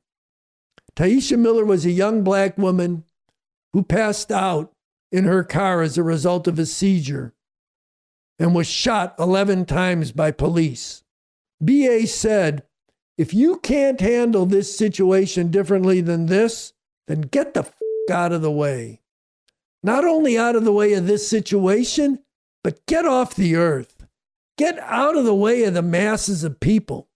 Tyisha 0.96 1.38
Miller 1.38 1.66
was 1.66 1.86
a 1.86 1.92
young 1.92 2.24
black 2.24 2.58
woman 2.58 3.04
who 3.74 3.84
passed 3.84 4.32
out 4.32 4.74
in 5.12 5.26
her 5.26 5.44
car 5.44 5.82
as 5.82 5.98
a 5.98 6.04
result 6.04 6.48
of 6.48 6.60
a 6.60 6.66
seizure 6.66 7.34
and 8.38 8.56
was 8.56 8.68
shot 8.68 9.16
11 9.20 9.66
times 9.66 10.12
by 10.12 10.32
police. 10.32 11.04
BA 11.62 12.08
said, 12.08 12.64
if 13.18 13.34
you 13.34 13.58
can't 13.58 14.00
handle 14.00 14.46
this 14.46 14.78
situation 14.78 15.52
differently 15.52 16.00
than 16.00 16.28
this, 16.28 16.74
then 17.08 17.22
get 17.22 17.54
the 17.54 17.62
f- 17.62 17.74
out 18.10 18.32
of 18.32 18.42
the 18.42 18.52
way. 18.52 19.02
Not 19.84 20.06
only 20.06 20.38
out 20.38 20.56
of 20.56 20.64
the 20.64 20.72
way 20.72 20.94
of 20.94 21.06
this 21.06 21.28
situation, 21.28 22.20
but 22.64 22.86
get 22.86 23.06
off 23.06 23.36
the 23.36 23.56
earth. 23.56 24.06
Get 24.58 24.80
out 24.80 25.18
of 25.18 25.26
the 25.26 25.36
way 25.36 25.64
of 25.64 25.74
the 25.74 25.82
masses 25.82 26.44
of 26.44 26.60
people. 26.60 27.10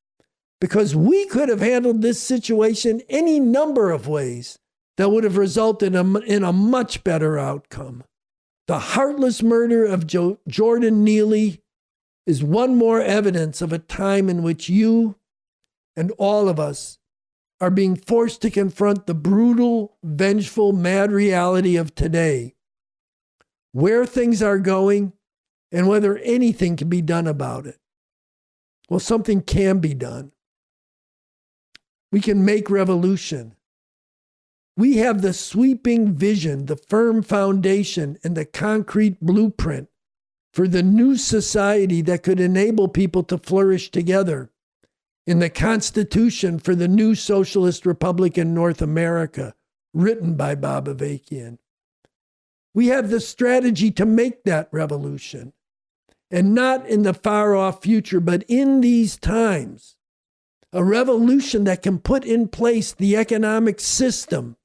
Because 0.60 0.96
we 0.96 1.26
could 1.26 1.50
have 1.50 1.62
handled 1.62 2.02
this 2.02 2.22
situation 2.22 3.02
any 3.10 3.40
number 3.40 3.92
of 3.92 4.08
ways 4.08 4.60
that 4.98 5.10
would 5.10 5.24
have 5.24 5.38
resulted 5.38 5.96
in 5.96 6.44
a 6.44 6.54
much 6.54 7.04
better 7.04 7.38
outcome. 7.38 8.04
The 8.68 8.80
heartless 8.80 9.44
murder 9.44 9.86
of 9.86 10.08
jo- 10.08 10.40
Jordan 10.48 11.04
Neely 11.04 11.62
is 12.26 12.44
one 12.44 12.76
more 12.76 13.02
evidence 13.02 13.62
of 13.62 13.74
a 13.74 13.80
time 13.80 14.30
in 14.30 14.44
which 14.44 14.70
you 14.70 15.16
and 15.96 16.12
all 16.18 16.48
of 16.48 16.60
us 16.60 16.98
are 17.60 17.70
being 17.70 17.96
forced 17.96 18.42
to 18.42 18.50
confront 18.50 19.06
the 19.06 19.14
brutal, 19.14 19.98
vengeful, 20.04 20.74
mad 20.74 21.12
reality 21.12 21.76
of 21.76 21.96
today. 21.96 22.56
Where 23.72 24.06
things 24.06 24.42
are 24.42 24.60
going 24.60 25.14
and 25.72 25.88
whether 25.88 26.18
anything 26.20 26.76
can 26.76 26.90
be 26.90 27.02
done 27.02 27.28
about 27.28 27.66
it. 27.66 27.80
Well, 28.90 29.00
something 29.00 29.42
can 29.42 29.80
be 29.80 29.94
done. 29.94 30.32
We 32.12 32.22
can 32.22 32.46
make 32.46 32.70
revolution. 32.70 33.56
We 34.76 34.98
have 34.98 35.22
the 35.22 35.34
sweeping 35.34 36.14
vision, 36.14 36.66
the 36.66 36.76
firm 36.76 37.22
foundation, 37.22 38.18
and 38.24 38.36
the 38.36 38.46
concrete 38.46 39.22
blueprint 39.22 39.90
for 40.52 40.68
the 40.68 40.84
new 40.84 41.16
society 41.16 42.02
that 42.02 42.24
could 42.24 42.40
enable 42.40 42.88
people 42.88 43.24
to 43.24 43.38
flourish 43.38 43.92
together 43.92 44.52
in 45.26 45.40
the 45.40 45.50
Constitution 45.50 46.60
for 46.60 46.76
the 46.76 46.88
new 46.88 47.16
Socialist 47.16 47.86
Republic 47.86 48.38
in 48.38 48.54
North 48.54 48.82
America, 48.82 49.54
written 49.94 50.36
by 50.36 50.56
Bob 50.56 50.88
Avakian. 50.88 51.60
We 52.74 52.88
have 52.88 53.10
the 53.10 53.20
strategy 53.20 53.92
to 53.92 54.06
make 54.06 54.44
that 54.44 54.70
revolution, 54.72 55.54
and 56.32 56.56
not 56.56 56.88
in 56.88 57.04
the 57.04 57.14
far 57.14 57.56
off 57.56 57.84
future, 57.84 58.20
but 58.20 58.44
in 58.48 58.82
these 58.82 59.18
times. 59.18 59.96
A 60.72 60.84
revolution 60.84 61.66
that 61.66 61.84
can 61.84 62.00
put 62.00 62.26
in 62.26 62.48
place 62.48 62.92
the 62.92 63.16
economic 63.16 63.80
system, 63.80 64.58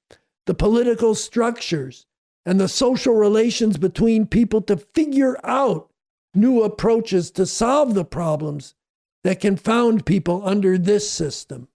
the 0.48 0.54
political 0.54 1.14
structures, 1.14 2.06
and 2.46 2.58
the 2.58 2.68
social 2.68 3.14
relations 3.14 3.76
between 3.76 4.24
people 4.26 4.62
to 4.62 4.78
figure 4.78 5.36
out 5.44 5.90
new 6.34 6.62
approaches 6.62 7.30
to 7.30 7.44
solve 7.44 7.92
the 7.92 8.04
problems 8.04 8.74
that 9.24 9.40
confound 9.40 10.06
people 10.06 10.40
under 10.46 10.78
this 10.78 11.10
system. 11.10 11.68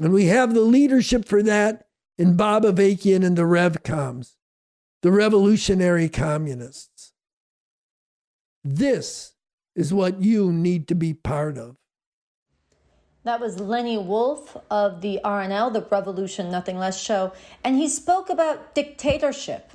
And 0.00 0.14
we 0.14 0.24
have 0.26 0.54
the 0.54 0.62
leadership 0.62 1.26
for 1.28 1.42
that 1.42 1.86
in 2.16 2.38
Bob 2.38 2.62
Avakian 2.62 3.22
and 3.22 3.36
the 3.36 3.42
RevComs, 3.42 4.36
the 5.02 5.12
revolutionary 5.12 6.08
communists. 6.08 7.12
This 8.64 9.34
is 9.76 9.92
what 9.92 10.22
you 10.22 10.50
need 10.50 10.88
to 10.88 10.94
be 10.94 11.12
part 11.12 11.58
of. 11.58 11.76
That 13.24 13.40
was 13.40 13.58
Lenny 13.58 13.96
Wolff 13.96 14.54
of 14.70 15.00
the 15.00 15.18
RNL, 15.24 15.72
the 15.72 15.80
Revolution 15.80 16.50
Nothing 16.50 16.78
Less 16.78 17.00
show, 17.00 17.32
and 17.64 17.76
he 17.76 17.88
spoke 17.88 18.28
about 18.28 18.74
dictatorship. 18.74 19.72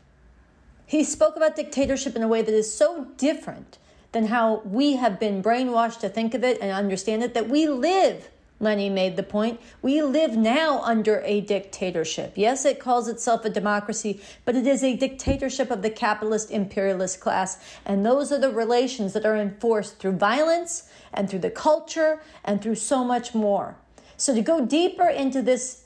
He 0.85 1.03
spoke 1.03 1.35
about 1.35 1.55
dictatorship 1.55 2.15
in 2.15 2.21
a 2.21 2.27
way 2.27 2.43
that 2.43 2.53
is 2.53 2.71
so 2.71 3.07
different 3.17 3.79
than 4.11 4.27
how 4.27 4.61
we 4.65 4.97
have 4.97 5.19
been 5.19 5.41
brainwashed 5.41 5.99
to 6.01 6.09
think 6.09 6.35
of 6.35 6.43
it 6.43 6.59
and 6.61 6.71
understand 6.71 7.23
it 7.23 7.33
that 7.33 7.49
we 7.49 7.67
live. 7.67 8.29
Lenny 8.59 8.89
made 8.89 9.15
the 9.15 9.23
point. 9.23 9.59
We 9.81 10.01
live 10.01 10.35
now 10.35 10.81
under 10.81 11.21
a 11.21 11.41
dictatorship. 11.41 12.33
Yes, 12.35 12.65
it 12.65 12.79
calls 12.79 13.07
itself 13.07 13.45
a 13.45 13.49
democracy, 13.49 14.21
but 14.45 14.55
it 14.55 14.67
is 14.67 14.83
a 14.83 14.97
dictatorship 14.97 15.71
of 15.71 15.81
the 15.81 15.89
capitalist 15.89 16.51
imperialist 16.51 17.19
class. 17.19 17.57
And 17.85 18.05
those 18.05 18.31
are 18.31 18.39
the 18.39 18.51
relations 18.51 19.13
that 19.13 19.25
are 19.25 19.37
enforced 19.37 19.97
through 19.97 20.17
violence 20.17 20.88
and 21.13 21.29
through 21.29 21.39
the 21.39 21.49
culture 21.49 22.21
and 22.43 22.61
through 22.61 22.75
so 22.75 23.03
much 23.03 23.33
more. 23.33 23.75
So, 24.17 24.35
to 24.35 24.41
go 24.41 24.65
deeper 24.65 25.07
into 25.07 25.41
this 25.41 25.83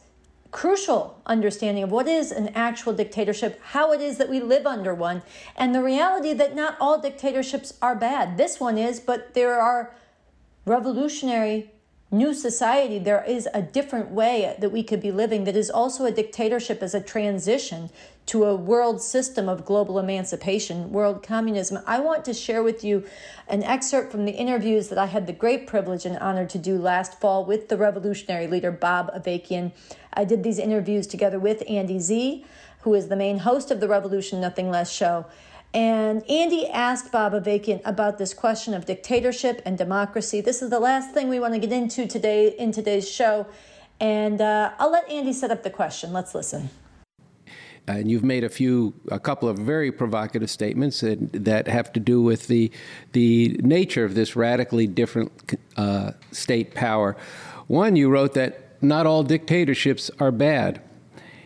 crucial 0.51 1.19
understanding 1.26 1.84
of 1.84 1.91
what 1.91 2.07
is 2.07 2.32
an 2.32 2.49
actual 2.49 2.93
dictatorship, 2.93 3.59
how 3.61 3.91
it 3.91 3.99
is 4.01 4.17
that 4.17 4.30
we 4.30 4.39
live 4.39 4.65
under 4.65 4.93
one, 4.93 5.24
and 5.57 5.74
the 5.74 5.84
reality 5.84 6.32
that 6.34 6.55
not 6.55 6.78
all 6.80 6.99
dictatorships 7.01 7.74
are 7.82 7.95
bad. 7.95 8.38
This 8.38 8.59
one 8.59 8.78
is, 8.78 8.99
but 8.99 9.34
there 9.34 9.59
are 9.59 9.95
revolutionary 10.65 11.71
new 12.14 12.34
society, 12.34 12.99
there 12.99 13.24
is 13.24 13.49
a 13.53 13.61
different 13.61 14.11
way 14.11 14.55
that 14.59 14.72
we 14.72 14.84
could 14.84 15.01
be 15.01 15.11
living 15.11 15.43
that 15.45 15.55
is 15.55 15.70
also 15.70 16.05
a 16.05 16.11
dictatorship 16.11 16.84
as 16.84 16.93
a 16.93 17.01
transition 17.01 17.89
to 18.28 18.45
a 18.45 18.55
world 18.55 19.01
system 19.01 19.49
of 19.49 19.66
global 19.66 19.99
emancipation, 19.99 20.91
world 20.91 21.24
communism. 21.24 21.84
I 21.86 21.99
want 21.99 22.24
to 22.26 22.34
share 22.34 22.64
with 22.64 22.84
you 22.84 23.03
an 23.49 23.64
excerpt 23.64 24.11
from 24.11 24.26
the 24.26 24.32
interviews 24.32 24.88
that 24.89 24.97
I 24.97 25.07
had 25.07 25.28
the 25.28 25.34
great 25.34 25.68
privilege 25.68 26.05
and 26.05 26.18
honor 26.20 26.45
to 26.45 26.57
do 26.57 26.78
last 26.78 27.20
fall 27.20 27.43
with 27.43 27.68
the 27.68 27.78
revolutionary 27.78 28.47
leader 28.47 28.72
Bob 28.72 29.11
Avakian. 29.14 29.72
I 30.14 30.24
did 30.24 30.43
these 30.43 30.59
interviews 30.59 31.07
together 31.07 31.39
with 31.39 31.64
Andy 31.68 31.99
Z, 31.99 32.45
who 32.82 32.93
is 32.93 33.07
the 33.07 33.16
main 33.16 33.39
host 33.39 33.72
of 33.72 33.80
the 33.80 33.88
Revolution 33.88 34.39
Nothing 34.39 34.70
Less 34.70 34.91
show. 34.91 35.26
And 35.74 36.30
Andy 36.30 36.67
asked 36.69 37.11
Bob 37.11 37.34
Avakian 37.34 37.82
about 37.84 38.19
this 38.19 38.34
question 38.34 38.76
of 38.76 38.86
dictatorship 38.86 39.61
and 39.65 39.76
democracy. 39.76 40.39
This 40.39 40.61
is 40.61 40.69
the 40.69 40.80
last 40.80 41.13
thing 41.13 41.30
we 41.30 41.39
want 41.39 41.55
to 41.55 41.59
get 41.59 41.71
into 41.71 42.05
today 42.05 42.49
in 42.49 42.71
today's 42.71 43.09
show. 43.09 43.47
And 43.99 44.39
uh, 44.39 44.71
I'll 44.78 44.91
let 44.91 45.09
Andy 45.09 45.34
set 45.34 45.49
up 45.49 45.63
the 45.63 45.71
question. 45.71 46.13
Let's 46.13 46.36
listen. 46.36 46.69
And 47.88 48.09
you've 48.09 48.24
made 48.24 48.43
a 48.43 48.49
few, 48.49 48.93
a 49.11 49.19
couple 49.19 49.49
of 49.49 49.57
very 49.57 49.91
provocative 49.91 50.49
statements 50.49 51.01
that, 51.01 51.43
that 51.43 51.67
have 51.67 51.91
to 51.93 51.99
do 51.99 52.21
with 52.21 52.47
the 52.47 52.71
the 53.11 53.59
nature 53.61 54.05
of 54.05 54.15
this 54.15 54.38
radically 54.38 54.88
different 54.88 55.32
uh, 55.76 56.11
state 56.32 56.76
power. 56.76 57.17
One, 57.67 57.97
you 57.97 58.09
wrote 58.09 58.36
that 58.36 58.82
not 58.82 59.05
all 59.05 59.24
dictatorships 59.24 60.09
are 60.19 60.32
bad, 60.32 60.82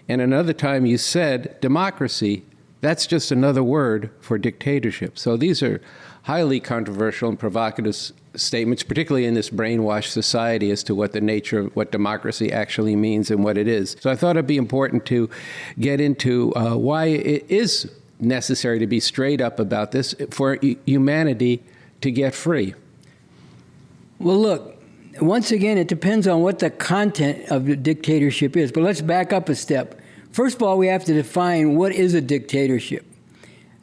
and 0.08 0.22
another 0.22 0.54
time 0.54 0.86
you 0.86 1.00
said 1.00 1.60
democracy 1.60 2.44
that's 2.82 3.08
just 3.08 3.32
another 3.32 3.64
word 3.64 4.12
for 4.20 4.38
dictatorship. 4.38 5.18
So 5.18 5.38
these 5.38 5.64
are 5.64 5.82
highly 6.24 6.60
controversial 6.60 7.30
and 7.30 7.40
provocative 7.40 7.96
statements, 8.36 8.84
particularly 8.84 9.26
in 9.26 9.34
this 9.34 9.50
brainwashed 9.50 10.10
society, 10.10 10.72
as 10.72 10.84
to 10.84 10.94
what 10.94 11.14
the 11.14 11.22
nature 11.22 11.60
of 11.60 11.76
what 11.76 11.92
democracy 11.92 12.52
actually 12.52 12.96
means 12.96 13.32
and 13.32 13.44
what 13.44 13.58
it 13.58 13.68
is. 13.68 13.96
So 14.00 14.12
I 14.12 14.16
thought 14.16 14.36
it'd 14.36 14.46
be 14.46 14.58
important 14.58 15.06
to 15.08 15.30
get 15.80 16.00
into 16.00 16.54
uh, 16.56 16.76
why 16.76 17.06
it 17.06 17.46
is 17.50 17.90
necessary 18.20 18.80
to 18.80 18.88
be 18.88 19.00
straight 19.00 19.42
up 19.42 19.60
about 19.60 19.92
this 19.92 20.16
for 20.32 20.58
humanity 20.86 21.64
to 22.02 22.12
get 22.12 22.36
free. 22.36 22.74
Well, 24.20 24.38
look. 24.38 24.74
Once 25.20 25.52
again, 25.52 25.80
it 25.80 25.88
depends 25.88 26.28
on 26.28 26.42
what 26.42 26.60
the 26.60 26.70
content 26.70 27.50
of 27.50 27.66
the 27.66 27.76
dictatorship 27.76 28.56
is. 28.56 28.72
But 28.72 28.84
let's 28.84 29.02
back 29.02 29.34
up 29.34 29.50
a 29.50 29.56
step. 29.56 30.00
First 30.38 30.58
of 30.58 30.62
all, 30.62 30.78
we 30.78 30.86
have 30.86 31.04
to 31.06 31.16
define 31.16 31.78
what 31.78 31.92
is 31.92 32.14
a 32.14 32.22
dictatorship. 32.22 33.04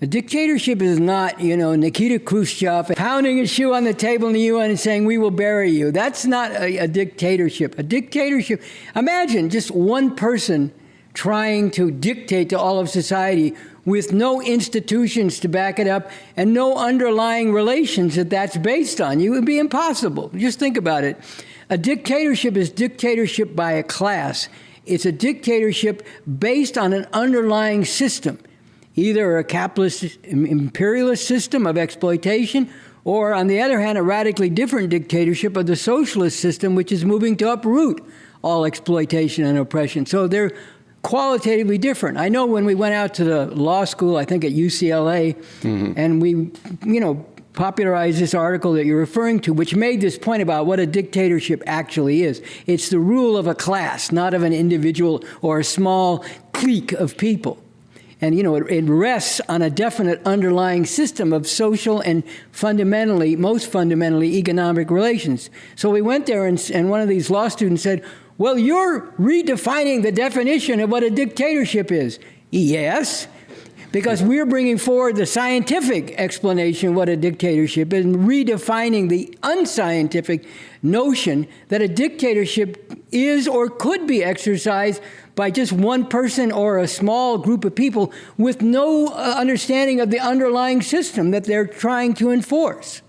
A 0.00 0.06
dictatorship 0.06 0.80
is 0.80 1.00
not, 1.00 1.40
you 1.40 1.56
know, 1.56 1.74
Nikita 1.74 2.20
Khrushchev 2.20 2.94
pounding 2.94 3.38
his 3.38 3.50
shoe 3.50 3.74
on 3.74 3.82
the 3.82 3.92
table 3.92 4.28
in 4.28 4.34
the 4.34 4.40
UN 4.42 4.70
and 4.70 4.78
saying, 4.78 5.04
We 5.04 5.18
will 5.18 5.32
bury 5.32 5.72
you. 5.72 5.90
That's 5.90 6.24
not 6.24 6.52
a, 6.52 6.76
a 6.76 6.86
dictatorship. 6.86 7.76
A 7.76 7.82
dictatorship, 7.82 8.62
imagine 8.94 9.50
just 9.50 9.72
one 9.72 10.14
person 10.14 10.72
trying 11.12 11.72
to 11.72 11.90
dictate 11.90 12.50
to 12.50 12.56
all 12.56 12.78
of 12.78 12.88
society 12.88 13.56
with 13.84 14.12
no 14.12 14.40
institutions 14.40 15.40
to 15.40 15.48
back 15.48 15.80
it 15.80 15.88
up 15.88 16.08
and 16.36 16.54
no 16.54 16.76
underlying 16.76 17.52
relations 17.52 18.14
that 18.14 18.30
that's 18.30 18.56
based 18.58 19.00
on. 19.00 19.20
It 19.20 19.28
would 19.28 19.44
be 19.44 19.58
impossible. 19.58 20.30
Just 20.36 20.60
think 20.60 20.76
about 20.76 21.02
it. 21.02 21.18
A 21.68 21.76
dictatorship 21.76 22.56
is 22.56 22.70
dictatorship 22.70 23.56
by 23.56 23.72
a 23.72 23.82
class. 23.82 24.48
It's 24.86 25.06
a 25.06 25.12
dictatorship 25.12 26.06
based 26.38 26.76
on 26.76 26.92
an 26.92 27.06
underlying 27.12 27.84
system, 27.84 28.38
either 28.94 29.38
a 29.38 29.44
capitalist 29.44 30.18
imperialist 30.24 31.26
system 31.26 31.66
of 31.66 31.78
exploitation, 31.78 32.70
or 33.04 33.34
on 33.34 33.46
the 33.48 33.60
other 33.60 33.80
hand, 33.80 33.98
a 33.98 34.02
radically 34.02 34.50
different 34.50 34.88
dictatorship 34.90 35.56
of 35.56 35.66
the 35.66 35.76
socialist 35.76 36.40
system, 36.40 36.74
which 36.74 36.90
is 36.90 37.04
moving 37.04 37.36
to 37.36 37.52
uproot 37.52 38.02
all 38.42 38.64
exploitation 38.64 39.44
and 39.44 39.58
oppression. 39.58 40.06
So 40.06 40.26
they're 40.26 40.52
qualitatively 41.02 41.78
different. 41.78 42.18
I 42.18 42.28
know 42.28 42.46
when 42.46 42.64
we 42.64 42.74
went 42.74 42.94
out 42.94 43.14
to 43.14 43.24
the 43.24 43.46
law 43.46 43.84
school, 43.84 44.16
I 44.16 44.24
think 44.24 44.44
at 44.44 44.52
UCLA, 44.52 45.34
mm-hmm. 45.60 45.92
and 45.96 46.20
we, 46.20 46.30
you 46.84 47.00
know, 47.00 47.26
popularized 47.54 48.18
this 48.18 48.34
article 48.34 48.72
that 48.74 48.84
you're 48.84 48.98
referring 48.98 49.40
to, 49.40 49.54
which 49.54 49.74
made 49.74 50.00
this 50.00 50.18
point 50.18 50.42
about 50.42 50.66
what 50.66 50.80
a 50.80 50.86
dictatorship 50.86 51.62
actually 51.66 52.22
is. 52.22 52.42
It's 52.66 52.90
the 52.90 52.98
rule 52.98 53.36
of 53.36 53.46
a 53.46 53.54
class, 53.54 54.12
not 54.12 54.34
of 54.34 54.42
an 54.42 54.52
individual 54.52 55.24
or 55.40 55.60
a 55.60 55.64
small 55.64 56.24
clique 56.52 56.92
of 56.92 57.16
people. 57.16 57.58
And, 58.20 58.36
you 58.36 58.42
know, 58.42 58.56
it, 58.56 58.70
it 58.70 58.84
rests 58.84 59.40
on 59.48 59.62
a 59.62 59.70
definite 59.70 60.20
underlying 60.24 60.86
system 60.86 61.32
of 61.32 61.46
social 61.46 62.00
and 62.00 62.24
fundamentally, 62.52 63.36
most 63.36 63.70
fundamentally, 63.70 64.36
economic 64.36 64.90
relations. 64.90 65.50
So 65.76 65.90
we 65.90 66.00
went 66.00 66.26
there, 66.26 66.46
and, 66.46 66.58
and 66.72 66.90
one 66.90 67.00
of 67.00 67.08
these 67.08 67.30
law 67.30 67.48
students 67.48 67.82
said, 67.82 68.02
Well, 68.38 68.58
you're 68.58 69.02
redefining 69.18 70.02
the 70.02 70.12
definition 70.12 70.80
of 70.80 70.90
what 70.90 71.02
a 71.02 71.10
dictatorship 71.10 71.92
is. 71.92 72.18
Yes, 72.50 73.26
because 73.94 74.24
we're 74.24 74.44
bringing 74.44 74.76
forward 74.76 75.14
the 75.14 75.24
scientific 75.24 76.18
explanation 76.18 76.88
of 76.88 76.94
what 76.96 77.08
a 77.08 77.16
dictatorship 77.16 77.92
is 77.92 78.04
and 78.04 78.16
redefining 78.28 79.08
the 79.08 79.38
unscientific 79.44 80.44
notion 80.82 81.46
that 81.68 81.80
a 81.80 81.86
dictatorship 81.86 82.92
is 83.12 83.46
or 83.46 83.70
could 83.70 84.04
be 84.04 84.24
exercised 84.24 85.00
by 85.36 85.48
just 85.48 85.72
one 85.72 86.04
person 86.04 86.50
or 86.50 86.78
a 86.78 86.88
small 86.88 87.38
group 87.38 87.64
of 87.64 87.72
people 87.76 88.12
with 88.36 88.62
no 88.62 89.06
uh, 89.10 89.36
understanding 89.38 90.00
of 90.00 90.10
the 90.10 90.18
underlying 90.18 90.82
system 90.82 91.30
that 91.30 91.44
they're 91.44 91.64
trying 91.64 92.14
to 92.14 92.32
enforce 92.32 93.00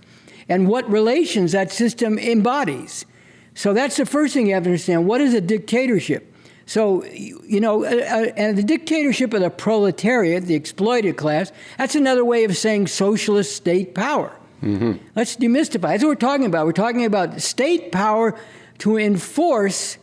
and 0.47 0.67
what 0.67 0.87
relations 0.87 1.53
that 1.53 1.71
system 1.71 2.19
embodies. 2.19 3.07
So 3.55 3.73
that's 3.73 3.97
the 3.97 4.05
first 4.05 4.35
thing 4.35 4.45
you 4.45 4.53
have 4.53 4.65
to 4.65 4.69
understand. 4.69 5.07
What 5.07 5.19
is 5.19 5.33
a 5.33 5.41
dictatorship? 5.41 6.34
So, 6.65 7.03
you 7.05 7.59
know, 7.59 7.83
uh, 7.83 7.89
uh, 7.89 8.31
and 8.35 8.57
the 8.57 8.63
dictatorship 8.63 9.33
of 9.33 9.41
the 9.41 9.49
proletariat, 9.49 10.45
the 10.45 10.55
exploited 10.55 11.15
class, 11.15 11.51
that's 11.77 11.95
another 11.95 12.25
way 12.25 12.43
of 12.43 12.57
saying 12.57 12.87
socialist 12.87 13.55
state 13.55 13.93
power. 13.93 14.35
Mm-hmm. 14.63 14.93
Let's 15.15 15.35
demystify. 15.35 15.81
That's 15.81 16.03
what 16.03 16.09
we're 16.09 16.15
talking 16.15 16.47
about. 16.47 16.65
We're 16.65 16.71
talking 16.71 17.05
about 17.05 17.39
state 17.41 17.91
power 17.91 18.37
to 18.79 18.97
enforce 18.97 19.97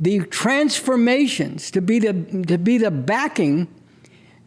the 0.00 0.20
transformations, 0.20 1.70
to 1.70 1.80
be 1.80 2.00
the, 2.00 2.12
to 2.48 2.58
be 2.58 2.78
the 2.78 2.90
backing, 2.90 3.68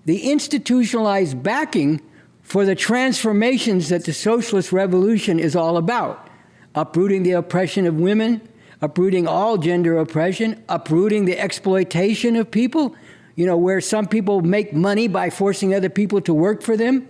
the 0.05 0.29
institutionalized 0.29 1.41
backing 1.41 2.01
for 2.43 2.65
the 2.65 2.75
transformations 2.75 3.89
that 3.89 4.05
the 4.05 4.13
socialist 4.13 4.71
revolution 4.71 5.39
is 5.39 5.55
all 5.55 5.77
about 5.77 6.29
uprooting 6.75 7.23
the 7.23 7.31
oppression 7.31 7.85
of 7.85 7.95
women, 7.95 8.41
uprooting 8.81 9.27
all 9.27 9.57
gender 9.57 9.97
oppression, 9.97 10.61
uprooting 10.69 11.25
the 11.25 11.37
exploitation 11.37 12.35
of 12.35 12.49
people, 12.49 12.95
you 13.35 13.45
know, 13.45 13.57
where 13.57 13.81
some 13.81 14.05
people 14.05 14.41
make 14.41 14.73
money 14.73 15.07
by 15.07 15.29
forcing 15.29 15.73
other 15.73 15.89
people 15.89 16.21
to 16.21 16.33
work 16.33 16.61
for 16.61 16.77
them, 16.77 17.07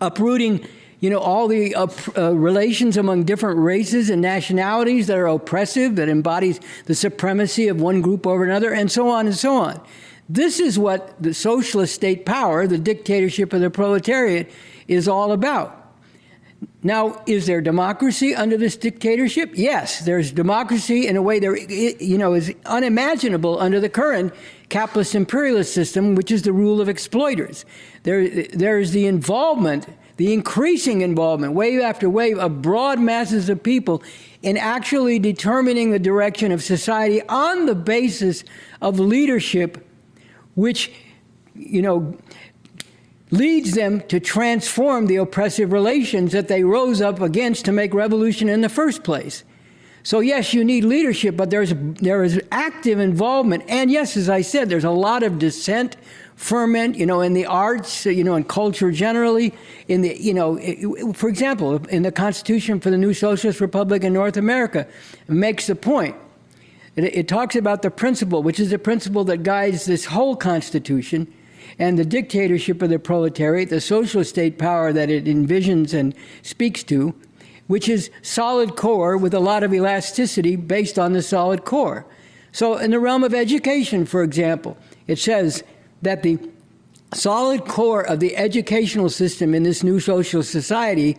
uprooting, 0.00 0.66
you 1.00 1.10
know, 1.10 1.18
all 1.18 1.48
the 1.48 1.74
uh, 1.74 1.86
uh, 2.16 2.34
relations 2.34 2.96
among 2.96 3.24
different 3.24 3.58
races 3.58 4.10
and 4.10 4.22
nationalities 4.22 5.06
that 5.08 5.18
are 5.18 5.26
oppressive, 5.26 5.96
that 5.96 6.08
embodies 6.08 6.60
the 6.86 6.94
supremacy 6.94 7.68
of 7.68 7.80
one 7.80 8.00
group 8.00 8.26
over 8.26 8.44
another, 8.44 8.72
and 8.72 8.90
so 8.90 9.08
on 9.08 9.26
and 9.26 9.36
so 9.36 9.56
on. 9.56 9.80
This 10.28 10.58
is 10.58 10.78
what 10.78 11.20
the 11.22 11.32
socialist 11.34 11.94
state 11.94 12.26
power, 12.26 12.66
the 12.66 12.78
dictatorship 12.78 13.52
of 13.52 13.60
the 13.60 13.70
proletariat, 13.70 14.50
is 14.88 15.06
all 15.06 15.32
about. 15.32 15.85
Now, 16.82 17.20
is 17.26 17.46
there 17.46 17.60
democracy 17.60 18.34
under 18.34 18.56
this 18.56 18.76
dictatorship? 18.76 19.50
Yes, 19.54 20.04
there's 20.04 20.30
democracy 20.30 21.08
in 21.08 21.16
a 21.16 21.22
way 21.22 21.40
that 21.40 21.96
you 22.00 22.16
know 22.16 22.34
is 22.34 22.54
unimaginable 22.64 23.58
under 23.58 23.80
the 23.80 23.88
current 23.88 24.32
capitalist 24.68 25.14
imperialist 25.14 25.74
system, 25.74 26.14
which 26.14 26.30
is 26.30 26.42
the 26.42 26.52
rule 26.52 26.80
of 26.80 26.88
exploiters. 26.88 27.64
There, 28.04 28.28
there 28.28 28.78
is 28.78 28.92
the 28.92 29.06
involvement, 29.06 29.88
the 30.16 30.32
increasing 30.32 31.00
involvement, 31.00 31.54
wave 31.54 31.80
after 31.80 32.08
wave, 32.08 32.38
of 32.38 32.62
broad 32.62 33.00
masses 33.00 33.48
of 33.48 33.62
people 33.62 34.02
in 34.42 34.56
actually 34.56 35.18
determining 35.18 35.90
the 35.90 35.98
direction 35.98 36.52
of 36.52 36.62
society 36.62 37.20
on 37.28 37.66
the 37.66 37.74
basis 37.74 38.44
of 38.80 39.00
leadership, 39.00 39.84
which 40.54 40.92
you 41.56 41.82
know 41.82 42.16
leads 43.30 43.72
them 43.72 44.00
to 44.02 44.20
transform 44.20 45.06
the 45.06 45.16
oppressive 45.16 45.72
relations 45.72 46.32
that 46.32 46.48
they 46.48 46.62
rose 46.62 47.00
up 47.00 47.20
against 47.20 47.64
to 47.64 47.72
make 47.72 47.92
revolution 47.92 48.48
in 48.48 48.60
the 48.60 48.68
first 48.68 49.02
place. 49.02 49.42
So 50.06 50.20
yes, 50.20 50.54
you 50.54 50.64
need 50.64 50.84
leadership, 50.84 51.36
but 51.36 51.50
there's 51.50 51.74
there 51.74 52.22
is 52.22 52.40
active 52.52 53.00
involvement, 53.00 53.64
and 53.66 53.90
yes, 53.90 54.16
as 54.16 54.28
I 54.28 54.42
said, 54.42 54.68
there's 54.68 54.84
a 54.84 54.90
lot 54.90 55.24
of 55.24 55.40
dissent, 55.40 55.96
ferment, 56.36 56.94
you 56.94 57.06
know, 57.06 57.22
in 57.22 57.32
the 57.32 57.46
arts, 57.46 58.06
you 58.06 58.22
know, 58.22 58.36
in 58.36 58.44
culture 58.44 58.92
generally. 58.92 59.52
In 59.88 60.02
the, 60.02 60.16
you 60.16 60.32
know, 60.32 61.12
for 61.12 61.28
example, 61.28 61.84
in 61.86 62.04
the 62.04 62.12
Constitution 62.12 62.78
for 62.78 62.90
the 62.90 62.96
New 62.96 63.14
Socialist 63.14 63.60
Republic 63.60 64.04
in 64.04 64.12
North 64.12 64.36
America, 64.36 64.86
makes 65.26 65.66
the 65.66 65.74
point. 65.74 66.14
It, 66.94 67.02
it 67.02 67.26
talks 67.26 67.56
about 67.56 67.82
the 67.82 67.90
principle, 67.90 68.44
which 68.44 68.60
is 68.60 68.70
the 68.70 68.78
principle 68.78 69.24
that 69.24 69.42
guides 69.42 69.86
this 69.86 70.04
whole 70.04 70.36
Constitution 70.36 71.26
and 71.78 71.98
the 71.98 72.04
dictatorship 72.04 72.82
of 72.82 72.90
the 72.90 72.98
proletariat, 72.98 73.68
the 73.68 73.80
socialist 73.80 74.30
state 74.30 74.58
power 74.58 74.92
that 74.92 75.10
it 75.10 75.24
envisions 75.24 75.92
and 75.92 76.14
speaks 76.42 76.82
to, 76.84 77.14
which 77.66 77.88
is 77.88 78.10
solid 78.22 78.76
core 78.76 79.16
with 79.16 79.34
a 79.34 79.40
lot 79.40 79.62
of 79.62 79.74
elasticity 79.74 80.56
based 80.56 80.98
on 80.98 81.12
the 81.12 81.22
solid 81.22 81.64
core. 81.64 82.06
So, 82.52 82.78
in 82.78 82.90
the 82.90 83.00
realm 83.00 83.24
of 83.24 83.34
education, 83.34 84.06
for 84.06 84.22
example, 84.22 84.78
it 85.06 85.18
says 85.18 85.62
that 86.02 86.22
the 86.22 86.38
solid 87.12 87.64
core 87.66 88.02
of 88.02 88.20
the 88.20 88.36
educational 88.36 89.10
system 89.10 89.54
in 89.54 89.62
this 89.62 89.82
new 89.82 90.00
social 90.00 90.42
society 90.42 91.18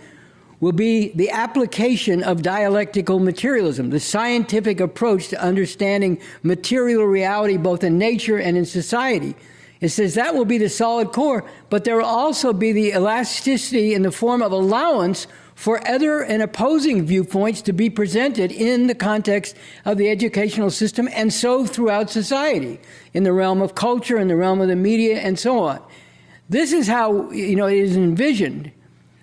will 0.60 0.72
be 0.72 1.10
the 1.10 1.30
application 1.30 2.24
of 2.24 2.42
dialectical 2.42 3.20
materialism, 3.20 3.92
the 3.92 4.00
scientific 4.00 4.80
approach 4.80 5.28
to 5.28 5.40
understanding 5.40 6.20
material 6.42 7.04
reality 7.04 7.58
both 7.58 7.84
in 7.84 7.98
nature 8.00 8.40
and 8.40 8.58
in 8.58 8.66
society. 8.66 9.36
It 9.80 9.90
says 9.90 10.16
that 10.16 10.34
will 10.34 10.46
be 10.46 10.58
the 10.58 10.70
solid 10.70 11.12
core, 11.12 11.44
but 11.70 11.84
there 11.84 11.98
will 11.98 12.06
also 12.06 12.52
be 12.52 12.72
the 12.72 12.92
elasticity 12.92 13.94
in 13.94 14.02
the 14.02 14.12
form 14.12 14.42
of 14.42 14.52
allowance 14.52 15.28
for 15.54 15.86
other 15.88 16.22
and 16.22 16.42
opposing 16.42 17.06
viewpoints 17.06 17.62
to 17.64 17.74
be 17.74 17.90
presented 17.90 18.52
in 18.52 18.88
the 18.88 18.96
context 18.96 19.56
of 19.86 19.98
the 19.98 20.10
educational 20.10 20.70
system 20.70 21.10
and 21.14 21.34
so 21.34 21.66
throughout 21.66 22.10
society, 22.10 22.80
in 23.14 23.24
the 23.24 23.34
realm 23.34 23.62
of 23.62 23.76
culture, 23.76 24.18
in 24.18 24.28
the 24.28 24.36
realm 24.36 24.62
of 24.62 24.68
the 24.68 24.76
media, 24.76 25.20
and 25.20 25.38
so 25.38 25.60
on. 25.60 25.82
This 26.50 26.72
is 26.72 26.88
how 26.88 27.32
you 27.32 27.56
know 27.56 27.68
it 27.68 27.78
is 27.78 27.98
envisioned 27.98 28.72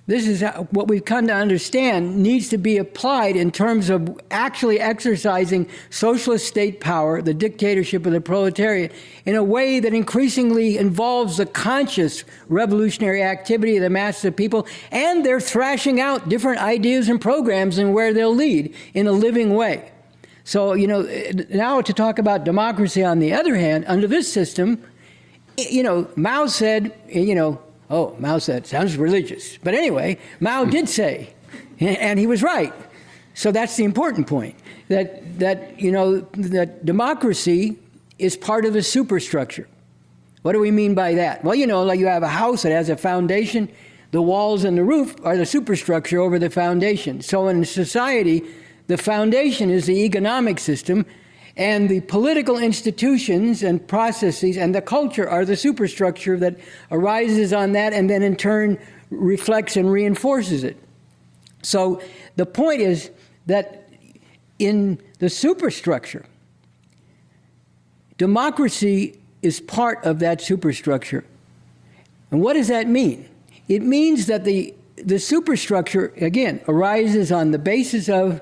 this 0.06 0.26
is 0.26 0.42
how, 0.42 0.64
what 0.70 0.88
we've 0.88 1.04
come 1.04 1.26
to 1.28 1.32
understand 1.32 2.16
needs 2.22 2.50
to 2.50 2.58
be 2.58 2.76
applied 2.76 3.36
in 3.36 3.50
terms 3.50 3.88
of 3.88 4.20
actually 4.30 4.78
exercising 4.78 5.66
socialist 5.88 6.46
state 6.46 6.78
power, 6.80 7.22
the 7.22 7.32
dictatorship 7.32 8.04
of 8.04 8.12
the 8.12 8.20
proletariat, 8.20 8.92
in 9.24 9.34
a 9.34 9.42
way 9.42 9.80
that 9.80 9.94
increasingly 9.94 10.76
involves 10.76 11.38
the 11.38 11.46
conscious 11.46 12.24
revolutionary 12.48 13.22
activity 13.22 13.78
of 13.78 13.82
the 13.82 13.88
masses 13.88 14.26
of 14.26 14.36
people, 14.36 14.66
and 14.90 15.24
they're 15.24 15.40
thrashing 15.40 16.00
out 16.00 16.28
different 16.28 16.60
ideas 16.60 17.08
and 17.08 17.18
programs 17.18 17.78
and 17.78 17.94
where 17.94 18.12
they'll 18.12 18.34
lead 18.34 18.74
in 18.92 19.06
a 19.06 19.12
living 19.12 19.54
way. 19.54 19.90
So, 20.44 20.74
you 20.74 20.86
know, 20.86 21.08
now 21.48 21.80
to 21.80 21.92
talk 21.94 22.18
about 22.18 22.44
democracy 22.44 23.02
on 23.02 23.20
the 23.20 23.32
other 23.32 23.56
hand, 23.56 23.86
under 23.88 24.06
this 24.06 24.30
system, 24.30 24.84
you 25.56 25.82
know, 25.82 26.06
Mao 26.16 26.46
said, 26.46 26.92
you 27.08 27.34
know, 27.34 27.58
Oh, 27.94 28.16
Mao 28.18 28.38
said, 28.38 28.66
sounds 28.66 28.96
religious. 28.96 29.56
But 29.58 29.74
anyway, 29.74 30.18
Mao 30.40 30.64
hmm. 30.64 30.70
did 30.70 30.88
say, 30.88 31.32
and 31.78 32.18
he 32.18 32.26
was 32.26 32.42
right. 32.42 32.72
So 33.34 33.52
that's 33.52 33.76
the 33.76 33.84
important 33.84 34.26
point 34.26 34.56
that, 34.88 35.38
that, 35.38 35.78
you 35.80 35.92
know, 35.92 36.18
that 36.32 36.84
democracy 36.84 37.76
is 38.18 38.36
part 38.36 38.64
of 38.64 38.72
the 38.72 38.82
superstructure. 38.82 39.68
What 40.42 40.54
do 40.54 40.58
we 40.58 40.72
mean 40.72 40.94
by 40.94 41.14
that? 41.14 41.44
Well, 41.44 41.54
you 41.54 41.68
know, 41.68 41.84
like 41.84 42.00
you 42.00 42.06
have 42.06 42.24
a 42.24 42.28
house 42.28 42.62
that 42.62 42.72
has 42.72 42.88
a 42.88 42.96
foundation, 42.96 43.68
the 44.10 44.22
walls 44.22 44.64
and 44.64 44.76
the 44.76 44.82
roof 44.82 45.14
are 45.24 45.36
the 45.36 45.46
superstructure 45.46 46.18
over 46.20 46.40
the 46.40 46.50
foundation. 46.50 47.22
So 47.22 47.46
in 47.46 47.64
society, 47.64 48.42
the 48.88 48.98
foundation 48.98 49.70
is 49.70 49.86
the 49.86 50.04
economic 50.04 50.58
system, 50.58 51.06
and 51.56 51.88
the 51.88 52.00
political 52.00 52.58
institutions 52.58 53.62
and 53.62 53.86
processes 53.86 54.56
and 54.56 54.74
the 54.74 54.82
culture 54.82 55.28
are 55.28 55.44
the 55.44 55.56
superstructure 55.56 56.36
that 56.38 56.56
arises 56.90 57.52
on 57.52 57.72
that 57.72 57.92
and 57.92 58.10
then 58.10 58.22
in 58.22 58.34
turn 58.34 58.78
reflects 59.10 59.76
and 59.76 59.90
reinforces 59.90 60.64
it. 60.64 60.76
So 61.62 62.02
the 62.36 62.46
point 62.46 62.80
is 62.80 63.10
that 63.46 63.88
in 64.58 65.00
the 65.20 65.30
superstructure, 65.30 66.26
democracy 68.18 69.18
is 69.42 69.60
part 69.60 70.04
of 70.04 70.18
that 70.20 70.40
superstructure. 70.40 71.24
And 72.30 72.42
what 72.42 72.54
does 72.54 72.68
that 72.68 72.88
mean? 72.88 73.28
It 73.68 73.82
means 73.82 74.26
that 74.26 74.44
the, 74.44 74.74
the 74.96 75.18
superstructure, 75.18 76.12
again, 76.16 76.60
arises 76.66 77.30
on 77.30 77.52
the 77.52 77.58
basis 77.58 78.08
of 78.08 78.40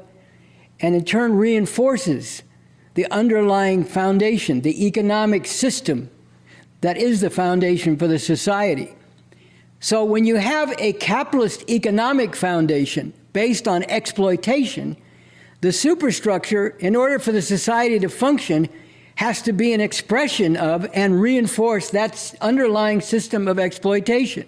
and 0.81 0.95
in 0.95 1.05
turn 1.05 1.37
reinforces 1.37 2.43
the 2.95 3.11
underlying 3.11 3.85
foundation, 3.85 4.61
the 4.61 4.87
economic 4.87 5.47
system 5.47 6.11
that 6.83 6.97
is 6.97 7.21
the 7.21 7.31
foundation 7.31 7.97
for 7.97 8.07
the 8.07 8.19
society. 8.19 8.95
So 9.81 10.05
when 10.05 10.25
you 10.25 10.37
have 10.37 10.75
a 10.79 10.93
capitalist 10.93 11.69
economic 11.71 12.37
foundation 12.37 13.13
based 13.33 13.67
on 13.67 13.83
exploitation, 13.85 14.97
the 15.61 15.73
superstructure, 15.73 16.69
in 16.81 16.95
order 16.95 17.19
for 17.19 17.33
the 17.33 17.43
society 17.43 17.99
to 18.01 18.09
function, 18.09 18.69
has 19.17 19.43
to 19.43 19.53
be 19.53 19.73
an 19.73 19.81
expression 19.81 20.57
of 20.57 20.89
and 20.93 21.21
reinforce 21.21 21.91
that 21.91 22.35
underlying 22.41 23.01
system 23.01 23.47
of 23.47 23.59
exploitation. 23.59 24.47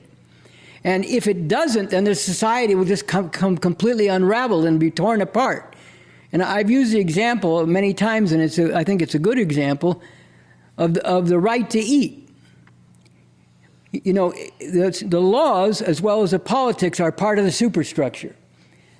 And 0.82 1.04
if 1.04 1.26
it 1.26 1.48
doesn't, 1.48 1.90
then 1.90 2.04
the 2.04 2.14
society 2.14 2.74
will 2.74 2.84
just 2.84 3.06
come, 3.06 3.30
come 3.30 3.56
completely 3.56 4.08
unraveled 4.08 4.66
and 4.66 4.78
be 4.78 4.90
torn 4.90 5.20
apart. 5.22 5.73
And 6.34 6.42
I've 6.42 6.68
used 6.68 6.92
the 6.92 6.98
example 6.98 7.64
many 7.64 7.94
times, 7.94 8.32
and 8.32 8.42
it's 8.42 8.58
a, 8.58 8.76
I 8.76 8.82
think 8.82 9.00
it's 9.00 9.14
a 9.14 9.20
good 9.20 9.38
example 9.38 10.02
of 10.76 10.94
the, 10.94 11.06
of 11.06 11.28
the 11.28 11.38
right 11.38 11.70
to 11.70 11.78
eat. 11.78 12.28
You 13.92 14.12
know, 14.14 14.32
the, 14.58 15.04
the 15.06 15.20
laws 15.20 15.80
as 15.80 16.02
well 16.02 16.22
as 16.22 16.32
the 16.32 16.40
politics 16.40 16.98
are 16.98 17.12
part 17.12 17.38
of 17.38 17.44
the 17.44 17.52
superstructure. 17.52 18.34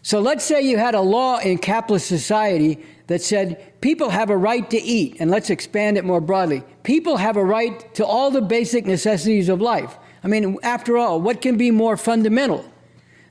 So 0.02 0.20
let's 0.20 0.44
say 0.44 0.62
you 0.62 0.78
had 0.78 0.94
a 0.94 1.00
law 1.00 1.38
in 1.38 1.58
capitalist 1.58 2.06
society 2.06 2.78
that 3.08 3.20
said 3.20 3.80
people 3.80 4.10
have 4.10 4.30
a 4.30 4.36
right 4.36 4.70
to 4.70 4.80
eat, 4.80 5.16
and 5.18 5.28
let's 5.28 5.50
expand 5.50 5.98
it 5.98 6.04
more 6.04 6.20
broadly. 6.20 6.62
People 6.84 7.16
have 7.16 7.36
a 7.36 7.44
right 7.44 7.92
to 7.96 8.06
all 8.06 8.30
the 8.30 8.42
basic 8.42 8.86
necessities 8.86 9.48
of 9.48 9.60
life. 9.60 9.98
I 10.22 10.28
mean, 10.28 10.56
after 10.62 10.96
all, 10.96 11.20
what 11.20 11.40
can 11.40 11.56
be 11.56 11.72
more 11.72 11.96
fundamental? 11.96 12.64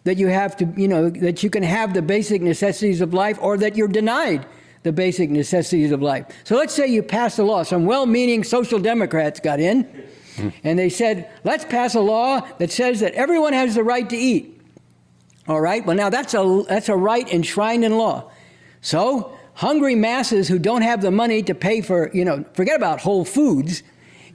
That 0.04 0.18
you 0.18 0.28
have 0.28 0.58
to, 0.58 0.66
you 0.76 0.88
know, 0.88 1.10
that 1.10 1.44
you 1.44 1.50
can 1.50 1.64
have 1.64 1.94
the 1.94 2.02
basic 2.02 2.42
necessities 2.42 3.02
of 3.02 3.14
life 3.14 3.38
or 3.42 3.58
that 3.58 3.76
you're 3.76 3.88
denied 3.88 4.46
the 4.84 4.92
basic 4.92 5.30
necessities 5.30 5.92
of 5.92 6.02
life. 6.02 6.26
So 6.44 6.58
let's 6.58 6.74
say 6.74 6.88
you 6.88 7.02
pass 7.02 7.40
a 7.40 7.44
law. 7.44 7.64
Some 7.64 7.86
well 7.86 8.06
meaning 8.06 8.44
social 8.44 8.80
democrats 8.80 9.40
got 9.40 9.60
in 9.60 9.88
and 10.64 10.78
they 10.78 10.90
said, 10.90 11.30
let's 11.44 11.66
pass 11.66 11.96
a 11.96 12.02
law 12.02 12.42
that 12.58 12.72
says 12.72 13.00
that 13.00 13.14
everyone 13.14 13.54
has 13.54 13.76
the 13.76 13.84
right 13.84 14.10
to 14.10 14.18
eat. 14.18 14.62
All 15.48 15.60
right, 15.60 15.86
well, 15.86 15.96
now 15.96 16.10
that's 16.10 16.34
a, 16.34 16.64
that's 16.70 16.90
a 16.90 16.96
right 16.96 17.28
enshrined 17.32 17.84
in 17.84 17.98
law. 17.98 18.32
So, 18.82 19.38
hungry 19.56 19.94
masses 19.96 20.48
who 20.48 20.58
don't 20.58 20.82
have 20.82 21.02
the 21.02 21.12
money 21.12 21.44
to 21.44 21.54
pay 21.54 21.82
for, 21.82 22.10
you 22.14 22.24
know, 22.24 22.46
forget 22.54 22.78
about 22.78 23.02
Whole 23.02 23.26
Foods, 23.26 23.84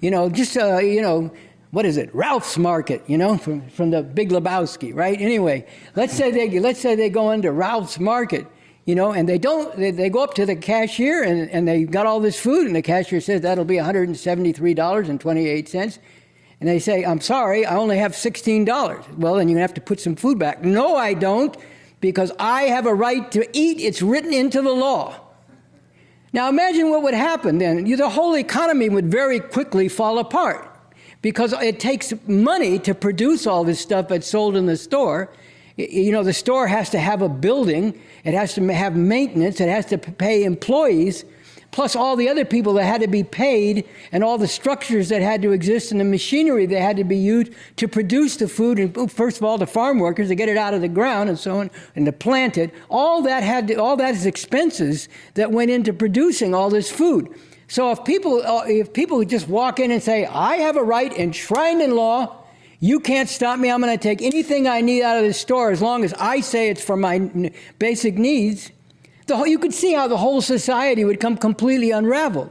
you 0.00 0.10
know, 0.10 0.28
just, 0.28 0.56
uh, 0.56 0.78
you 0.78 1.00
know, 1.00 1.32
what 1.70 1.84
is 1.84 1.96
it, 1.96 2.14
Ralph's 2.14 2.56
Market, 2.56 3.02
you 3.06 3.18
know, 3.18 3.36
from, 3.36 3.68
from 3.68 3.90
the 3.90 4.02
Big 4.02 4.30
Lebowski, 4.30 4.94
right? 4.94 5.20
Anyway, 5.20 5.66
let's 5.96 6.14
say 6.14 6.30
they, 6.30 6.58
let's 6.60 6.80
say 6.80 6.94
they 6.94 7.10
go 7.10 7.30
into 7.30 7.52
Ralph's 7.52 8.00
Market 8.00 8.46
you 8.88 8.94
know, 8.94 9.12
and 9.12 9.28
they 9.28 9.36
don't, 9.36 9.76
they, 9.76 9.90
they 9.90 10.08
go 10.08 10.24
up 10.24 10.32
to 10.32 10.46
the 10.46 10.56
cashier 10.56 11.22
and, 11.22 11.50
and 11.50 11.68
they 11.68 11.84
got 11.84 12.06
all 12.06 12.20
this 12.20 12.40
food, 12.40 12.66
and 12.66 12.74
the 12.74 12.80
cashier 12.80 13.20
says 13.20 13.42
that'll 13.42 13.66
be 13.66 13.76
$173.28. 13.76 15.98
And 16.60 16.68
they 16.68 16.78
say, 16.78 17.04
I'm 17.04 17.20
sorry, 17.20 17.66
I 17.66 17.76
only 17.76 17.98
have 17.98 18.12
$16. 18.12 19.18
Well, 19.18 19.34
then 19.34 19.48
to 19.48 19.58
have 19.58 19.74
to 19.74 19.82
put 19.82 20.00
some 20.00 20.16
food 20.16 20.38
back. 20.38 20.64
No, 20.64 20.96
I 20.96 21.12
don't, 21.12 21.54
because 22.00 22.32
I 22.38 22.62
have 22.62 22.86
a 22.86 22.94
right 22.94 23.30
to 23.32 23.46
eat. 23.52 23.78
It's 23.78 24.00
written 24.00 24.32
into 24.32 24.62
the 24.62 24.72
law. 24.72 25.20
Now 26.32 26.48
imagine 26.48 26.88
what 26.88 27.02
would 27.02 27.12
happen 27.12 27.58
then. 27.58 27.84
The 27.84 28.08
whole 28.08 28.38
economy 28.38 28.88
would 28.88 29.10
very 29.10 29.38
quickly 29.38 29.90
fall 29.90 30.18
apart 30.18 30.77
because 31.22 31.52
it 31.52 31.80
takes 31.80 32.12
money 32.26 32.78
to 32.80 32.94
produce 32.94 33.46
all 33.46 33.64
this 33.64 33.80
stuff 33.80 34.08
that's 34.08 34.26
sold 34.26 34.56
in 34.56 34.66
the 34.66 34.76
store. 34.76 35.30
You 35.76 36.12
know, 36.12 36.22
the 36.22 36.32
store 36.32 36.66
has 36.66 36.90
to 36.90 36.98
have 36.98 37.22
a 37.22 37.28
building 37.28 38.00
it 38.24 38.34
has 38.34 38.54
to 38.54 38.72
have 38.72 38.96
maintenance. 38.96 39.60
It 39.60 39.68
has 39.68 39.86
to 39.86 39.96
pay 39.96 40.44
employees, 40.44 41.24
plus 41.70 41.94
all 41.96 42.16
the 42.16 42.28
other 42.28 42.44
people 42.44 42.74
that 42.74 42.84
had 42.84 43.00
to 43.00 43.08
be 43.08 43.22
paid, 43.22 43.88
and 44.12 44.24
all 44.24 44.38
the 44.38 44.48
structures 44.48 45.08
that 45.08 45.22
had 45.22 45.40
to 45.42 45.52
exist, 45.52 45.92
and 45.92 46.00
the 46.00 46.04
machinery 46.04 46.66
that 46.66 46.80
had 46.80 46.96
to 46.98 47.04
be 47.04 47.16
used 47.16 47.52
to 47.76 47.88
produce 47.88 48.36
the 48.36 48.48
food. 48.48 48.78
And 48.78 49.10
first 49.10 49.38
of 49.38 49.44
all, 49.44 49.56
the 49.56 49.66
farm 49.66 49.98
workers 49.98 50.28
to 50.28 50.34
get 50.34 50.48
it 50.48 50.56
out 50.56 50.74
of 50.74 50.80
the 50.80 50.88
ground 50.88 51.28
and 51.28 51.38
so 51.38 51.60
on, 51.60 51.70
and 51.96 52.04
to 52.06 52.12
plant 52.12 52.58
it. 52.58 52.72
All 52.90 53.22
that 53.22 53.42
had 53.42 53.68
to, 53.68 53.76
all 53.76 53.96
that 53.96 54.14
is 54.14 54.26
expenses 54.26 55.08
that 55.34 55.50
went 55.52 55.70
into 55.70 55.92
producing 55.92 56.54
all 56.54 56.70
this 56.70 56.90
food. 56.90 57.34
So 57.68 57.92
if 57.92 58.04
people 58.04 58.42
uh, 58.44 58.64
if 58.66 58.92
people 58.92 59.24
just 59.24 59.48
walk 59.48 59.78
in 59.78 59.90
and 59.90 60.02
say, 60.02 60.26
"I 60.26 60.56
have 60.56 60.76
a 60.76 60.82
right 60.82 61.12
enshrined 61.12 61.82
in 61.82 61.94
law," 61.94 62.38
You 62.80 63.00
can't 63.00 63.28
stop 63.28 63.58
me. 63.58 63.70
I'm 63.70 63.80
going 63.80 63.96
to 63.96 64.02
take 64.02 64.22
anything 64.22 64.68
I 64.68 64.80
need 64.80 65.02
out 65.02 65.16
of 65.16 65.24
this 65.24 65.40
store 65.40 65.72
as 65.72 65.82
long 65.82 66.04
as 66.04 66.14
I 66.14 66.40
say 66.40 66.68
it's 66.68 66.82
for 66.82 66.96
my 66.96 67.50
basic 67.78 68.16
needs. 68.16 68.70
The 69.26 69.36
whole, 69.36 69.46
you 69.46 69.58
could 69.58 69.74
see 69.74 69.94
how 69.94 70.06
the 70.06 70.16
whole 70.16 70.40
society 70.40 71.04
would 71.04 71.18
come 71.18 71.36
completely 71.36 71.90
unraveled. 71.90 72.50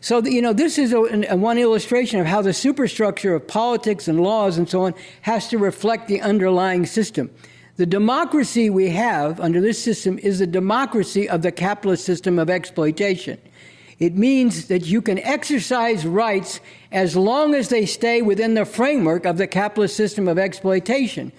So, 0.00 0.20
the, 0.20 0.32
you 0.32 0.42
know, 0.42 0.52
this 0.54 0.78
is 0.78 0.92
a, 0.92 0.98
a, 1.30 1.36
one 1.36 1.58
illustration 1.58 2.18
of 2.18 2.26
how 2.26 2.42
the 2.42 2.54
superstructure 2.54 3.34
of 3.34 3.46
politics 3.46 4.08
and 4.08 4.20
laws 4.20 4.56
and 4.56 4.68
so 4.68 4.82
on 4.82 4.94
has 5.20 5.48
to 5.48 5.58
reflect 5.58 6.08
the 6.08 6.20
underlying 6.22 6.86
system. 6.86 7.30
The 7.76 7.86
democracy 7.86 8.68
we 8.68 8.88
have 8.90 9.38
under 9.38 9.60
this 9.60 9.82
system 9.82 10.18
is 10.18 10.38
the 10.38 10.46
democracy 10.46 11.28
of 11.28 11.42
the 11.42 11.52
capitalist 11.52 12.04
system 12.04 12.38
of 12.38 12.50
exploitation. 12.50 13.38
It 14.02 14.16
means 14.16 14.66
that 14.66 14.84
you 14.84 15.00
can 15.00 15.20
exercise 15.20 16.04
rights 16.04 16.58
as 16.90 17.16
long 17.16 17.54
as 17.54 17.68
they 17.68 17.86
stay 17.86 18.20
within 18.20 18.54
the 18.54 18.64
framework 18.64 19.24
of 19.24 19.38
the 19.38 19.46
capitalist 19.46 19.96
system 19.96 20.26
of 20.26 20.40
exploitation. 20.40 21.30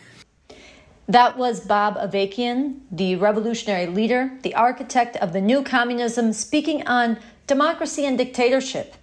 That 1.10 1.38
was 1.38 1.60
Bob 1.60 1.98
Avakian, 1.98 2.80
the 2.90 3.18
revolutionary 3.18 3.88
leader, 3.88 4.32
the 4.44 4.56
architect 4.56 5.18
of 5.18 5.34
the 5.34 5.42
new 5.42 5.62
communism, 5.62 6.32
speaking 6.32 6.88
on 6.88 7.18
democracy 7.48 8.06
and 8.06 8.18
dictatorship. 8.18 8.96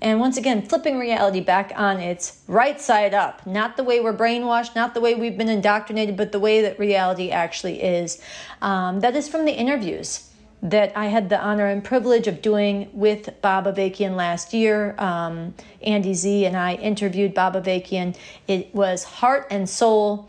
And 0.00 0.20
once 0.20 0.36
again, 0.36 0.62
flipping 0.62 0.96
reality 0.96 1.40
back 1.40 1.72
on 1.74 1.98
its 1.98 2.42
right 2.46 2.80
side 2.80 3.14
up. 3.14 3.44
Not 3.44 3.76
the 3.76 3.82
way 3.82 3.98
we're 3.98 4.16
brainwashed, 4.16 4.76
not 4.76 4.94
the 4.94 5.00
way 5.00 5.16
we've 5.16 5.36
been 5.36 5.48
indoctrinated, 5.48 6.16
but 6.16 6.30
the 6.30 6.38
way 6.38 6.62
that 6.62 6.78
reality 6.78 7.32
actually 7.32 7.82
is. 7.82 8.22
Um, 8.62 9.00
that 9.00 9.16
is 9.16 9.28
from 9.28 9.44
the 9.44 9.50
interviews 9.54 10.27
that 10.62 10.96
I 10.96 11.06
had 11.06 11.28
the 11.28 11.40
honor 11.40 11.66
and 11.66 11.84
privilege 11.84 12.26
of 12.26 12.42
doing 12.42 12.90
with 12.92 13.30
Bob 13.40 13.66
Avakian 13.66 14.16
last 14.16 14.52
year. 14.52 14.94
Um, 14.98 15.54
Andy 15.82 16.14
Z 16.14 16.46
and 16.46 16.56
I 16.56 16.74
interviewed 16.74 17.32
Bob 17.32 17.54
Avakian. 17.54 18.16
It 18.48 18.74
was 18.74 19.04
heart 19.04 19.46
and 19.50 19.68
soul, 19.68 20.28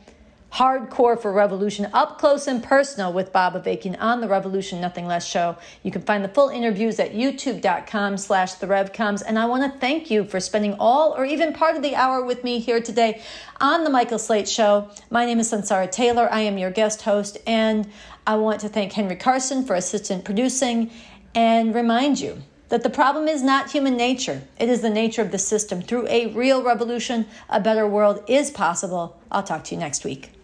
hardcore 0.54 1.20
for 1.20 1.34
revolution, 1.34 1.88
up 1.94 2.20
close 2.20 2.46
and 2.46 2.64
personal 2.64 3.12
with 3.12 3.34
Bob 3.34 3.54
Avakian 3.54 4.00
on 4.00 4.22
the 4.22 4.28
Revolution 4.28 4.80
Nothing 4.80 5.08
Less 5.08 5.26
show. 5.26 5.58
You 5.82 5.92
can 5.92 6.04
find 6.04 6.24
the 6.24 6.30
full 6.30 6.50
interviews 6.50 7.00
at 7.00 7.14
youtube.com 7.14 8.18
slash 8.18 8.54
the 8.56 8.68
revcoms. 8.68 9.24
And 9.26 9.40
I 9.40 9.46
want 9.46 9.72
to 9.72 9.80
thank 9.80 10.12
you 10.12 10.26
for 10.26 10.40
spending 10.40 10.76
all 10.80 11.14
or 11.18 11.26
even 11.26 11.54
part 11.54 11.76
of 11.76 11.82
the 11.82 11.96
hour 11.96 12.24
with 12.24 12.44
me 12.44 12.60
here 12.60 12.82
today 12.82 13.22
on 13.60 13.84
the 13.84 13.90
Michael 13.90 14.20
Slate 14.20 14.48
show. 14.48 14.90
My 15.10 15.26
name 15.26 15.40
is 15.40 15.52
Sunsara 15.52 15.90
Taylor. 15.90 16.32
I 16.32 16.42
am 16.42 16.60
your 16.60 16.72
guest 16.72 17.02
host 17.02 17.40
and 17.48 17.90
I 18.30 18.36
want 18.36 18.62
to 18.62 18.70
thank 18.70 18.94
Henry 18.94 19.16
Carson 19.16 19.66
for 19.66 19.74
assistant 19.74 20.24
producing 20.24 20.92
and 21.34 21.74
remind 21.74 22.20
you 22.20 22.44
that 22.68 22.84
the 22.84 22.90
problem 22.92 23.28
is 23.28 23.42
not 23.42 23.72
human 23.72 23.98
nature. 23.98 24.44
It 24.60 24.70
is 24.70 24.82
the 24.82 24.90
nature 24.92 25.24
of 25.24 25.32
the 25.32 25.40
system. 25.40 25.82
Through 25.82 26.08
a 26.10 26.28
real 26.28 26.62
revolution, 26.62 27.26
a 27.50 27.60
better 27.60 27.88
world 27.88 28.24
is 28.28 28.52
possible. 28.52 29.20
I'll 29.32 29.42
talk 29.42 29.64
to 29.64 29.74
you 29.74 29.82
next 29.82 30.04
week. 30.04 30.39